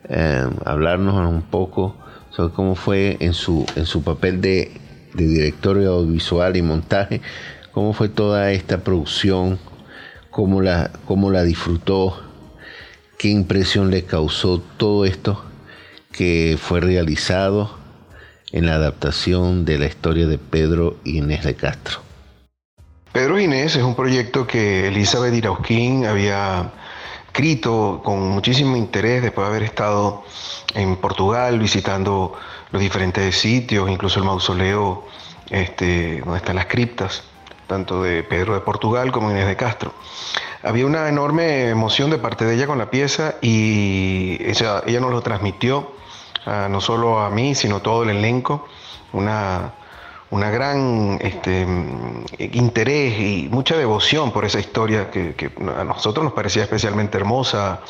eh, 0.09 0.49
hablarnos 0.65 1.15
un 1.29 1.43
poco 1.43 1.97
sobre 2.31 2.55
cómo 2.55 2.75
fue 2.75 3.17
en 3.21 3.35
su, 3.35 3.67
en 3.77 3.87
su 3.87 4.03
papel 4.03 4.41
de, 4.41 4.71
director 5.15 5.79
audiovisual 5.79 6.57
y 6.57 6.63
montaje, 6.63 7.23
cómo 7.73 7.95
fue 7.95 8.11
toda 8.11 8.53
esta 8.53 8.85
producción, 8.85 9.59
cómo 10.31 10.61
la, 10.61 10.91
cómo 11.07 11.31
la 11.31 11.43
disfrutó, 11.43 12.23
qué 13.19 13.29
impresión 13.29 13.91
le 13.91 14.05
causó 14.05 14.61
todo 14.77 15.07
esto 15.07 15.43
que 16.13 16.59
fue 16.61 16.81
realizado 16.81 17.79
en 18.53 18.67
la 18.67 18.75
adaptación 18.75 19.65
de 19.65 19.79
la 19.79 19.87
historia 19.87 20.27
de 20.27 20.39
Pedro 20.39 20.99
Inés 21.05 21.45
de 21.45 21.55
Castro. 21.55 22.06
Pedro 23.17 23.41
Inés 23.41 23.75
es 23.77 23.83
un 23.83 23.95
proyecto 23.95 24.47
que 24.47 24.89
Elizabeth 24.89 25.33
Irausquín 25.33 26.05
había 26.05 26.71
escrito 27.29 28.03
con 28.05 28.29
muchísimo 28.29 28.77
interés 28.77 29.23
después 29.23 29.47
de 29.47 29.51
haber 29.55 29.63
estado 29.63 30.23
en 30.75 30.97
Portugal 30.97 31.59
visitando 31.59 32.35
los 32.73 32.83
diferentes 32.83 33.35
sitios, 33.39 33.89
incluso 33.89 34.19
el 34.19 34.27
mausoleo 34.27 35.07
este, 35.49 36.21
donde 36.21 36.37
están 36.37 36.57
las 36.57 36.67
criptas, 36.67 37.23
tanto 37.67 38.03
de 38.03 38.23
Pedro 38.23 38.53
de 38.53 38.61
Portugal 38.61 39.11
como 39.13 39.31
Inés 39.31 39.47
de 39.47 39.57
Castro. 39.57 39.95
Había 40.63 40.85
una 40.85 41.09
enorme 41.09 41.71
emoción 41.71 42.11
de 42.11 42.19
parte 42.19 42.45
de 42.45 42.55
ella 42.55 42.67
con 42.67 42.77
la 42.77 42.91
pieza 42.91 43.37
y 43.41 44.37
ella, 44.43 44.83
nos 45.01 45.11
lo 45.11 45.23
transmitió, 45.23 45.91
uh, 46.47 46.69
no 46.69 46.83
solo 46.83 47.21
a 47.21 47.31
mí, 47.31 47.55
sino 47.55 47.81
todo 47.81 48.03
el 48.03 48.11
elenco, 48.11 48.69
una 49.15 49.73
una 50.31 50.51
gran 50.51 51.19
este, 51.21 51.67
interés 52.39 53.21
y 53.21 53.49
mucha 53.51 53.77
devoción 53.77 54.33
por 54.33 54.45
esa 54.45 54.59
historia 54.59 55.11
que, 55.11 55.51
a 55.77 55.85
nosotros 55.85 56.25
nos 56.25 56.33
parecía 56.33 56.63
especialmente 56.65 57.17
hermosa, 57.17 57.81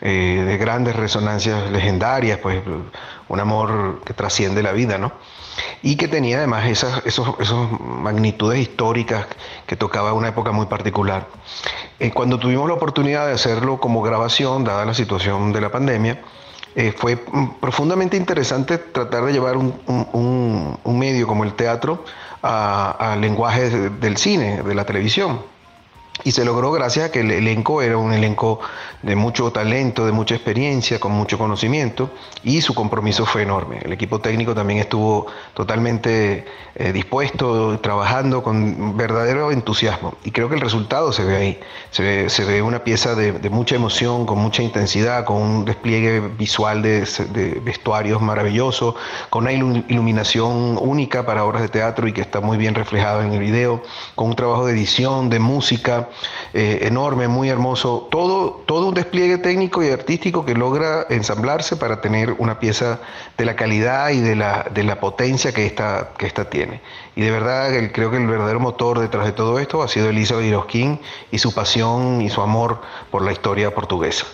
eh, 0.00 0.44
de 0.46 0.58
grandes 0.58 0.94
resonancias 0.94 1.70
legendarias, 1.70 2.38
pues 2.38 2.60
un 3.28 3.40
amor 3.40 4.02
que 4.04 4.12
trasciende 4.12 4.62
la 4.62 4.72
vida, 4.72 4.98
¿no? 4.98 5.12
Y 5.82 5.96
que 5.96 6.06
tenía 6.06 6.36
además 6.36 6.66
esas 6.66 7.02
esos, 7.06 7.26
magnitudes 7.80 8.60
históricas 8.60 9.26
que 9.66 9.74
tocaba 9.74 10.12
una 10.12 10.28
época 10.28 10.52
muy 10.52 10.66
particular. 10.66 11.26
Eh, 11.98 12.10
cuando 12.10 12.38
tuvimos 12.38 12.68
la 12.68 12.74
oportunidad 12.74 13.26
de 13.26 13.32
hacerlo 13.32 13.80
como 13.80 14.02
grabación, 14.02 14.64
dada 14.64 14.84
la 14.84 14.92
situación 14.92 15.54
de 15.54 15.62
la 15.62 15.72
pandemia, 15.72 16.20
eh, 16.78 16.92
fue 16.94 17.16
profundamente 17.58 18.18
interesante 18.18 18.76
tratar 18.76 19.24
de 19.24 19.32
llevar 19.32 19.56
un, 19.56 20.78
medio 20.84 21.26
como 21.26 21.44
el 21.44 21.54
teatro 21.54 22.04
al 22.42 23.20
lenguaje 23.20 23.70
del 23.88 24.18
cine, 24.18 24.62
de 24.62 24.74
la 24.74 24.84
televisión. 24.84 25.40
Y 26.24 26.32
se 26.32 26.44
logró 26.44 26.72
gracias 26.72 27.06
a 27.06 27.12
que 27.12 27.20
el 27.20 27.30
elenco 27.30 27.82
era 27.82 27.98
un 27.98 28.12
elenco 28.12 28.60
de 29.02 29.14
mucho 29.14 29.52
talento, 29.52 30.06
de 30.06 30.12
mucha 30.12 30.34
experiencia, 30.34 30.98
con 30.98 31.12
mucho 31.12 31.38
conocimiento 31.38 32.10
y 32.42 32.60
su 32.60 32.74
compromiso 32.74 33.26
fue 33.26 33.42
enorme. 33.42 33.80
El 33.82 33.92
equipo 33.92 34.18
técnico 34.18 34.54
también 34.54 34.80
estuvo 34.80 35.26
totalmente 35.54 36.46
eh, 36.74 36.92
dispuesto, 36.92 37.78
trabajando 37.80 38.42
con 38.42 38.96
verdadero 38.96 39.52
entusiasmo 39.52 40.14
y 40.24 40.30
creo 40.30 40.48
que 40.48 40.54
el 40.54 40.60
resultado 40.60 41.12
se 41.12 41.24
ve 41.24 41.36
ahí. 41.36 41.60
Se 41.90 42.02
ve, 42.02 42.30
se 42.30 42.44
ve 42.44 42.62
una 42.62 42.82
pieza 42.82 43.14
de, 43.14 43.50
mucha 43.50 43.76
emoción, 43.76 44.26
con 44.26 44.38
mucha 44.38 44.62
intensidad, 44.62 45.24
con 45.24 45.36
un 45.36 45.64
despliegue 45.64 46.20
visual 46.20 46.82
de, 46.82 47.60
vestuarios 47.62 48.20
maravilloso, 48.20 48.96
con 49.30 49.44
una 49.44 49.52
iluminación 49.52 50.78
única 50.80 51.24
para 51.24 51.44
obras 51.44 51.62
de 51.62 51.68
teatro 51.68 52.08
y 52.08 52.12
que 52.12 52.22
está 52.22 52.40
muy 52.40 52.56
bien 52.56 52.74
reflejado 52.74 53.22
en 53.22 53.32
el 53.32 53.40
video, 53.40 53.82
con 54.14 54.28
un 54.28 54.36
trabajo 54.36 54.66
de 54.66 54.72
edición, 54.72 55.30
de 55.30 55.38
música 55.38 56.05
eh, 56.54 56.80
enorme, 56.82 57.28
muy 57.28 57.48
hermoso, 57.48 58.08
todo, 58.10 58.62
todo 58.66 58.88
un 58.88 58.94
despliegue 58.94 59.38
técnico 59.38 59.82
y 59.82 59.90
artístico 59.90 60.44
que 60.44 60.54
logra 60.54 61.06
ensamblarse 61.10 61.76
para 61.76 62.00
tener 62.00 62.34
una 62.38 62.58
pieza 62.58 63.00
de 63.36 63.44
la 63.44 63.56
calidad 63.56 64.10
y 64.10 64.20
de 64.20 64.36
la, 64.36 64.66
de 64.72 64.84
la 64.84 65.00
potencia 65.00 65.52
que 65.52 65.66
esta, 65.66 66.10
que 66.18 66.26
esta 66.26 66.48
tiene. 66.48 66.80
Y 67.14 67.22
de 67.22 67.30
verdad 67.30 67.70
creo 67.92 68.10
que 68.10 68.16
el 68.16 68.26
verdadero 68.26 68.60
motor 68.60 68.98
detrás 68.98 69.26
de 69.26 69.32
todo 69.32 69.58
esto 69.58 69.82
ha 69.82 69.88
sido 69.88 70.10
Elisa 70.10 70.40
Irosquín 70.42 71.00
y 71.30 71.38
su 71.38 71.54
pasión 71.54 72.20
y 72.20 72.30
su 72.30 72.42
amor 72.42 72.80
por 73.10 73.22
la 73.22 73.32
historia 73.32 73.74
portuguesa. 73.74 74.26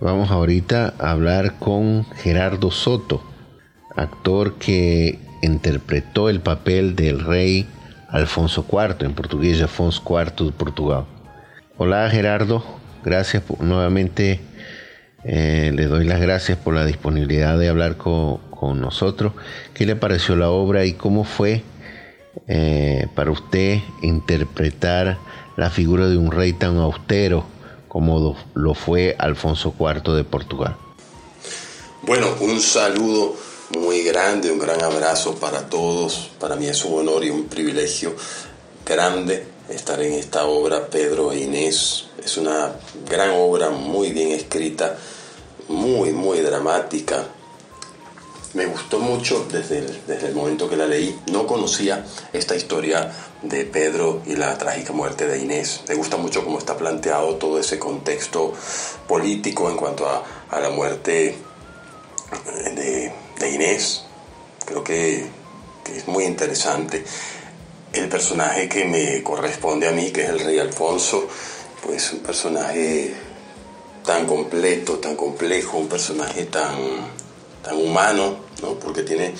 Vamos 0.00 0.30
ahorita 0.30 0.94
a 0.98 1.10
hablar 1.12 1.58
con 1.58 2.04
Gerardo 2.16 2.70
Soto, 2.70 3.22
actor 3.94 4.54
que 4.54 5.20
interpretó 5.42 6.28
el 6.28 6.40
papel 6.40 6.96
del 6.96 7.20
rey 7.20 7.68
Alfonso 8.12 8.64
IV, 8.70 9.04
en 9.04 9.14
portugués 9.14 9.60
Afonso 9.60 10.02
IV 10.08 10.46
de 10.46 10.52
Portugal. 10.52 11.04
Hola 11.78 12.08
Gerardo, 12.08 12.62
Gracias 13.04 13.42
nuevamente. 13.58 14.40
Eh, 15.24 15.70
le 15.74 15.86
doy 15.86 16.04
las 16.04 16.20
gracias 16.20 16.58
por 16.58 16.74
la 16.74 16.84
disponibilidad 16.84 17.58
de 17.58 17.68
hablar 17.68 17.96
con, 17.96 18.40
nosotros. 18.62 19.32
¿Qué 19.74 19.86
le 19.86 19.96
pareció 19.96 20.36
la 20.36 20.50
obra 20.50 20.84
y 20.84 20.92
cómo 20.92 21.24
fue 21.24 21.64
eh, 22.46 23.08
para 23.16 23.32
usted 23.32 23.80
interpretar 24.02 25.18
la 25.56 25.68
figura 25.68 26.08
de 26.08 26.16
un 26.16 26.30
rey 26.30 26.52
tan 26.52 26.76
austero 26.76 27.44
como 27.88 28.36
lo 28.54 28.74
fue 28.74 29.16
Alfonso 29.18 29.74
IV 29.76 30.14
de 30.14 30.22
Portugal? 30.22 30.76
Bueno, 32.02 32.28
un 32.40 32.60
saludo 32.60 33.34
grande, 34.02 34.50
un 34.50 34.58
gran 34.58 34.82
abrazo 34.82 35.34
para 35.36 35.68
todos. 35.68 36.30
Para 36.38 36.56
mí 36.56 36.66
es 36.66 36.84
un 36.84 37.00
honor 37.00 37.24
y 37.24 37.30
un 37.30 37.46
privilegio 37.46 38.14
grande 38.84 39.46
estar 39.68 40.00
en 40.02 40.12
esta 40.14 40.44
obra, 40.46 40.86
Pedro 40.86 41.32
e 41.32 41.40
Inés. 41.40 42.06
Es 42.22 42.36
una 42.36 42.72
gran 43.08 43.30
obra, 43.30 43.70
muy 43.70 44.12
bien 44.12 44.32
escrita, 44.32 44.96
muy, 45.68 46.12
muy 46.12 46.40
dramática. 46.40 47.26
Me 48.54 48.66
gustó 48.66 48.98
mucho 48.98 49.46
desde 49.50 49.78
el, 49.78 50.00
desde 50.06 50.28
el 50.28 50.34
momento 50.34 50.68
que 50.68 50.76
la 50.76 50.86
leí. 50.86 51.18
No 51.30 51.46
conocía 51.46 52.04
esta 52.32 52.54
historia 52.54 53.10
de 53.42 53.64
Pedro 53.64 54.22
y 54.26 54.36
la 54.36 54.56
trágica 54.58 54.92
muerte 54.92 55.26
de 55.26 55.38
Inés. 55.38 55.80
Me 55.88 55.94
gusta 55.94 56.18
mucho 56.18 56.44
cómo 56.44 56.58
está 56.58 56.76
planteado 56.76 57.36
todo 57.36 57.58
ese 57.58 57.78
contexto 57.78 58.52
político 59.08 59.70
en 59.70 59.76
cuanto 59.76 60.06
a, 60.06 60.22
a 60.50 60.60
la 60.60 60.68
muerte 60.70 61.38
de, 62.74 63.12
de 63.42 63.50
Inés. 63.50 64.04
Creo 64.64 64.82
que, 64.82 65.26
que 65.84 65.98
es 65.98 66.08
muy 66.08 66.24
interesante 66.24 67.04
el 67.92 68.08
personaje 68.08 68.68
que 68.68 68.84
me 68.84 69.22
corresponde 69.22 69.88
a 69.88 69.92
mí, 69.92 70.10
que 70.10 70.22
es 70.22 70.30
el 70.30 70.40
rey 70.40 70.58
Alfonso, 70.58 71.28
pues 71.84 72.12
un 72.12 72.20
personaje 72.20 73.14
tan 74.04 74.26
completo, 74.26 74.98
tan 74.98 75.16
complejo, 75.16 75.78
un 75.78 75.88
personaje 75.88 76.44
tan, 76.46 76.76
tan 77.62 77.76
humano, 77.76 78.36
¿no? 78.62 78.74
porque 78.78 79.02
tiene 79.02 79.34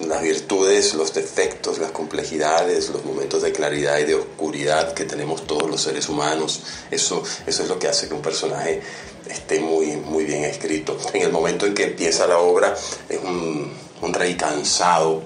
las 0.00 0.22
virtudes, 0.22 0.94
los 0.94 1.14
defectos, 1.14 1.78
las 1.78 1.90
complejidades, 1.90 2.90
los 2.90 3.04
momentos 3.04 3.42
de 3.42 3.52
claridad 3.52 3.98
y 3.98 4.04
de 4.04 4.14
oscuridad 4.14 4.92
que 4.94 5.04
tenemos 5.04 5.46
todos 5.46 5.70
los 5.70 5.82
seres 5.82 6.08
humanos. 6.08 6.62
Eso, 6.90 7.22
eso 7.46 7.62
es 7.62 7.68
lo 7.68 7.78
que 7.78 7.88
hace 7.88 8.08
que 8.08 8.14
un 8.14 8.22
personaje 8.22 8.82
esté 9.28 9.60
muy, 9.60 9.96
muy 9.96 10.24
bien 10.24 10.44
escrito. 10.44 10.96
En 11.12 11.22
el 11.22 11.32
momento 11.32 11.66
en 11.66 11.74
que 11.74 11.84
empieza 11.84 12.26
la 12.26 12.38
obra 12.38 12.74
es 13.08 13.18
un, 13.22 13.72
rey 14.12 14.34
cansado, 14.36 15.22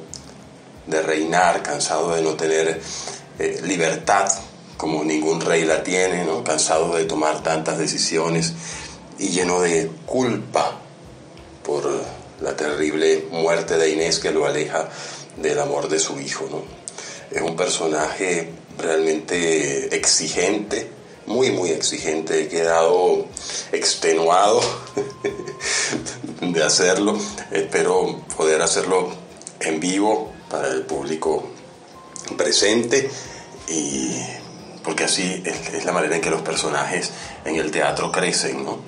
de 0.87 1.03
reinar, 1.03 1.63
cansado 1.63 2.15
de 2.15 2.23
no 2.23 2.35
tener 2.35 2.81
eh, 3.39 3.61
libertad 3.65 4.31
como 4.77 5.03
ningún 5.03 5.41
rey 5.41 5.65
la 5.65 5.83
tiene, 5.83 6.25
cansado 6.45 6.95
de 6.95 7.05
tomar 7.05 7.43
tantas 7.43 7.79
decisiones 7.79 8.53
y 9.19 9.31
lleno 9.31 9.61
de 9.61 9.91
culpa 10.07 10.79
por 11.65 12.18
la 12.41 12.57
terrible 12.57 13.27
muerte 13.31 13.77
de 13.77 13.91
Inés 13.91 14.19
que 14.19 14.31
lo 14.31 14.47
aleja 14.47 14.89
del 15.37 15.59
amor 15.59 15.89
de 15.89 15.99
su 15.99 16.21
hijo. 16.21 16.49
¿no? 16.51 16.63
Es 17.31 17.43
un 17.43 17.57
personaje 17.57 18.51
realmente 18.79 19.95
exigente, 19.95 20.91
muy, 21.27 21.51
muy 21.51 21.71
exigente. 21.71 22.43
He 22.43 22.49
quedado 22.49 23.27
extenuado 23.73 24.61
de 26.41 26.63
hacerlo. 26.63 27.19
Espero 27.51 28.23
poder 28.37 28.63
hacerlo 28.63 29.11
en 29.61 29.81
vivo 29.81 30.33
para 30.51 30.69
el 30.69 30.83
público 30.83 31.51
presente 32.37 33.11
y 33.69 34.11
porque 34.83 35.05
así 35.05 35.43
es, 35.45 35.85
la 35.85 35.93
manera 35.93 36.17
en 36.17 36.23
que 36.23 36.31
los 36.31 36.43
personajes 36.43 37.11
en 37.45 37.57
el 37.57 37.71
teatro 37.71 38.11
crecen, 38.11 38.65
¿no? 38.65 38.79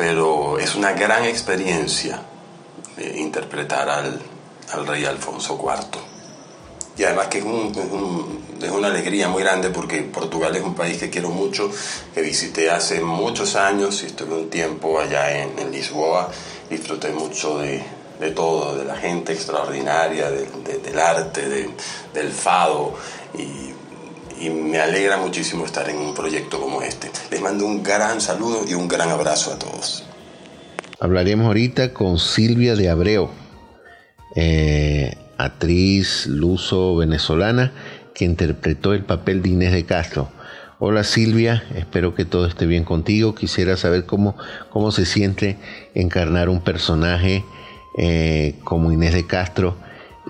Pero 0.00 0.58
es 0.58 0.76
una 0.76 0.94
gran 0.94 1.26
experiencia 1.26 2.22
eh, 2.96 3.16
interpretar 3.18 3.86
al, 3.90 4.18
al, 4.72 4.86
rey 4.86 5.04
Alfonso 5.04 5.60
IV. 5.62 6.00
Y 6.96 7.04
además 7.04 7.26
que 7.26 7.40
es, 7.40 7.44
es, 7.44 8.70
una 8.70 8.86
alegría 8.86 9.28
muy 9.28 9.42
grande 9.42 9.68
porque 9.68 10.00
Portugal 10.04 10.56
es 10.56 10.62
un 10.62 10.74
país 10.74 10.96
que 10.96 11.10
quiero 11.10 11.28
mucho, 11.28 11.70
que 12.14 12.22
visité 12.22 12.70
hace 12.70 13.02
muchos 13.02 13.56
años 13.56 14.02
y 14.02 14.06
estuve 14.06 14.36
un 14.36 14.48
tiempo 14.48 14.98
allá 14.98 15.38
en, 15.38 15.58
en 15.58 15.70
Lisboa, 15.70 16.30
disfruté 16.70 17.10
mucho 17.10 17.58
de, 17.58 17.82
de 18.18 18.30
todo, 18.30 18.78
de 18.78 18.86
la 18.86 18.96
gente 18.96 19.34
extraordinaria, 19.34 20.30
del 20.30 20.98
arte, 20.98 21.46
del 22.14 22.32
fado. 22.32 22.94
Y, 23.34 23.74
me 24.48 24.80
alegra 24.80 25.18
muchísimo 25.18 25.66
estar 25.66 25.90
en 25.90 25.98
un 25.98 26.14
proyecto 26.14 26.58
como 26.58 26.80
este. 26.80 27.10
Les 27.30 27.40
mando 27.42 27.66
un 27.66 27.82
gran 27.82 28.20
saludo 28.20 28.64
y 28.66 28.72
un 28.72 28.88
gran 28.88 29.10
abrazo 29.10 29.52
a 29.52 29.58
todos. 29.58 30.04
Hablaremos 30.98 31.46
ahorita 31.46 31.92
con 31.92 32.18
Silvia 32.18 32.74
de 32.74 32.88
Abreu, 32.88 33.30
eh, 34.36 35.14
actriz 35.36 36.26
luso-venezolana 36.26 37.72
que 38.14 38.24
interpretó 38.24 38.94
el 38.94 39.04
papel 39.04 39.42
de 39.42 39.50
Inés 39.50 39.72
de 39.72 39.84
Castro. 39.84 40.30
Hola 40.78 41.04
Silvia, 41.04 41.62
espero 41.74 42.14
que 42.14 42.24
todo 42.24 42.46
esté 42.46 42.64
bien 42.64 42.84
contigo. 42.84 43.34
Quisiera 43.34 43.76
saber 43.76 44.06
cómo, 44.06 44.36
cómo 44.70 44.92
se 44.92 45.04
siente 45.04 45.58
encarnar 45.94 46.48
un 46.48 46.62
personaje 46.62 47.44
eh, 47.98 48.54
como 48.64 48.90
Inés 48.90 49.12
de 49.12 49.26
Castro 49.26 49.76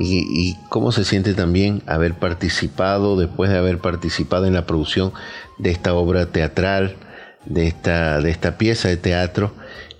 y, 0.02 0.56
cómo 0.70 0.92
se 0.92 1.04
siente 1.04 1.34
también 1.34 1.82
haber 1.86 2.14
participado, 2.14 3.16
después 3.16 3.50
de 3.50 3.58
haber 3.58 3.78
participado 3.78 4.46
en 4.46 4.54
la 4.54 4.66
producción 4.66 5.12
de 5.58 5.70
esta 5.70 5.94
obra 5.94 6.26
teatral, 6.26 6.96
de 7.44 7.66
esta, 7.66 8.20
de 8.20 8.30
esta 8.30 8.56
pieza 8.56 8.88
de 8.88 8.96
teatro 8.96 9.52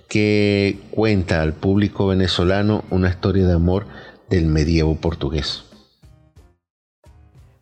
que 0.07 0.79
cuenta 0.91 1.41
al 1.41 1.53
público 1.53 2.07
venezolano 2.07 2.83
una 2.89 3.09
historia 3.09 3.45
de 3.45 3.53
amor 3.53 3.85
del 4.29 4.45
medievo 4.45 4.95
portugués. 4.95 5.65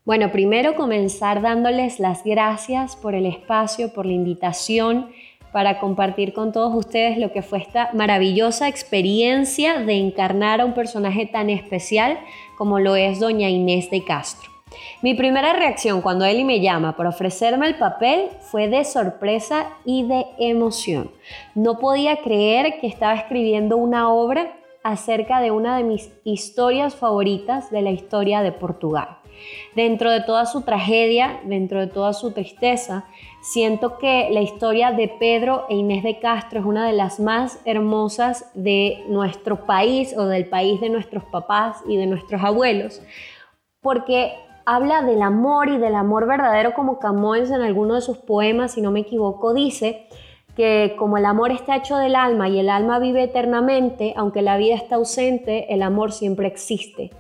Bueno, 0.05 0.31
primero 0.31 0.75
comenzar 0.75 1.41
dándoles 1.41 1.99
las 1.99 2.23
gracias 2.23 2.95
por 2.95 3.13
el 3.13 3.27
espacio, 3.27 3.93
por 3.93 4.07
la 4.07 4.13
invitación 4.13 5.09
para 5.51 5.79
compartir 5.79 6.33
con 6.33 6.51
todos 6.51 6.73
ustedes 6.75 7.17
lo 7.17 7.31
que 7.31 7.41
fue 7.41 7.59
esta 7.59 7.89
maravillosa 7.93 8.67
experiencia 8.67 9.79
de 9.79 9.93
encarnar 9.93 10.61
a 10.61 10.65
un 10.65 10.73
personaje 10.73 11.25
tan 11.25 11.49
especial 11.49 12.19
como 12.57 12.79
lo 12.79 12.95
es 12.95 13.19
doña 13.19 13.49
Inés 13.49 13.89
de 13.89 14.03
Castro. 14.03 14.49
Mi 15.01 15.15
primera 15.15 15.53
reacción 15.53 16.01
cuando 16.01 16.25
Eli 16.25 16.43
me 16.43 16.59
llama 16.59 16.95
para 16.95 17.09
ofrecerme 17.09 17.67
el 17.67 17.75
papel 17.75 18.29
fue 18.41 18.67
de 18.67 18.83
sorpresa 18.85 19.69
y 19.85 20.03
de 20.03 20.25
emoción. 20.37 21.11
No 21.55 21.79
podía 21.79 22.17
creer 22.17 22.79
que 22.79 22.87
estaba 22.87 23.15
escribiendo 23.15 23.77
una 23.77 24.11
obra 24.13 24.55
acerca 24.83 25.41
de 25.41 25.51
una 25.51 25.77
de 25.77 25.83
mis 25.83 26.11
historias 26.23 26.95
favoritas 26.95 27.71
de 27.71 27.81
la 27.81 27.91
historia 27.91 28.41
de 28.41 28.51
Portugal. 28.51 29.17
Dentro 29.75 30.11
de 30.11 30.21
toda 30.21 30.45
su 30.45 30.61
tragedia, 30.61 31.39
dentro 31.45 31.79
de 31.79 31.87
toda 31.87 32.13
su 32.13 32.31
tristeza, 32.31 33.05
siento 33.41 33.97
que 33.97 34.29
la 34.31 34.41
historia 34.41 34.91
de 34.91 35.07
Pedro 35.07 35.65
e 35.69 35.75
Inés 35.75 36.03
de 36.03 36.19
Castro 36.19 36.59
es 36.59 36.65
una 36.65 36.85
de 36.85 36.93
las 36.93 37.19
más 37.19 37.59
hermosas 37.65 38.51
de 38.53 39.03
nuestro 39.07 39.65
país 39.65 40.15
o 40.17 40.25
del 40.25 40.47
país 40.47 40.81
de 40.81 40.89
nuestros 40.89 41.23
papás 41.25 41.81
y 41.87 41.97
de 41.97 42.05
nuestros 42.05 42.43
abuelos, 42.43 43.01
porque 43.81 44.33
habla 44.65 45.01
del 45.01 45.21
amor 45.21 45.69
y 45.69 45.77
del 45.77 45.95
amor 45.95 46.27
verdadero 46.27 46.73
como 46.73 46.99
Camões 46.99 47.49
en 47.49 47.61
alguno 47.61 47.95
de 47.95 48.01
sus 48.01 48.17
poemas, 48.17 48.73
si 48.73 48.81
no 48.81 48.91
me 48.91 48.99
equivoco, 48.99 49.53
dice 49.53 50.07
que 50.55 50.95
como 50.97 51.17
el 51.17 51.25
amor 51.25 51.51
está 51.51 51.77
hecho 51.77 51.97
del 51.97 52.15
alma 52.15 52.49
y 52.49 52.59
el 52.59 52.69
alma 52.69 52.99
vive 52.99 53.23
eternamente, 53.23 54.13
aunque 54.17 54.41
la 54.41 54.57
vida 54.57 54.75
está 54.75 54.95
ausente, 54.95 55.73
el 55.73 55.81
amor 55.81 56.11
siempre 56.11 56.47
existe. 56.47 57.11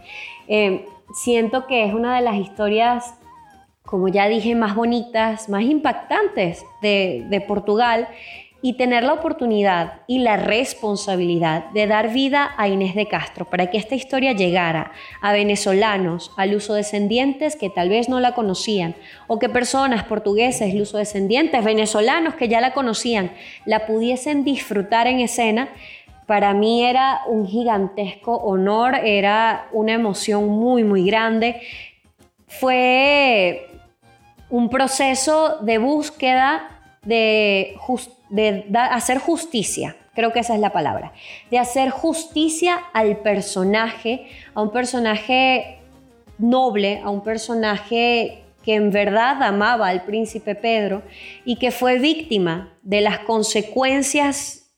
Eh, 0.47 0.85
siento 1.13 1.65
que 1.65 1.85
es 1.85 1.93
una 1.93 2.15
de 2.15 2.21
las 2.21 2.35
historias, 2.35 3.18
como 3.89 4.07
ya 4.07 4.27
dije, 4.27 4.53
más 4.53 4.75
bonitas, 4.75 5.49
más 5.49 5.63
impactantes 5.63 6.63
de, 6.79 7.43
Portugal 7.47 8.07
y 8.61 8.73
tener 8.73 9.03
la 9.03 9.13
oportunidad 9.13 10.01
y 10.05 10.19
la 10.19 10.37
responsabilidad 10.37 11.71
de 11.71 11.87
dar 11.87 12.13
vida 12.13 12.51
a 12.57 12.67
Inés 12.67 12.93
de 12.93 13.07
Castro 13.07 13.45
para 13.45 13.71
que 13.71 13.79
esta 13.79 13.95
historia 13.95 14.33
llegara 14.33 14.91
a 15.23 15.31
venezolanos, 15.31 16.31
a 16.37 16.45
lusodescendientes 16.45 17.55
que 17.55 17.71
tal 17.71 17.89
vez 17.89 18.09
no 18.09 18.19
la 18.19 18.35
conocían, 18.35 18.93
o 19.25 19.39
que 19.39 19.49
personas 19.49 20.03
portugueses, 20.03 20.75
lusodescendientes, 20.75 21.63
venezolanos 21.63 22.35
que 22.35 22.47
ya 22.47 22.61
la 22.61 22.73
conocían, 22.73 23.31
la 23.65 23.87
pudiesen 23.87 24.43
disfrutar 24.43 25.07
en 25.07 25.19
escena, 25.19 25.69
para 26.27 26.53
mí 26.53 26.85
era 26.85 27.21
un 27.25 27.47
gigantesco 27.47 28.35
honor, 28.35 28.93
era 29.03 29.67
una 29.71 29.93
emoción 29.93 30.47
muy, 30.47 30.83
muy 30.83 31.03
grande. 31.03 31.59
Fue 32.45 33.68
un 34.49 34.69
proceso 34.69 35.57
de 35.61 35.77
búsqueda 35.77 36.79
de, 37.03 37.75
hacer 38.73 39.19
justicia, 39.19 39.95
creo 40.13 40.31
que 40.31 40.39
esa 40.39 40.55
es 40.55 40.59
la 40.59 40.71
palabra, 40.71 41.13
de 41.49 41.59
hacer 41.59 41.89
justicia 41.89 42.77
al 42.93 43.17
personaje, 43.17 44.27
a 44.53 44.61
un 44.61 44.71
personaje 44.71 45.79
noble, 46.37 47.01
a 47.03 47.09
un 47.09 47.23
personaje 47.23 48.43
que 48.63 48.75
en 48.75 48.91
verdad 48.91 49.41
amaba 49.41 49.87
al 49.87 50.03
príncipe 50.03 50.55
Pedro 50.55 51.01
y 51.45 51.55
que 51.55 51.71
fue 51.71 51.99
víctima 51.99 52.73
de 52.81 53.01
las 53.01 53.19
consecuencias 53.19 54.71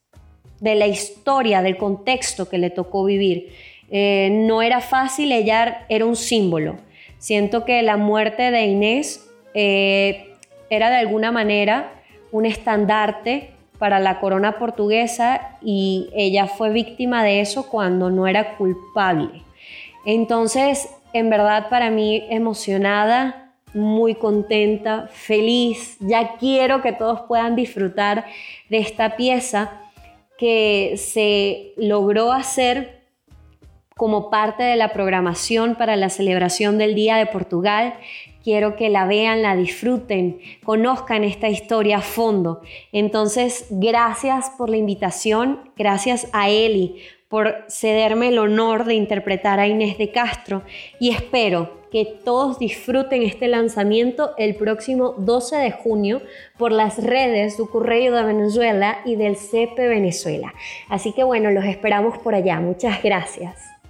de 0.60 0.76
la 0.76 0.88
historia, 0.88 1.62
del 1.62 1.78
contexto 1.78 2.48
que 2.48 2.60
le 2.60 2.70
tocó 2.70 3.04
vivir. 3.04 3.54
Eh, 3.90 4.30
no 4.32 4.62
era 4.62 4.80
fácil, 4.80 5.32
ella 5.32 5.86
era 5.90 6.06
un 6.06 6.16
símbolo. 6.16 6.78
Siento 7.18 7.66
que 7.66 7.82
la 7.82 7.98
muerte 7.98 8.52
de 8.52 8.66
Inés 8.66 9.31
eh, 9.54 10.36
era 10.70 10.90
de 10.90 10.98
alguna 10.98 11.32
manera 11.32 11.94
un 12.32 12.46
estandarte 12.46 13.52
para 13.78 14.00
la 14.00 14.20
corona 14.20 14.60
portuguesa 14.60 15.58
y 15.62 16.10
ella 16.14 16.48
fue 16.48 16.70
víctima 16.70 17.24
de 17.24 17.42
eso 17.42 17.68
cuando 17.68 18.10
no 18.10 18.28
era 18.28 18.56
culpable. 18.56 19.44
Entonces, 20.06 20.90
en 21.14 21.30
verdad 21.30 21.68
para 21.70 21.90
mí 21.90 22.26
emocionada, 22.30 23.54
muy 23.74 24.16
contenta, 24.16 25.08
feliz, 25.12 25.98
ya 26.00 26.36
quiero 26.38 26.82
que 26.82 26.92
todos 26.92 27.22
puedan 27.22 27.56
disfrutar 27.56 28.26
de 28.70 28.78
esta 28.80 29.16
pieza 29.16 29.82
que 30.38 30.96
se 30.98 31.74
logró 31.78 32.34
hacer 32.34 33.02
como 33.96 34.30
parte 34.30 34.64
de 34.64 34.76
la 34.76 34.94
programación 34.94 35.76
para 35.76 35.96
la 35.96 36.10
celebración 36.10 36.78
del 36.78 36.96
Día 36.96 37.18
de 37.18 37.28
Portugal. 37.28 37.94
Quiero 38.44 38.76
que 38.76 38.90
la 38.90 39.06
vean, 39.06 39.42
la 39.42 39.56
disfruten, 39.56 40.40
conozcan 40.64 41.24
esta 41.24 41.50
historia 41.50 41.98
a 41.98 42.02
fondo. 42.02 42.62
Entonces, 42.92 43.68
gracias 43.70 44.52
por 44.58 44.70
la 44.70 44.78
invitación, 44.78 45.72
gracias 45.76 46.28
a 46.34 46.50
Eli 46.50 47.02
por 47.32 47.64
cederme 47.70 48.28
el 48.28 48.40
honor 48.40 48.84
de 48.84 48.96
interpretar 48.96 49.60
a 49.62 49.68
Inés 49.68 49.98
de 49.98 50.12
Castro 50.12 50.64
y 51.00 51.12
espero 51.12 51.82
que 51.92 52.06
todos 52.06 52.60
disfruten 52.60 53.24
este 53.24 53.48
lanzamiento 53.48 54.32
el 54.38 54.56
próximo 54.56 55.16
12 55.18 55.56
de 55.58 55.72
junio 55.72 56.22
por 56.58 56.72
las 56.72 57.02
redes 57.02 57.58
de 57.58 57.66
Correo 57.68 58.14
de 58.16 58.24
Venezuela 58.24 59.00
y 59.06 59.16
del 59.16 59.36
CP 59.36 59.88
Venezuela. 59.88 60.54
Así 60.90 61.14
que 61.14 61.24
bueno, 61.24 61.52
los 61.52 61.66
esperamos 61.66 62.18
por 62.18 62.36
allá. 62.36 62.60
Muchas 62.60 63.02
gracias. 63.02 63.81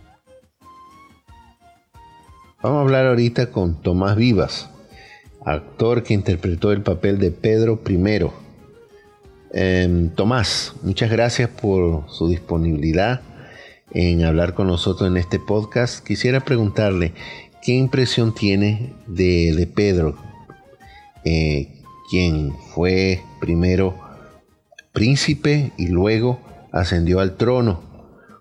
Vamos 2.64 2.78
a 2.78 2.82
hablar 2.82 3.08
ahorita 3.08 3.48
con 3.52 3.82
Tomás 3.82 4.16
Vivas, 4.16 4.70
actor 5.44 6.04
que 6.04 6.14
interpretó 6.14 6.72
el 6.72 6.84
papel 6.84 7.18
de 7.18 7.32
Pedro 7.32 7.82
I. 7.90 8.30
Em, 9.52 10.10
Tomás, 10.10 10.76
muchas 10.84 11.10
gracias 11.10 11.50
por 11.50 12.08
su 12.12 12.30
disponibilidad 12.30 13.22
en 13.90 14.24
hablar 14.24 14.54
con 14.54 14.68
nosotros 14.68 15.10
en 15.10 15.18
este 15.18 15.40
podcast. 15.40 16.06
Quisiera 16.06 16.42
preguntarle, 16.42 17.14
¿Qué 17.64 17.74
impresión 17.74 18.36
tiene 18.36 18.94
de, 19.08 19.68
Pedro, 19.76 20.16
eh, 21.26 21.82
quien 22.12 22.54
fue 22.76 23.22
primero 23.40 23.96
príncipe 24.94 25.72
y 25.78 25.88
luego 25.88 26.40
ascendió 26.72 27.22
al 27.22 27.38
trono 27.38 27.82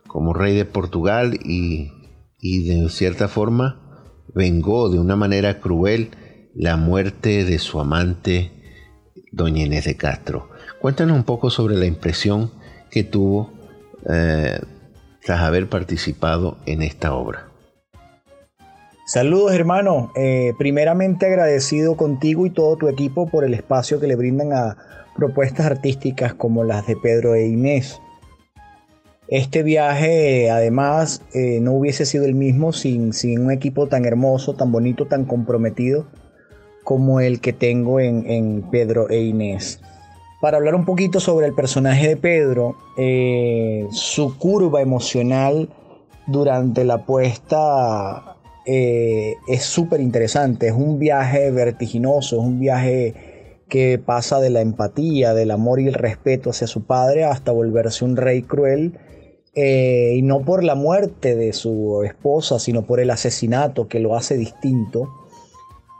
como 0.06 0.34
rey 0.34 0.54
de 0.54 0.66
Portugal 0.66 1.38
y, 1.42 1.92
y 2.38 2.68
de 2.68 2.88
cierta 2.90 3.28
forma 3.28 3.79
vengó 4.34 4.88
de 4.88 4.98
una 4.98 5.16
manera 5.16 5.60
cruel 5.60 6.10
la 6.54 6.76
muerte 6.76 7.44
de 7.44 7.58
su 7.58 7.80
amante, 7.80 8.50
doña 9.32 9.64
Inés 9.64 9.84
de 9.84 9.96
Castro? 9.96 10.48
Cuéntanos 10.80 11.16
un 11.16 11.24
poco 11.24 11.50
sobre 11.50 11.76
la 11.76 11.86
impresión 11.86 12.50
que 12.90 13.04
tuvo 13.04 13.52
eh, 14.08 14.58
tras 15.22 15.40
haber 15.40 15.68
participado 15.68 16.58
en 16.66 16.82
esta 16.82 17.14
obra. 17.14 17.50
Saludos 19.06 19.52
hermano, 19.52 20.12
eh, 20.14 20.52
primeramente 20.56 21.26
agradecido 21.26 21.96
contigo 21.96 22.46
y 22.46 22.50
todo 22.50 22.76
tu 22.76 22.88
equipo 22.88 23.28
por 23.28 23.44
el 23.44 23.54
espacio 23.54 23.98
que 23.98 24.06
le 24.06 24.14
brindan 24.14 24.52
a 24.52 24.76
propuestas 25.16 25.66
artísticas 25.66 26.32
como 26.34 26.62
las 26.64 26.86
de 26.86 26.96
Pedro 26.96 27.34
e 27.34 27.46
Inés. 27.46 28.00
Este 29.30 29.62
viaje 29.62 30.50
además 30.50 31.22
eh, 31.34 31.60
no 31.62 31.72
hubiese 31.72 32.04
sido 32.04 32.24
el 32.24 32.34
mismo 32.34 32.72
sin, 32.72 33.12
sin, 33.12 33.40
un 33.40 33.52
equipo 33.52 33.86
tan 33.86 34.04
hermoso, 34.04 34.54
tan 34.54 34.72
bonito, 34.72 35.06
tan 35.06 35.24
comprometido 35.24 36.06
como 36.82 37.20
el 37.20 37.40
que 37.40 37.52
tengo 37.52 38.00
en, 38.00 38.64
Pedro 38.72 39.08
e 39.08 39.20
Inés. 39.20 39.80
Para 40.40 40.56
hablar 40.56 40.74
un 40.74 40.84
poquito 40.84 41.20
sobre 41.20 41.46
el 41.46 41.54
personaje 41.54 42.08
de 42.08 42.16
Pedro, 42.16 42.74
eh, 42.98 43.86
su 43.92 44.36
curva 44.36 44.80
emocional 44.80 45.68
durante 46.26 46.84
la 46.84 47.06
puesta 47.06 48.36
eh, 48.66 49.36
es 49.46 49.62
súper 49.62 50.00
interesante. 50.00 50.66
Es 50.66 50.74
un 50.74 50.98
viaje 50.98 51.52
vertiginoso, 51.52 52.40
es 52.40 52.42
un 52.42 52.58
viaje 52.58 53.60
que 53.68 54.00
pasa 54.04 54.40
de 54.40 54.50
la 54.50 54.60
empatía, 54.60 55.34
del 55.34 55.52
amor 55.52 55.78
y 55.78 55.86
el 55.86 55.94
respeto 55.94 56.50
hacia 56.50 56.66
su 56.66 56.82
padre 56.82 57.24
hasta 57.24 57.52
volverse 57.52 58.04
un 58.04 58.16
rey 58.16 58.42
cruel. 58.42 58.98
Eh, 59.54 60.14
y 60.16 60.22
no 60.22 60.42
por 60.42 60.62
la 60.62 60.74
muerte 60.74 61.34
de 61.34 61.52
su 61.52 62.02
esposa, 62.04 62.58
sino 62.58 62.82
por 62.82 63.00
el 63.00 63.10
asesinato 63.10 63.88
que 63.88 64.00
lo 64.00 64.16
hace 64.16 64.36
distinto. 64.36 65.10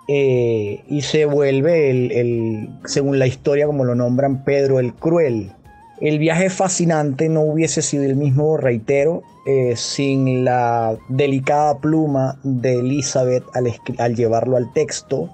Eh, 0.08 0.82
y 0.88 1.02
se 1.02 1.24
vuelve, 1.24 1.90
el, 1.90 2.68
según 2.84 3.18
la 3.18 3.26
historia, 3.26 3.66
como 3.66 3.84
lo 3.84 3.94
nombran, 3.94 4.44
Pedro 4.44 4.80
el 4.80 4.94
Cruel. 4.94 5.52
El 6.00 6.18
viaje 6.18 6.48
fascinante 6.48 7.28
no 7.28 7.42
hubiese 7.42 7.82
sido 7.82 8.04
el 8.04 8.16
mismo, 8.16 8.56
reitero, 8.56 9.22
eh, 9.46 9.74
sin 9.76 10.44
la 10.44 10.96
delicada 11.08 11.78
pluma 11.78 12.38
de 12.42 12.80
Elizabeth 12.80 13.44
al, 13.54 14.16
llevarlo 14.16 14.56
al 14.56 14.72
texto 14.72 15.30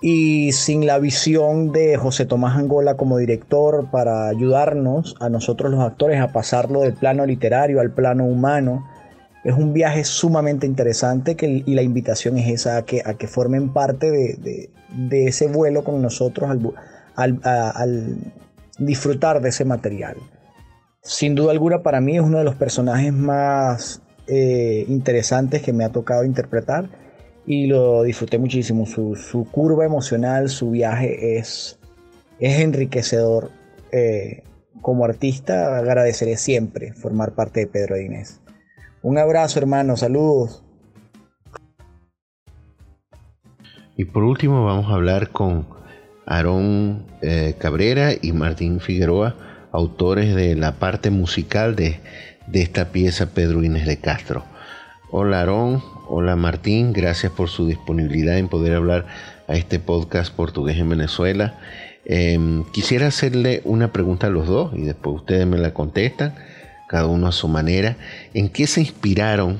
y 0.00 0.52
sin 0.52 0.86
la 0.86 0.98
visión 0.98 1.72
de 1.72 1.96
José 1.96 2.26
Tomás 2.26 2.56
Angola 2.56 2.96
como 2.96 3.16
director 3.18 3.90
para 3.90 4.28
ayudarnos 4.28 5.16
a 5.20 5.28
nosotros 5.30 5.70
los 5.70 5.80
actores 5.80 6.20
a 6.20 6.32
pasarlo 6.32 6.82
del 6.82 6.94
plano 6.94 7.24
literario 7.24 7.80
al 7.80 7.92
plano 7.92 8.24
humano. 8.24 8.86
Es 9.42 9.54
un 9.54 9.72
viaje 9.72 10.04
sumamente 10.04 10.66
interesante 10.66 11.34
que, 11.36 11.62
y 11.64 11.74
la 11.74 11.82
invitación 11.82 12.36
es 12.36 12.48
esa, 12.48 12.78
a 12.78 12.82
que, 12.82 13.02
a 13.04 13.14
que 13.14 13.26
formen 13.26 13.72
parte 13.72 14.10
de, 14.10 14.70
ese 15.26 15.46
vuelo 15.46 15.84
con 15.84 16.02
nosotros 16.02 16.50
al, 17.14 18.16
disfrutar 18.78 19.40
de 19.40 19.48
ese 19.48 19.64
material. 19.64 20.16
Sin 21.00 21.34
duda 21.34 21.52
alguna 21.52 21.82
para 21.82 22.00
mí 22.00 22.16
es 22.16 22.22
uno 22.22 22.38
de 22.38 22.44
los 22.44 22.56
personajes 22.56 23.12
más 23.12 24.02
eh, 24.26 24.84
interesantes 24.88 25.62
que 25.62 25.72
me 25.72 25.84
ha 25.84 25.90
tocado 25.90 26.24
interpretar 26.24 26.88
y 27.46 27.66
lo 27.66 28.02
disfruté 28.02 28.38
muchísimo. 28.38 28.86
Su, 28.86 29.46
curva 29.50 29.84
emocional, 29.84 30.48
su 30.48 30.72
viaje 30.72 31.38
es, 31.38 31.78
es 32.40 32.60
enriquecedor. 32.60 33.50
Eh, 33.92 34.42
como 34.82 35.04
artista 35.04 35.78
agradeceré 35.78 36.36
siempre 36.36 36.92
formar 36.92 37.32
parte 37.34 37.60
de 37.60 37.66
Pedro 37.66 37.98
Inés. 37.98 38.40
Un 39.02 39.18
abrazo 39.18 39.58
hermano, 39.60 39.96
saludos. 39.96 40.64
Y 43.96 44.04
por 44.04 44.24
último 44.24 44.64
vamos 44.64 44.90
a 44.90 44.94
hablar 44.94 45.30
con 45.30 45.66
Aarón 46.26 47.06
eh, 47.22 47.54
Cabrera 47.58 48.10
y 48.20 48.32
Martín 48.32 48.80
Figueroa, 48.80 49.36
autores 49.72 50.34
de 50.34 50.54
la 50.56 50.72
parte 50.72 51.10
musical 51.10 51.76
de, 51.76 52.00
de 52.46 52.62
esta 52.62 52.86
pieza 52.86 53.32
Pedro 53.32 53.62
Inés 53.62 53.86
de 53.86 53.98
Castro. 53.98 54.44
Hola 55.10 55.40
Aarón, 55.40 55.82
hola 56.08 56.36
Martín, 56.36 56.92
gracias 56.92 57.32
por 57.32 57.48
su 57.48 57.66
disponibilidad 57.66 58.38
en 58.38 58.48
poder 58.48 58.74
hablar 58.74 59.06
a 59.48 59.56
este 59.56 59.78
podcast 59.78 60.32
portugués 60.34 60.78
en 60.78 60.88
Venezuela. 60.88 61.58
Em, 62.04 62.64
quisiera 62.72 63.08
hacerle 63.08 63.62
una 63.64 63.92
pregunta 63.92 64.28
a 64.28 64.30
los 64.30 64.46
dos 64.46 64.72
y 64.76 64.82
después 64.82 65.16
ustedes 65.16 65.46
me 65.46 65.58
la 65.58 65.74
contestan, 65.74 66.34
cada 66.88 67.06
uno 67.06 67.26
a 67.26 67.32
su 67.32 67.48
manera. 67.48 67.96
¿En 68.34 68.48
qué 68.48 68.66
se 68.66 68.80
inspiraron 68.80 69.58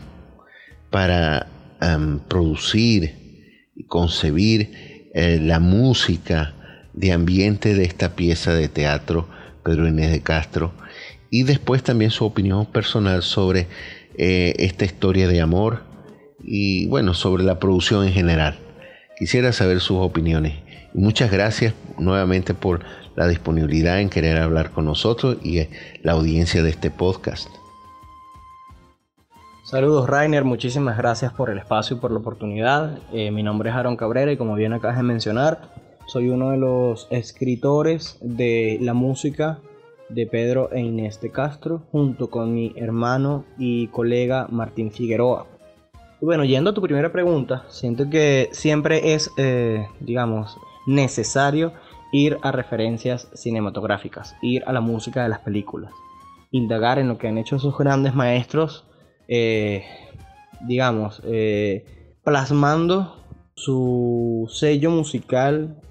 para 0.91 1.47
em, 1.81 2.21
producir 2.21 3.63
y 3.75 3.85
concebir 3.85 5.11
eh, 5.15 5.39
la 5.43 5.61
música 5.61 6.55
de 6.93 7.13
ambiente 7.13 7.75
de 7.75 7.85
esta 7.85 8.15
pieza 8.15 8.55
de 8.55 8.69
teatro 8.69 9.29
Pedro 9.65 9.89
Inés 9.89 10.13
de 10.13 10.21
Castro? 10.23 10.73
Y 11.31 11.43
después 11.43 11.83
también 11.83 12.11
su 12.11 12.25
opinión 12.25 12.67
personal 12.67 13.23
sobre 13.23 13.67
eh, 14.17 14.55
esta 14.59 14.85
historia 14.85 15.29
de 15.29 15.41
amor 15.41 15.86
y 16.47 16.87
bueno, 16.87 17.13
sobre 17.15 17.45
la 17.45 17.59
producción 17.59 18.07
en 18.07 18.13
general. 18.13 18.59
Quisiera 19.19 19.53
saber 19.53 19.81
sus 19.81 19.99
opiniones. 19.99 20.55
muchas 20.95 21.31
gracias 21.31 21.75
nuevamente 21.99 22.55
por 22.55 22.81
la 23.17 23.27
disponibilidad 23.27 24.01
en 24.01 24.09
querer 24.09 24.39
hablar 24.39 24.71
con 24.71 24.85
nosotros 24.85 25.39
y 25.43 25.59
eh, 25.59 25.71
la 26.03 26.13
audiencia 26.13 26.63
de 26.63 26.71
este 26.71 26.91
podcast. 26.91 27.49
Saludos 29.65 30.09
Rainer, 30.09 30.45
muchísimas 30.45 30.97
gracias 30.97 31.33
por 31.33 31.51
el 31.51 31.59
espacio 31.59 31.97
y 31.97 32.01
por 32.01 32.13
la 32.13 32.19
oportunidad. 32.19 32.99
Eh, 33.13 33.31
mi 33.31 33.43
nombre 33.43 33.71
es 33.71 33.75
Aaron 33.75 33.97
Cabrera 33.97 34.31
y 34.31 34.37
como 34.37 34.55
bien 34.55 34.73
acabas 34.73 34.97
de 34.97 35.03
mencionar, 35.03 35.73
soy 36.07 36.29
uno 36.29 36.51
de 36.51 36.59
los 36.59 37.09
escritores 37.11 38.19
de 38.21 38.79
la 38.81 38.95
música 38.95 39.59
de 40.09 40.27
Pedro 40.27 40.71
e 40.73 40.81
Inés 40.81 41.21
de 41.21 41.33
Castro 41.33 41.83
junto 41.91 42.31
con 42.31 42.55
mi 42.55 42.75
hermano 42.77 43.45
y 43.59 43.89
colega 43.89 44.47
Martín 44.51 44.93
Figueroa. 44.93 45.56
Bueno, 46.21 46.45
yendo 46.47 46.71
a 46.71 46.75
tu 46.75 46.81
primera 46.81 47.13
pregunta, 47.13 47.67
siento 47.69 48.09
que 48.09 48.49
siempre 48.53 49.13
es, 49.13 49.31
eh, 49.37 49.87
digamos, 50.01 50.57
necesario 50.87 51.75
ir 52.11 52.39
a 52.41 52.53
referencias 52.53 53.29
cinematográficas, 53.35 54.35
ir 54.41 54.65
a 54.67 54.73
la 54.73 54.81
música 54.81 55.23
de 55.23 55.29
las 55.29 55.41
películas, 55.41 55.93
indagar 56.53 56.99
en 56.99 57.09
lo 57.09 57.19
que 57.19 57.29
han 57.29 57.37
hecho 57.37 57.57
esos 57.57 57.77
grandes 57.77 58.15
maestros, 58.15 58.87
eh, 59.29 59.85
digamos, 60.67 61.21
eh, 61.27 62.15
plasmando 62.25 63.23
su 63.55 64.49
sello 64.51 64.91
musical 64.91 65.83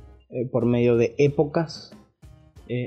por 0.52 0.66
medio 0.66 0.98
de 0.98 1.14
épocas, 1.20 1.96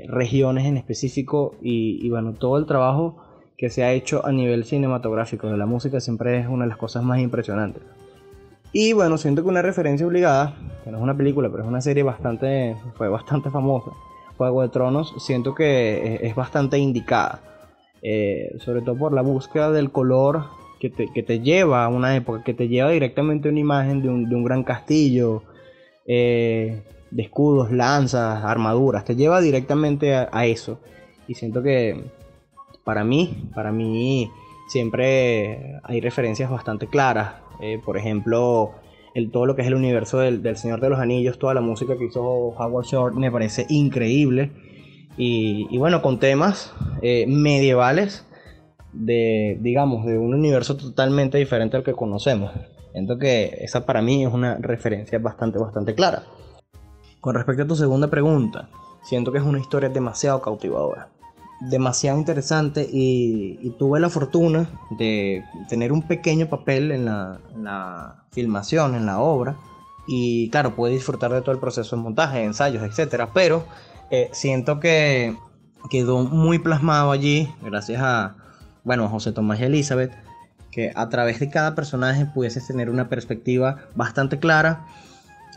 regiones 0.07 0.65
en 0.65 0.75
específico 0.75 1.55
y, 1.61 2.05
y 2.05 2.09
bueno, 2.09 2.33
todo 2.33 2.57
el 2.57 2.65
trabajo 2.65 3.28
que 3.59 3.69
se 3.69 3.83
ha 3.83 3.91
hecho 3.91 4.25
a 4.25 4.31
nivel 4.31 4.63
cinematográfico 4.63 5.47
de 5.47 5.57
la 5.57 5.65
música 5.65 5.99
siempre 5.99 6.39
es 6.39 6.47
una 6.47 6.63
de 6.63 6.69
las 6.69 6.77
cosas 6.77 7.03
más 7.03 7.19
impresionantes. 7.19 7.83
Y 8.71 8.93
bueno, 8.93 9.17
siento 9.17 9.43
que 9.43 9.49
una 9.49 9.61
referencia 9.61 10.07
obligada, 10.07 10.55
que 10.85 10.91
no 10.91 10.97
es 10.97 11.03
una 11.03 11.17
película, 11.17 11.49
pero 11.49 11.63
es 11.63 11.67
una 11.67 11.81
serie 11.81 12.03
bastante, 12.03 12.77
fue 12.95 13.09
bastante 13.09 13.49
famosa, 13.49 13.91
Juego 14.37 14.61
de 14.61 14.69
Tronos, 14.69 15.13
siento 15.17 15.55
que 15.55 16.21
es 16.21 16.35
bastante 16.35 16.77
indicada. 16.77 17.41
Eh, 18.01 18.55
sobre 18.59 18.81
todo 18.81 18.97
por 18.97 19.11
la 19.11 19.21
búsqueda 19.21 19.73
del 19.73 19.91
color 19.91 20.45
que 20.79 20.89
te, 20.89 21.39
lleva 21.41 21.83
a 21.83 21.89
una 21.89 22.15
época, 22.15 22.45
que 22.45 22.53
te 22.53 22.69
lleva 22.69 22.91
directamente 22.91 23.49
a 23.49 23.51
una 23.51 23.59
imagen 23.59 24.01
de 24.01 24.07
un, 24.07 24.43
gran 24.45 24.63
castillo, 24.63 25.43
eh, 26.07 26.81
de 27.11 27.21
escudos, 27.21 27.73
lanzas, 27.73 28.41
armaduras, 28.45 29.03
te 29.03 29.17
lleva 29.17 29.41
directamente 29.41 30.15
a 30.15 30.45
eso. 30.45 30.79
Y 31.27 31.33
siento 31.33 31.61
que, 31.61 32.05
para 32.89 33.03
mí, 33.03 33.51
para 33.53 33.71
mí 33.71 34.31
siempre 34.67 35.79
hay 35.83 36.01
referencias 36.01 36.49
bastante 36.49 36.87
claras. 36.87 37.35
Eh, 37.61 37.79
por 37.85 37.97
ejemplo, 37.97 38.71
el, 39.13 39.29
todo 39.29 39.45
lo 39.45 39.55
que 39.55 39.61
es 39.61 39.67
el 39.67 39.75
universo 39.75 40.17
del, 40.17 40.57
Señor 40.57 40.81
de 40.81 40.89
los 40.89 40.97
Anillos, 40.97 41.37
toda 41.37 41.53
la 41.53 41.61
música 41.61 41.99
que 41.99 42.05
hizo 42.05 42.19
Howard 42.23 42.87
Shore 42.87 43.15
me 43.15 43.31
parece 43.31 43.67
increíble. 43.69 44.49
Y, 45.17 45.77
bueno, 45.77 46.01
con 46.01 46.17
temas 46.17 46.73
eh, 47.03 47.25
medievales 47.27 48.25
de, 48.91 49.59
digamos, 49.61 50.07
de 50.07 50.17
un 50.17 50.33
universo 50.33 50.75
totalmente 50.75 51.37
diferente 51.37 51.77
al 51.77 51.83
que 51.83 51.93
conocemos. 51.93 52.51
Siento 52.93 53.19
que 53.19 53.55
esa 53.61 53.85
para 53.85 54.01
mí 54.01 54.25
es 54.25 54.33
una 54.33 54.55
referencia 54.55 55.19
bastante, 55.19 55.59
bastante 55.59 55.93
clara. 55.93 56.23
Con 57.21 57.35
respecto 57.35 57.61
a 57.61 57.67
tu 57.67 57.75
segunda 57.75 58.07
pregunta, 58.07 58.67
siento 59.03 59.31
que 59.31 59.37
es 59.37 59.43
una 59.43 59.59
historia 59.59 59.89
demasiado 59.89 60.41
cautivadora 60.41 61.09
demasiado 61.59 62.17
interesante 62.17 62.87
y, 62.91 63.75
tuve 63.77 63.99
la 63.99 64.09
fortuna 64.09 64.69
de 64.97 65.43
tener 65.67 65.91
un 65.91 66.01
pequeño 66.01 66.47
papel 66.47 66.91
en 66.91 67.05
la, 67.05 68.23
filmación, 68.31 68.95
en 68.95 69.05
la 69.05 69.19
obra. 69.19 69.57
Y 70.07 70.49
claro, 70.49 70.75
pude 70.75 70.91
disfrutar 70.91 71.31
de 71.31 71.41
todo 71.41 71.51
el 71.51 71.59
proceso 71.59 71.95
de 71.95 72.01
montaje, 72.01 72.43
ensayos, 72.43 72.83
etc. 72.83 73.25
Pero 73.33 73.65
eh, 74.09 74.29
siento 74.31 74.79
que 74.79 75.35
quedó 75.89 76.23
muy 76.23 76.59
plasmado 76.59 77.11
allí, 77.11 77.53
gracias 77.61 78.01
a, 78.01 78.35
bueno, 78.83 79.07
José 79.07 79.31
Tomás 79.31 79.59
y 79.59 79.63
Elizabeth, 79.63 80.11
que 80.71 80.91
a 80.95 81.09
través 81.09 81.39
de 81.39 81.49
cada 81.49 81.75
personaje 81.75 82.25
pudieses 82.25 82.67
tener 82.67 82.89
una 82.89 83.09
perspectiva 83.09 83.77
bastante 83.95 84.39
clara 84.39 84.85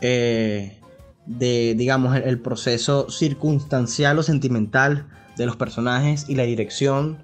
eh, 0.01 0.79
de, 1.25 1.75
digamos, 1.77 2.15
el 2.15 2.39
proceso 2.39 3.09
circunstancial 3.09 4.19
o 4.19 4.23
sentimental 4.23 5.07
de 5.37 5.45
los 5.45 5.55
personajes 5.55 6.25
y 6.29 6.35
la 6.35 6.43
dirección 6.43 7.23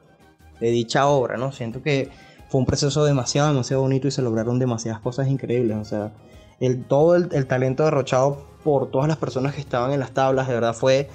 de 0.60 0.72
dicha 0.72 1.08
obra, 1.08 1.38
¿no? 1.38 1.52
Siento 1.52 1.82
que 1.82 2.10
fue 2.50 2.60
un 2.60 2.66
proceso 2.66 3.04
demasiado, 3.06 3.48
demasiado 3.50 3.84
bonito 3.84 4.08
y 4.08 4.12
se 4.12 4.22
lograron 4.22 4.60
demasiadas 4.60 5.00
cosas 5.00 5.28
increíbles, 5.28 5.78
o 5.78 5.86
sea, 5.86 6.12
el, 6.60 6.84
todo 6.84 7.16
el, 7.16 7.48
talento 7.48 7.84
derrochado 7.86 8.46
por 8.64 8.92
todas 8.92 9.08
las 9.08 9.18
personas 9.18 9.56
que 9.56 9.62
estaban 9.62 9.94
en 9.94 10.00
las 10.00 10.12
tablas, 10.12 10.48
de 10.48 10.54
verdad 10.56 10.74
fue 10.74 11.10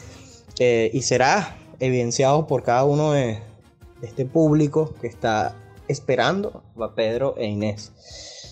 eh, 0.59 0.91
y 0.95 1.03
será 1.03 1.57
evidenciado 1.81 2.47
por 2.47 2.63
cada 2.63 2.85
uno 2.85 3.13
de, 3.13 3.43
este 4.05 4.27
público 4.27 4.95
que 5.01 5.07
está 5.07 5.57
esperando 5.89 6.63
a 6.81 6.95
Pedro 6.95 7.35
e 7.39 7.47
Inés. 7.47 7.93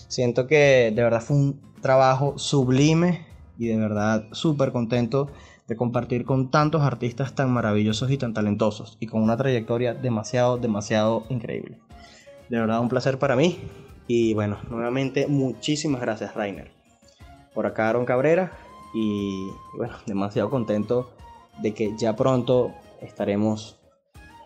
Siento 0.07 0.47
que 0.47 0.91
de 0.95 1.03
verdad 1.03 1.21
fue 1.21 1.37
un 1.37 1.61
trabajo 1.81 2.37
sublime 2.37 3.25
y 3.57 3.67
de 3.67 3.77
verdad 3.77 4.25
súper 4.31 4.71
contento 4.71 5.29
de 5.67 5.75
compartir 5.75 6.25
con 6.25 6.51
tantos 6.51 6.81
artistas 6.81 7.35
tan 7.35 7.51
maravillosos 7.51 8.11
y 8.11 8.17
tan 8.17 8.33
talentosos 8.33 8.97
y 8.99 9.07
con 9.07 9.21
una 9.21 9.37
trayectoria 9.37 9.93
demasiado, 9.93 10.57
demasiado 10.57 11.25
increíble. 11.29 11.79
De 12.49 12.59
verdad 12.59 12.81
un 12.81 12.89
placer 12.89 13.19
para 13.19 13.35
mí 13.35 13.59
y 14.07 14.33
bueno, 14.33 14.57
nuevamente 14.69 15.27
muchísimas 15.27 16.01
gracias 16.01 16.35
Rainer. 16.35 16.71
Por 17.53 17.65
acá 17.65 17.89
Aaron 17.89 18.05
Cabrera 18.05 18.51
y 18.93 19.47
bueno, 19.77 19.95
demasiado 20.05 20.49
contento 20.49 21.11
de 21.61 21.73
que 21.73 21.95
ya 21.97 22.15
pronto 22.15 22.73
estaremos 23.01 23.79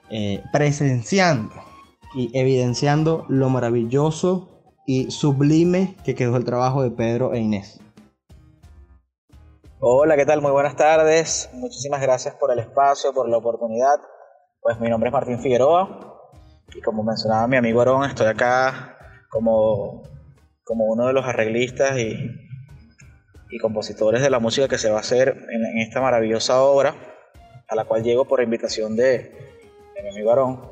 eh, 0.09 0.43
presenciando 0.51 1.53
y 2.15 2.29
evidenciando 2.37 3.25
lo 3.27 3.49
maravilloso 3.49 4.49
y 4.85 5.11
sublime 5.11 5.95
que 6.05 6.15
quedó 6.15 6.37
el 6.37 6.45
trabajo 6.45 6.81
de 6.81 6.91
Pedro 6.91 7.33
e 7.33 7.39
Inés. 7.39 7.81
Hola, 9.79 10.15
¿qué 10.15 10.25
tal? 10.25 10.41
Muy 10.41 10.49
buenas 10.49 10.75
tardes. 10.75 11.51
Muchísimas 11.53 12.01
gracias 12.01 12.33
por 12.33 12.51
el 12.51 12.57
espacio, 12.57 13.13
por 13.13 13.29
la 13.29 13.37
oportunidad. 13.37 13.99
Pues 14.59 14.79
mi 14.79 14.89
nombre 14.89 15.09
es 15.09 15.13
Martín 15.13 15.39
Figueroa 15.39 16.19
y 16.73 16.81
como 16.81 17.03
mencionaba 17.03 17.45
mi 17.47 17.57
amigo 17.57 17.81
Aarón, 17.81 18.03
estoy 18.05 18.25
acá 18.25 18.97
como, 19.29 20.01
como 20.63 20.85
uno 20.85 21.05
de 21.05 21.13
los 21.13 21.23
arreglistas 21.25 21.95
y, 21.99 22.17
y 23.51 23.59
compositores 23.59 24.23
de 24.23 24.31
la 24.31 24.39
música 24.39 24.67
que 24.67 24.79
se 24.79 24.89
va 24.89 24.97
a 24.97 25.01
hacer 25.01 25.45
en, 25.51 25.77
esta 25.77 26.01
maravillosa 26.01 26.59
obra, 26.63 26.95
a 27.67 27.75
la 27.75 27.85
cual 27.85 28.01
llego 28.01 28.25
por 28.25 28.41
invitación 28.41 28.95
de, 28.95 29.31
mi 30.01 30.09
amigo 30.09 30.31
Aarón. 30.31 30.71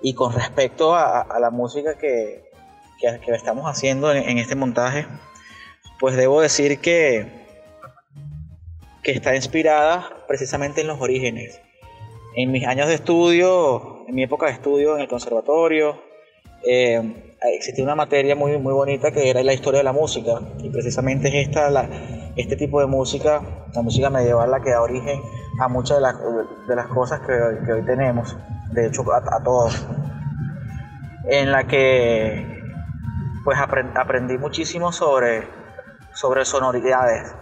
Y 0.00 0.14
con 0.14 0.32
respecto 0.32 0.94
a, 0.94 1.38
la 1.38 1.50
música 1.50 1.98
que, 1.98 2.50
que, 2.98 3.34
estamos 3.34 3.66
haciendo 3.66 4.10
en 4.10 4.38
este 4.38 4.54
montaje, 4.54 5.06
pues 6.00 6.16
debo 6.16 6.40
decir 6.40 6.80
que 6.80 7.46
que 9.08 9.14
está 9.14 9.34
inspirada 9.34 10.06
precisamente 10.26 10.82
en 10.82 10.86
los 10.86 11.00
orígenes. 11.00 11.62
En 12.36 12.52
mis 12.52 12.66
años 12.66 12.88
de 12.88 12.94
estudio, 12.96 14.04
en 14.06 14.14
mi 14.14 14.24
época 14.24 14.48
de 14.48 14.52
estudio 14.52 14.96
en 14.96 15.00
el 15.00 15.08
conservatorio, 15.08 15.98
eh, 16.62 17.34
existía 17.54 17.84
una 17.84 17.94
materia 17.94 18.36
muy, 18.36 18.58
muy 18.58 18.74
bonita 18.74 19.10
que 19.10 19.30
era 19.30 19.42
la 19.42 19.54
historia 19.54 19.78
de 19.78 19.84
la 19.84 19.94
música. 19.94 20.42
Y 20.58 20.68
precisamente 20.68 21.28
es 21.28 21.48
esta, 21.48 21.70
la, 21.70 21.88
este 22.36 22.56
tipo 22.56 22.80
de 22.80 22.86
música, 22.86 23.40
la 23.74 23.80
música 23.80 24.10
medieval, 24.10 24.50
la 24.50 24.60
que 24.60 24.72
da 24.72 24.82
origen 24.82 25.22
a 25.58 25.68
muchas 25.68 25.96
de, 25.96 26.02
las, 26.02 26.14
de 26.68 26.76
las 26.76 26.88
cosas 26.88 27.20
que, 27.20 27.64
que, 27.64 27.72
hoy 27.72 27.86
tenemos, 27.86 28.36
de 28.72 28.88
hecho 28.88 29.10
a, 29.10 29.36
a 29.36 29.42
todos. 29.42 29.86
En 31.30 31.50
la 31.50 31.66
que 31.66 32.46
pues 33.42 33.58
aprendí 33.58 34.36
muchísimo 34.36 34.92
sobre, 34.92 35.48
sobre 36.18 36.44
sonoridades. 36.44 37.32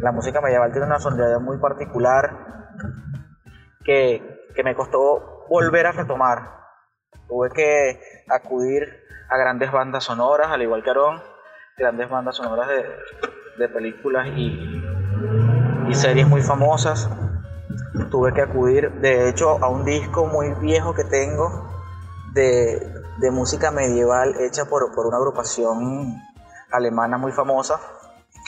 La 0.00 0.10
música 0.10 0.40
medieval 0.40 0.72
tiene 0.72 0.88
una 0.88 0.98
sonoridad 0.98 1.38
muy 1.38 1.58
particular 1.58 2.36
que, 3.84 4.50
que 4.56 4.64
me 4.64 4.74
costó 4.74 5.46
volver 5.48 5.86
a 5.86 5.92
retomar. 5.92 6.50
Tuve 7.28 7.50
que 7.50 8.00
acudir 8.28 8.82
a 9.30 9.36
grandes 9.36 9.70
bandas 9.70 10.02
sonoras, 10.02 10.48
al 10.48 10.62
igual 10.62 10.82
que 10.82 10.90
Aaron, 10.90 11.22
grandes 11.78 12.10
bandas 12.10 12.34
sonoras 12.34 12.66
de, 12.66 12.84
de 13.56 13.68
películas 13.68 14.26
y, 14.34 14.82
y 15.88 15.94
series 15.94 16.26
muy 16.26 16.42
famosas. 16.42 17.08
Tuve 18.10 18.34
que 18.34 18.42
acudir, 18.42 18.90
de 18.94 19.28
hecho, 19.28 19.62
a 19.62 19.68
un 19.68 19.84
disco 19.84 20.26
muy 20.26 20.54
viejo 20.54 20.92
que 20.92 21.04
tengo 21.04 21.70
de, 22.32 22.84
de 23.18 23.30
música 23.30 23.70
medieval 23.70 24.34
hecha 24.40 24.64
por, 24.64 24.92
por, 24.92 25.06
una 25.06 25.18
agrupación 25.18 26.20
alemana 26.72 27.16
muy 27.16 27.30
famosa, 27.30 27.78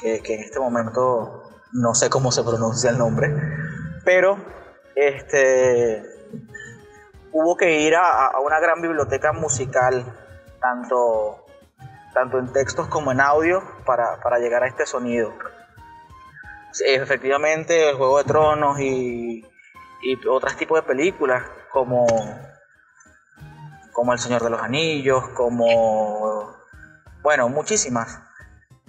que, 0.01 0.17
en 0.17 0.41
este 0.41 0.59
momento 0.59 1.43
no 1.73 1.95
sé 1.95 2.11
cómo 2.11 2.33
se 2.33 2.43
pronuncia 2.43 2.91
el 2.91 2.99
nombre, 2.99 3.35
pero 4.05 4.39
este, 4.95 6.03
hubo 7.33 7.57
que 7.57 7.81
ir 7.81 7.95
a, 7.97 8.39
una 8.41 8.61
gran 8.61 8.81
biblioteca 8.81 9.33
musical, 9.33 10.05
tanto, 10.61 11.45
tanto 12.15 12.39
en 12.39 12.53
textos 12.53 12.89
como 12.89 13.13
en 13.13 13.21
audio, 13.21 13.63
para, 13.85 14.21
para 14.21 14.39
llegar 14.39 14.63
a 14.63 14.69
este 14.69 14.87
sonido. 14.87 15.33
Efectivamente, 16.85 17.91
el 17.91 17.97
Juego 17.97 18.19
de 18.19 18.25
Tronos 18.25 18.79
y, 18.81 19.45
y 20.03 20.27
otros 20.29 20.57
tipos 20.57 20.81
de 20.81 20.87
películas, 20.87 21.43
como, 21.73 22.07
como 23.93 24.13
El 24.13 24.19
Señor 24.19 24.43
de 24.43 24.51
los 24.51 24.61
Anillos, 24.61 25.29
como, 25.31 26.55
bueno, 27.23 27.49
muchísimas, 27.49 28.21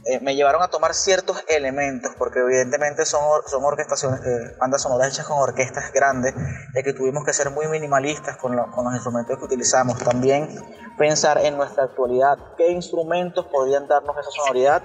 eh, 0.09 0.19
me 0.21 0.35
llevaron 0.35 0.61
a 0.61 0.69
tomar 0.69 0.93
ciertos 0.93 1.43
elementos, 1.49 2.11
porque 2.17 2.39
evidentemente 2.39 3.05
son, 3.05 3.21
son 3.45 3.63
orquestaciones, 3.65 4.21
eh, 4.25 4.55
bandas 4.57 4.81
sonoras 4.81 5.09
hechas 5.09 5.25
con 5.25 5.37
orquestas 5.37 5.91
grandes, 5.91 6.33
ya 6.73 6.83
que 6.83 6.93
tuvimos 6.93 7.25
que 7.25 7.33
ser 7.33 7.49
muy 7.51 7.67
minimalistas 7.67 8.37
con, 8.37 8.55
lo, 8.55 8.71
con, 8.71 8.85
los 8.85 8.93
instrumentos 8.93 9.37
que 9.37 9.45
utilizamos. 9.45 9.97
También 9.99 10.47
pensar 10.97 11.39
en 11.39 11.57
nuestra 11.57 11.83
actualidad, 11.83 12.37
qué 12.57 12.71
instrumentos 12.71 13.45
podrían 13.47 13.87
darnos 13.87 14.15
esa 14.17 14.31
sonoridad, 14.31 14.81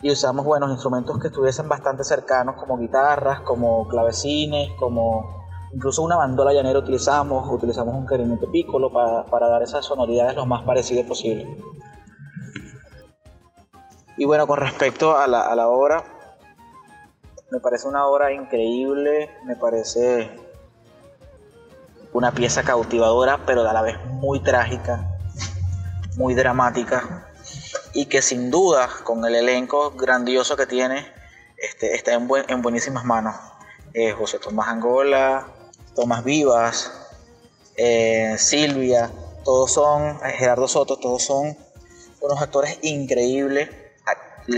y 0.00 0.12
usamos 0.12 0.44
buenos 0.44 0.70
instrumentos 0.70 1.18
que 1.18 1.28
estuviesen 1.28 1.68
bastante 1.68 2.04
cercanos, 2.04 2.56
como 2.56 2.76
guitarras, 2.76 3.40
como 3.40 3.88
clavecines, 3.88 4.70
como 4.78 5.48
incluso 5.72 6.02
una 6.02 6.16
bandola 6.16 6.52
llanera 6.52 6.78
utilizamos, 6.78 7.50
utilizamos 7.50 7.94
un 7.94 8.06
clarinete 8.06 8.46
piccolo 8.46 8.92
para, 8.92 9.24
para 9.24 9.48
dar 9.48 9.62
esas 9.62 9.84
sonoridades 9.84 10.36
lo 10.36 10.46
más 10.46 10.62
parecido 10.64 11.04
posible. 11.06 11.46
Y 14.18 14.24
bueno, 14.24 14.48
con 14.48 14.58
respecto 14.58 15.16
a 15.16 15.28
la, 15.28 15.42
a 15.42 15.54
la, 15.54 15.68
obra, 15.68 16.02
me 17.52 17.60
parece 17.60 17.86
una 17.86 18.04
obra 18.04 18.32
increíble, 18.32 19.30
me 19.44 19.54
parece 19.54 20.28
una 22.12 22.32
pieza 22.32 22.64
cautivadora, 22.64 23.46
pero 23.46 23.66
a 23.66 23.72
la 23.72 23.80
vez 23.80 23.96
muy 24.06 24.40
trágica, 24.40 25.06
muy 26.16 26.34
dramática, 26.34 27.28
y 27.94 28.06
que 28.06 28.20
sin 28.20 28.50
duda, 28.50 28.88
con 29.04 29.24
el 29.24 29.36
elenco 29.36 29.92
grandioso 29.92 30.56
que 30.56 30.66
tiene, 30.66 31.06
este, 31.56 31.94
está 31.94 32.12
en, 32.12 32.26
buen, 32.26 32.44
en 32.48 32.60
buenísimas 32.60 33.04
manos. 33.04 33.36
Eh, 33.94 34.10
José 34.10 34.40
Tomás 34.40 34.66
Angola, 34.66 35.46
Tomás 35.94 36.24
Vivas, 36.24 36.90
eh, 37.76 38.34
Silvia, 38.36 39.12
todos 39.44 39.72
son, 39.72 40.18
eh, 40.24 40.32
Gerardo 40.36 40.66
Soto, 40.66 40.96
todos 40.96 41.22
son 41.22 41.56
unos 42.20 42.42
actores 42.42 42.80
increíbles 42.82 43.68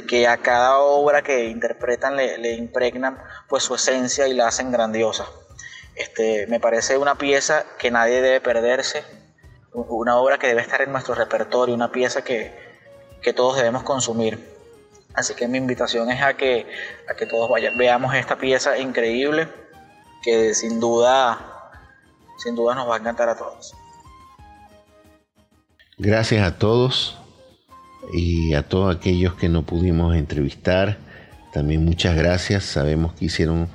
que 0.06 0.28
a 0.28 0.36
cada 0.38 0.78
obra 0.78 1.22
que 1.22 1.46
interpretan 1.46 2.16
le, 2.16 2.52
impregnan 2.54 3.18
pues 3.48 3.64
su 3.64 3.74
esencia 3.74 4.28
y 4.28 4.34
la 4.34 4.48
hacen 4.48 4.70
grandiosa. 4.70 5.26
Este, 5.96 6.46
me 6.46 6.60
parece 6.60 6.96
una 6.96 7.16
pieza 7.16 7.64
que 7.78 7.90
nadie 7.90 8.22
debe 8.22 8.40
perderse, 8.40 9.04
una 9.72 10.16
obra 10.16 10.38
que 10.38 10.46
debe 10.46 10.62
estar 10.62 10.80
en 10.80 10.92
nuestro 10.92 11.14
repertorio, 11.14 11.74
una 11.74 11.90
pieza 11.90 12.22
que, 12.22 12.54
que 13.20 13.32
todos 13.32 13.56
debemos 13.56 13.82
consumir. 13.82 14.38
Así 15.14 15.34
que 15.34 15.48
mi 15.48 15.58
invitación 15.58 16.10
es 16.10 16.22
a 16.22 16.34
que, 16.34 16.66
a 17.08 17.14
que 17.14 17.26
todos 17.26 17.50
vayan, 17.50 17.76
veamos 17.76 18.14
esta 18.14 18.36
pieza 18.36 18.78
increíble 18.78 19.48
que 20.22 20.54
sin 20.54 20.78
duda, 20.78 21.72
sin 22.38 22.54
duda 22.54 22.74
nos 22.76 22.88
va 22.88 22.94
a 22.94 22.98
encantar 22.98 23.28
a 23.28 23.36
todos. 23.36 23.74
Gracias 25.98 26.46
a 26.46 26.58
todos 26.58 27.19
y 28.12 28.54
a 28.54 28.62
todos 28.62 28.94
aquellos 28.94 29.34
que 29.34 29.48
no 29.48 29.64
pudimos 29.64 30.16
entrevistar. 30.16 30.98
También 31.52 31.84
muchas 31.84 32.16
gracias, 32.16 32.64
sabemos 32.64 33.14
que 33.14 33.26
hicieron 33.26 33.58
un 33.58 33.68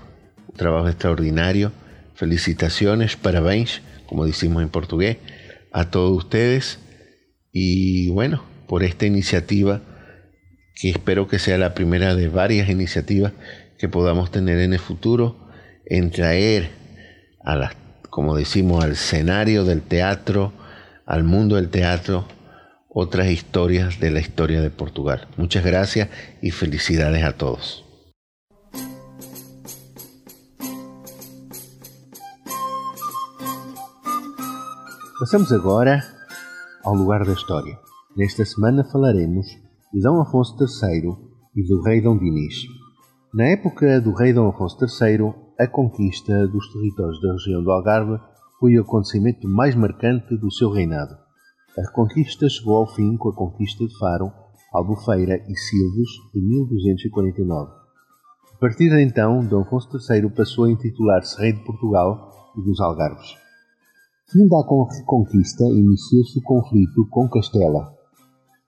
trabajo 0.56 0.88
extraordinario. 0.88 1.72
Felicitaciones, 2.14 3.16
parabéns, 3.18 3.82
como 4.06 4.26
decimos 4.26 4.64
en 4.64 4.70
portugués, 4.70 5.18
a 5.72 5.90
todos 5.90 6.16
ustedes. 6.16 6.80
Y 7.52 8.10
bueno, 8.10 8.44
por 8.68 8.84
esta 8.84 9.06
iniciativa, 9.06 9.82
que 10.76 10.90
espero 10.90 11.28
que 11.28 11.40
sea 11.40 11.58
la 11.58 11.74
primera 11.74 12.16
de 12.16 12.30
varias 12.30 12.70
iniciativas 12.70 13.34
que 13.78 13.90
podamos 13.90 14.32
tener 14.32 14.60
en 14.60 14.74
el 14.74 14.80
futuro, 14.80 15.50
en 15.86 16.12
traer 16.12 16.70
a 17.44 17.56
las, 17.56 17.76
como 18.10 18.36
decimos, 18.36 18.84
al 18.84 18.94
escenario 18.94 19.64
del 19.64 19.82
teatro, 19.82 20.54
al 21.06 21.24
mundo 21.24 21.56
del 21.58 21.70
teatro, 21.70 22.28
otras 22.98 23.28
historias 23.28 24.00
de 24.00 24.10
la 24.10 24.22
historia 24.22 24.62
de 24.62 24.70
Portugal. 24.70 25.28
Muchas 25.36 25.66
gracias 25.66 26.08
y 26.42 26.52
felicidades 26.52 27.26
a 27.26 27.34
todos. 27.34 27.84
Passamos 35.20 35.52
agora 35.52 36.06
ao 36.86 36.96
lugar 36.96 37.26
da 37.26 37.34
história. 37.34 37.78
Nesta 38.16 38.46
semana 38.46 38.86
falaremos 38.86 39.46
de 39.92 40.00
Dom 40.00 40.22
Afonso 40.22 40.56
III 40.58 41.12
e 41.54 41.68
do 41.68 41.82
rei 41.82 42.02
Dom 42.02 42.18
Dinis. 42.18 42.66
Na 43.34 43.48
época 43.48 44.00
do 44.00 44.14
rei 44.14 44.32
Dom 44.32 44.48
Afonso 44.48 44.78
III, 44.86 45.34
a 45.60 45.68
conquista 45.68 46.48
dos 46.48 46.72
territórios 46.72 47.22
da 47.22 47.34
região 47.34 47.62
do 47.62 47.72
Algarve 47.72 48.18
foi 48.58 48.78
o 48.78 48.84
acontecimento 48.84 49.50
mais 49.50 49.76
marcante 49.76 50.38
do 50.38 50.50
seu 50.50 50.72
reinado. 50.72 51.25
A 51.78 51.82
reconquista 51.82 52.48
chegou 52.48 52.78
ao 52.78 52.88
fim 52.88 53.18
com 53.18 53.28
a 53.28 53.34
conquista 53.34 53.86
de 53.86 53.98
Faro, 53.98 54.32
Albufeira 54.74 55.36
e 55.46 55.58
Silves 55.58 56.10
em 56.34 56.40
1249. 56.40 57.70
A 58.54 58.58
partir 58.58 58.90
de 58.90 59.02
então, 59.02 59.46
D. 59.46 59.54
Afonso 59.54 59.90
III 59.92 60.30
passou 60.30 60.64
a 60.64 60.72
intitular-se 60.72 61.38
Rei 61.38 61.52
de 61.52 61.66
Portugal 61.66 62.32
e 62.58 62.62
dos 62.62 62.80
Algarves. 62.80 63.36
Fim 64.32 64.46
a 64.46 64.94
reconquista, 64.94 65.66
iniciou-se 65.66 66.40
o 66.40 66.44
conflito 66.44 67.06
com 67.10 67.28
Castela. 67.28 67.94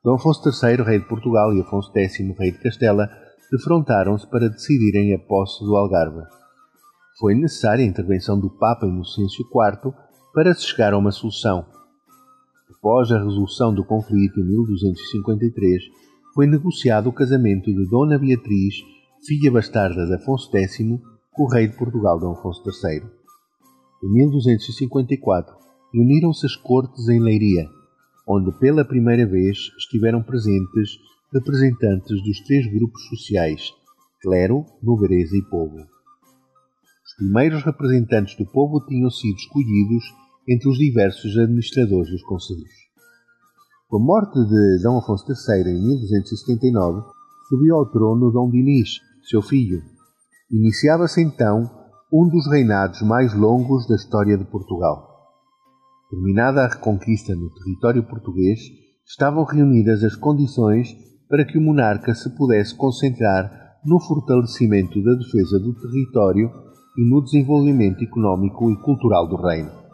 D. 0.03 0.11
Afonso 0.11 0.41
III, 0.45 0.83
Rei 0.83 0.99
de 0.99 1.07
Portugal, 1.07 1.53
e 1.53 1.61
Afonso 1.61 1.89
X, 1.95 2.17
Rei 2.37 2.51
de 2.51 2.59
Castela, 2.59 3.09
defrontaram-se 3.49 4.27
para 4.27 4.49
decidirem 4.49 5.13
a 5.13 5.19
posse 5.19 5.63
do 5.63 5.77
Algarve. 5.77 6.23
Foi 7.17 7.33
necessária 7.33 7.85
a 7.85 7.87
intervenção 7.87 8.37
do 8.37 8.49
Papa 8.49 8.85
Inocêncio 8.85 9.45
IV 9.45 9.93
para 10.33 10.53
se 10.53 10.63
chegar 10.63 10.91
a 10.93 10.97
uma 10.97 11.11
solução 11.13 11.76
após 12.69 13.11
a 13.11 13.17
resolução 13.17 13.73
do 13.73 13.83
conflito 13.83 14.39
em 14.39 14.43
1253, 14.43 15.83
foi 16.33 16.45
negociado 16.47 17.07
o 17.07 17.13
casamento 17.13 17.73
de 17.73 17.89
Dona 17.89 18.17
Beatriz, 18.17 18.75
filha 19.25 19.51
bastarda 19.51 20.05
de 20.05 20.15
Afonso 20.15 20.49
X, 20.55 20.77
com 21.33 21.43
o 21.43 21.47
rei 21.47 21.67
de 21.67 21.77
Portugal, 21.77 22.19
Dom 22.19 22.33
Afonso 22.33 22.61
III. 22.65 23.01
Em 24.03 24.13
1254, 24.13 25.55
reuniram-se 25.93 26.45
as 26.45 26.55
cortes 26.55 27.07
em 27.09 27.19
Leiria, 27.19 27.67
onde 28.27 28.51
pela 28.59 28.85
primeira 28.85 29.25
vez 29.25 29.57
estiveram 29.77 30.21
presentes 30.21 30.99
representantes 31.33 32.21
dos 32.23 32.39
três 32.41 32.67
grupos 32.71 33.07
sociais, 33.07 33.71
clero, 34.21 34.65
nobreza 34.83 35.35
e 35.35 35.41
povo. 35.43 35.77
Os 35.77 37.15
primeiros 37.17 37.63
representantes 37.63 38.35
do 38.37 38.45
povo 38.45 38.85
tinham 38.85 39.09
sido 39.09 39.37
escolhidos 39.37 40.03
entre 40.47 40.69
os 40.69 40.77
diversos 40.77 41.37
administradores 41.37 42.09
dos 42.09 42.23
conselhos. 42.23 42.87
Com 43.87 43.97
a 43.97 43.99
morte 43.99 44.39
de 44.39 44.83
Dom 44.83 44.97
Afonso 44.97 45.25
III 45.29 45.71
em 45.71 45.81
1279, 45.81 47.01
subiu 47.49 47.75
ao 47.75 47.89
trono 47.89 48.31
Dom 48.31 48.49
Dinis, 48.49 48.99
seu 49.29 49.41
filho. 49.41 49.81
Iniciava-se 50.51 51.21
então 51.21 51.69
um 52.11 52.27
dos 52.29 52.49
reinados 52.49 53.01
mais 53.01 53.33
longos 53.33 53.87
da 53.87 53.95
história 53.95 54.37
de 54.37 54.45
Portugal. 54.45 55.07
Terminada 56.09 56.63
a 56.63 56.67
reconquista 56.67 57.35
no 57.35 57.49
território 57.49 58.03
português, 58.03 58.59
estavam 59.05 59.43
reunidas 59.43 60.03
as 60.03 60.15
condições 60.15 60.95
para 61.29 61.45
que 61.45 61.57
o 61.57 61.61
monarca 61.61 62.13
se 62.13 62.29
pudesse 62.35 62.75
concentrar 62.75 63.79
no 63.85 63.99
fortalecimento 63.99 65.01
da 65.03 65.13
defesa 65.13 65.59
do 65.59 65.73
território 65.73 66.49
e 66.97 67.09
no 67.09 67.23
desenvolvimento 67.23 68.03
económico 68.03 68.71
e 68.71 68.77
cultural 68.81 69.27
do 69.27 69.35
reino. 69.35 69.86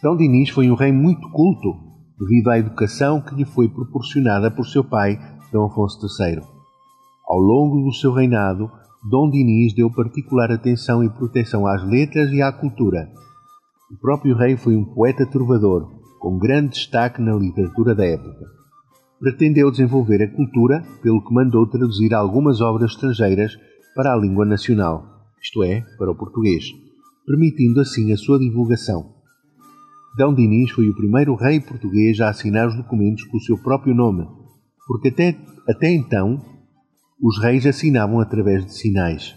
Dom 0.00 0.16
Dinis 0.16 0.50
foi 0.50 0.70
um 0.70 0.76
rei 0.76 0.92
muito 0.92 1.28
culto, 1.30 1.74
devido 2.20 2.50
à 2.50 2.58
educação 2.58 3.20
que 3.20 3.34
lhe 3.34 3.44
foi 3.44 3.68
proporcionada 3.68 4.48
por 4.48 4.64
seu 4.64 4.84
pai, 4.84 5.18
Dom 5.52 5.64
Afonso 5.64 5.98
III. 6.22 6.40
Ao 7.26 7.36
longo 7.36 7.82
do 7.82 7.92
seu 7.92 8.12
reinado, 8.12 8.70
Dom 9.10 9.28
Dinis 9.28 9.74
deu 9.74 9.90
particular 9.90 10.52
atenção 10.52 11.02
e 11.02 11.10
proteção 11.10 11.66
às 11.66 11.82
letras 11.82 12.30
e 12.30 12.40
à 12.40 12.52
cultura. 12.52 13.10
O 13.90 13.96
próprio 13.96 14.36
rei 14.36 14.56
foi 14.56 14.76
um 14.76 14.84
poeta 14.84 15.26
trovador, 15.26 15.90
com 16.20 16.38
grande 16.38 16.74
destaque 16.74 17.20
na 17.20 17.34
literatura 17.34 17.92
da 17.92 18.06
época. 18.06 18.46
Pretendeu 19.18 19.68
desenvolver 19.68 20.22
a 20.22 20.30
cultura, 20.30 20.80
pelo 21.02 21.24
que 21.24 21.34
mandou 21.34 21.66
traduzir 21.66 22.14
algumas 22.14 22.60
obras 22.60 22.92
estrangeiras 22.92 23.58
para 23.96 24.14
a 24.14 24.16
língua 24.16 24.44
nacional, 24.44 25.04
isto 25.42 25.64
é, 25.64 25.80
para 25.98 26.12
o 26.12 26.16
português, 26.16 26.66
permitindo 27.26 27.80
assim 27.80 28.12
a 28.12 28.16
sua 28.16 28.38
divulgação. 28.38 29.17
D. 30.18 30.34
Dinis 30.34 30.72
foi 30.72 30.88
o 30.88 30.96
primeiro 30.96 31.36
rei 31.36 31.60
português 31.60 32.20
a 32.20 32.28
assinar 32.28 32.66
os 32.66 32.76
documentos 32.76 33.22
com 33.22 33.36
o 33.36 33.40
seu 33.40 33.56
próprio 33.56 33.94
nome, 33.94 34.26
porque 34.84 35.10
até, 35.10 35.36
até 35.68 35.92
então 35.92 36.44
os 37.22 37.40
reis 37.40 37.64
assinavam 37.64 38.18
através 38.18 38.66
de 38.66 38.74
sinais. 38.74 39.36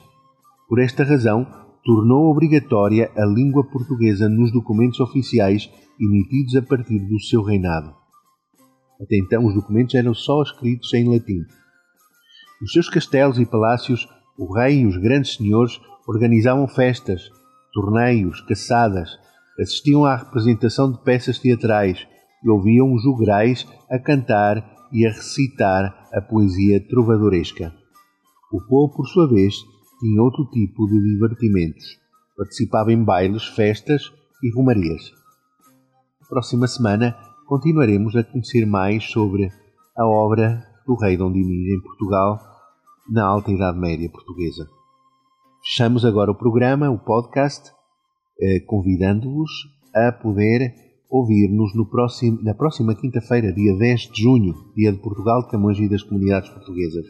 Por 0.67 0.79
esta 0.79 1.03
razão, 1.03 1.45
tornou 1.85 2.31
obrigatória 2.31 3.11
a 3.15 3.23
língua 3.27 3.63
portuguesa 3.63 4.27
nos 4.27 4.51
documentos 4.51 4.99
oficiais 4.99 5.69
emitidos 5.99 6.55
a 6.55 6.63
partir 6.63 6.97
do 6.97 7.19
seu 7.19 7.43
reinado. 7.43 7.93
Até 8.99 9.17
então, 9.17 9.45
os 9.45 9.53
documentos 9.53 9.93
eram 9.93 10.15
só 10.15 10.41
escritos 10.41 10.91
em 10.95 11.07
latim. 11.07 11.45
Nos 12.59 12.71
seus 12.71 12.89
castelos 12.89 13.37
e 13.37 13.45
palácios, 13.45 14.07
o 14.35 14.51
rei 14.51 14.79
e 14.79 14.87
os 14.87 14.97
grandes 14.97 15.35
senhores 15.35 15.79
organizavam 16.07 16.67
festas, 16.67 17.29
torneios, 17.71 18.41
caçadas, 18.41 19.11
assistiam 19.61 20.05
à 20.05 20.15
representação 20.15 20.91
de 20.91 20.97
peças 21.03 21.37
teatrais 21.37 22.07
e 22.43 22.49
ouviam 22.49 22.93
os 22.93 23.03
jograis 23.03 23.67
a 23.89 23.99
cantar 23.99 24.89
e 24.91 25.05
a 25.05 25.09
recitar 25.09 26.09
a 26.11 26.21
poesia 26.21 26.85
trovadoresca. 26.87 27.73
O 28.51 28.59
povo, 28.61 28.95
por 28.95 29.05
sua 29.05 29.29
vez, 29.29 29.55
tinha 29.99 30.21
outro 30.21 30.45
tipo 30.49 30.87
de 30.87 30.99
divertimentos. 30.99 31.99
Participava 32.35 32.91
em 32.91 33.03
bailes, 33.03 33.45
festas 33.45 34.11
e 34.43 34.51
romarias. 34.53 35.11
Na 36.21 36.27
próxima 36.27 36.67
semana 36.67 37.15
continuaremos 37.47 38.15
a 38.15 38.23
conhecer 38.23 38.65
mais 38.65 39.03
sobre 39.05 39.51
a 39.95 40.05
obra 40.05 40.65
do 40.85 40.95
rei 40.95 41.15
Dom 41.15 41.31
Dinis 41.31 41.69
em 41.69 41.81
Portugal 41.81 42.39
na 43.09 43.25
Alta 43.25 43.51
Idade 43.51 43.77
Média 43.77 44.09
Portuguesa. 44.09 44.67
Fechamos 45.63 46.03
agora 46.03 46.31
o 46.31 46.35
programa, 46.35 46.89
o 46.89 46.97
podcast, 46.97 47.71
convidando-vos 48.65 49.51
a 49.93 50.11
poder 50.11 50.73
ouvir-nos 51.11 51.73
na 52.41 52.53
próxima 52.53 52.95
quinta-feira, 52.95 53.51
dia 53.51 53.75
10 53.75 54.01
de 54.13 54.23
junho, 54.23 54.55
dia 54.75 54.93
de 54.93 54.97
Portugal, 54.97 55.43
de 55.43 55.49
Camões 55.49 55.77
e 55.77 55.89
das 55.89 56.01
Comunidades 56.01 56.49
Portuguesas. 56.49 57.05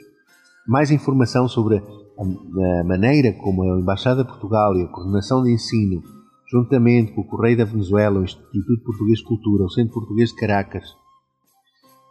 Mais 0.67 0.89
informação 0.89 1.47
sobre 1.47 1.77
a, 1.77 2.81
a 2.81 2.83
maneira 2.83 3.31
como 3.33 3.61
a 3.61 3.79
Embaixada 3.79 4.23
de 4.23 4.29
Portugal 4.29 4.75
e 4.75 4.81
a 4.81 4.87
Coordenação 4.87 5.43
de 5.43 5.51
Ensino, 5.51 6.01
juntamente 6.49 7.11
com 7.11 7.21
o 7.21 7.27
Correio 7.27 7.57
da 7.57 7.63
Venezuela, 7.63 8.19
o 8.19 8.23
Instituto 8.23 8.83
Português 8.83 9.19
de 9.19 9.25
Cultura, 9.25 9.65
o 9.65 9.69
Centro 9.69 9.93
Português 9.93 10.29
de 10.29 10.35
Caracas, 10.35 10.83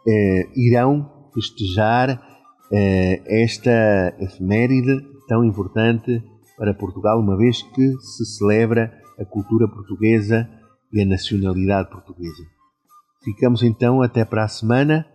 eh, 0.07 0.49
irão 0.55 1.29
festejar 1.33 2.21
eh, 2.71 3.21
esta 3.43 4.15
efeméride 4.19 5.05
tão 5.27 5.43
importante 5.43 6.23
para 6.57 6.73
Portugal, 6.73 7.19
uma 7.19 7.37
vez 7.37 7.61
que 7.61 7.99
se 7.99 8.25
celebra 8.25 9.00
a 9.19 9.25
cultura 9.25 9.67
portuguesa 9.67 10.49
e 10.91 11.01
a 11.01 11.05
nacionalidade 11.05 11.89
portuguesa. 11.89 12.43
Ficamos 13.23 13.63
então 13.63 14.01
até 14.01 14.25
para 14.25 14.43
a 14.43 14.47
semana 14.47 15.05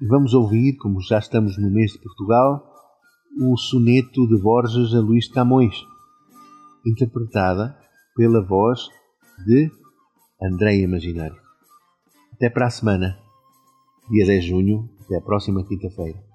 e 0.00 0.06
vamos 0.06 0.34
ouvir, 0.34 0.76
como 0.78 1.00
já 1.00 1.18
estamos 1.18 1.58
no 1.58 1.70
mês 1.70 1.92
de 1.92 1.98
Portugal, 1.98 2.72
o 3.40 3.56
soneto 3.56 4.26
de 4.26 4.40
Borges 4.40 4.94
a 4.94 5.00
Luís 5.00 5.28
Camões, 5.28 5.76
interpretada 6.86 7.76
pela 8.16 8.42
voz 8.42 8.88
de 9.46 9.70
André 10.42 10.76
Imaginário. 10.76 11.40
Até 12.32 12.50
para 12.50 12.66
a 12.66 12.70
semana, 12.70 13.18
dia 14.10 14.26
10 14.26 14.42
de 14.42 14.50
junho, 14.50 14.90
até 15.04 15.16
a 15.16 15.20
próxima 15.20 15.64
quinta-feira. 15.64 16.31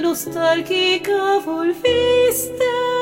Nostálgica 0.00 1.40
volviste. 1.44 2.93